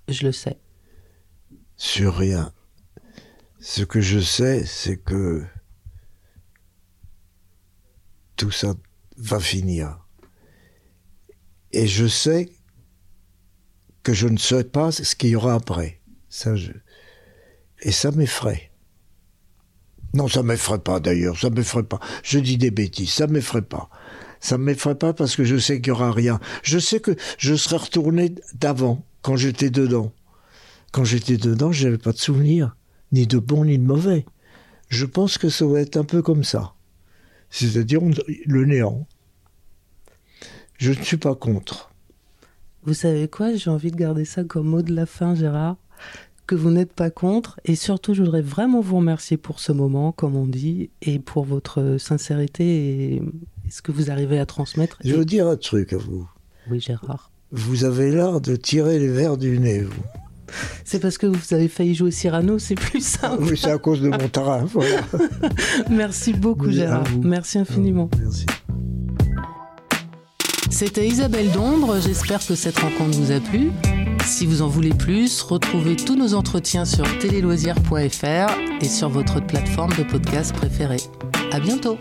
je 0.09 0.27
le 0.27 0.33
sais? 0.33 0.59
Sur 1.77 2.15
rien. 2.15 2.53
Ce 3.67 3.83
que 3.83 4.03
je 4.03 4.19
sais, 4.21 4.67
c'est 4.67 4.99
que 4.99 5.43
tout 8.37 8.51
ça 8.51 8.75
va 9.17 9.41
finir. 9.41 10.07
Et 11.73 11.87
je 11.87 12.07
sais 12.07 12.53
que 14.03 14.13
je 14.13 14.29
ne 14.29 14.37
sais 14.37 14.65
pas 14.65 14.93
ce 14.93 15.17
qu'il 15.17 15.31
y 15.31 15.37
aura 15.37 15.55
après. 15.55 16.03
Et 17.81 17.91
ça 17.91 18.11
m'effraie. 18.11 18.71
Non, 20.13 20.29
ça 20.29 20.43
m'effraie 20.43 20.81
pas 20.81 21.01
d'ailleurs, 21.01 21.41
ça 21.41 21.49
m'effraie 21.49 21.85
pas. 21.85 22.01
Je 22.23 22.41
dis 22.41 22.59
des 22.59 22.71
bêtises, 22.71 23.15
ça 23.15 23.29
m'effraie 23.29 23.63
pas. 23.63 23.89
Ça 24.41 24.59
m'effraie 24.59 24.99
pas 24.99 25.15
parce 25.15 25.37
que 25.37 25.45
je 25.45 25.57
sais 25.57 25.81
qu'il 25.81 25.89
y 25.89 25.93
aura 25.93 26.13
rien. 26.13 26.39
Je 26.63 26.79
sais 26.79 27.01
que 27.01 27.17
je 27.39 27.55
serai 27.55 27.79
retourné 27.79 28.35
d'avant, 28.53 29.07
quand 29.23 29.37
j'étais 29.37 29.71
dedans. 29.71 30.13
Quand 30.93 31.05
j'étais 31.05 31.39
dedans, 31.39 31.73
je 31.73 31.87
n'avais 31.87 31.99
pas 31.99 32.13
de 32.13 32.19
souvenirs, 32.19 32.77
ni 33.15 33.27
de 33.27 33.39
bon 33.39 33.65
ni 33.65 33.79
de 33.79 33.85
mauvais. 33.85 34.27
Je 34.89 35.07
pense 35.07 35.39
que 35.39 35.49
ça 35.49 35.65
va 35.67 35.81
être 35.81 35.97
un 35.97 36.05
peu 36.05 36.21
comme 36.21 36.45
ça 36.45 36.75
c'est-à-dire 37.55 38.01
le 38.47 38.65
néant. 38.65 39.07
Je 40.77 40.91
ne 40.91 41.03
suis 41.05 41.17
pas 41.17 41.37
contre. 41.37 41.93
Vous 42.83 42.95
savez 42.95 43.29
quoi? 43.29 43.55
J'ai 43.55 43.71
envie 43.71 43.93
de 43.93 43.97
garder 43.97 44.25
ça 44.25 44.43
comme 44.43 44.67
mot 44.67 44.83
de 44.83 44.93
la 44.93 45.07
fin, 45.07 45.37
Gérard. 45.37 45.77
Que 46.49 46.57
vous 46.57 46.73
n'êtes 46.73 46.93
pas 46.93 47.11
contre. 47.11 47.61
Et 47.65 47.77
surtout, 47.77 48.13
je 48.13 48.23
voudrais 48.23 48.43
vraiment 48.43 48.81
vous 48.81 48.97
remercier 48.97 49.37
pour 49.37 49.61
ce 49.61 49.71
moment, 49.71 50.11
comme 50.11 50.35
on 50.35 50.47
dit, 50.47 50.91
et 51.01 51.21
pour 51.21 51.45
votre 51.45 51.97
sincérité 51.99 53.15
et 53.15 53.23
ce 53.71 53.83
que 53.83 53.93
vous 53.93 54.11
arrivez 54.11 54.41
à 54.41 54.47
transmettre. 54.47 54.99
Je 55.05 55.15
veux 55.15 55.25
dire 55.25 55.47
un 55.47 55.57
truc 55.57 55.93
à 55.93 55.97
vous. 55.97 56.29
Oui, 56.69 56.81
Gérard. 56.81 57.31
Vous 57.53 57.85
avez 57.85 58.11
l'art 58.11 58.41
de 58.41 58.57
tirer 58.57 58.99
les 58.99 59.09
verres 59.09 59.37
du 59.37 59.61
nez, 59.61 59.83
vous. 59.83 60.03
C'est 60.85 61.01
parce 61.01 61.19
que 61.19 61.27
vous 61.27 61.55
avez 61.55 61.69
failli 61.69 61.95
jouer 61.95 62.11
Cyrano, 62.11 62.59
c'est 62.59 62.75
plus 62.75 63.05
simple. 63.05 63.43
Oui, 63.43 63.57
c'est 63.57 63.71
à 63.71 63.79
cause 63.79 64.01
de 64.01 64.09
mon 64.09 64.29
terrain. 64.29 64.67
Merci 65.91 66.33
beaucoup, 66.33 66.71
Gérard. 66.71 67.05
Merci 67.23 67.59
infiniment. 67.59 68.09
Merci. 68.19 68.47
C'était 70.71 71.07
Isabelle 71.07 71.51
Dombre. 71.53 72.01
J'espère 72.01 72.45
que 72.45 72.55
cette 72.55 72.79
rencontre 72.79 73.17
vous 73.17 73.31
a 73.31 73.41
plu. 73.41 73.71
Si 74.25 74.45
vous 74.47 74.63
en 74.63 74.69
voulez 74.69 74.95
plus, 74.95 75.43
retrouvez 75.43 75.95
tous 75.95 76.17
nos 76.17 76.35
entretiens 76.35 76.85
sur 76.85 77.05
téléloisirs.fr 77.19 78.81
et 78.81 78.89
sur 78.89 79.09
votre 79.09 79.41
plateforme 79.41 79.93
de 79.97 80.03
podcast 80.03 80.53
préférée. 80.53 81.01
À 81.53 81.61
bientôt. 81.61 81.99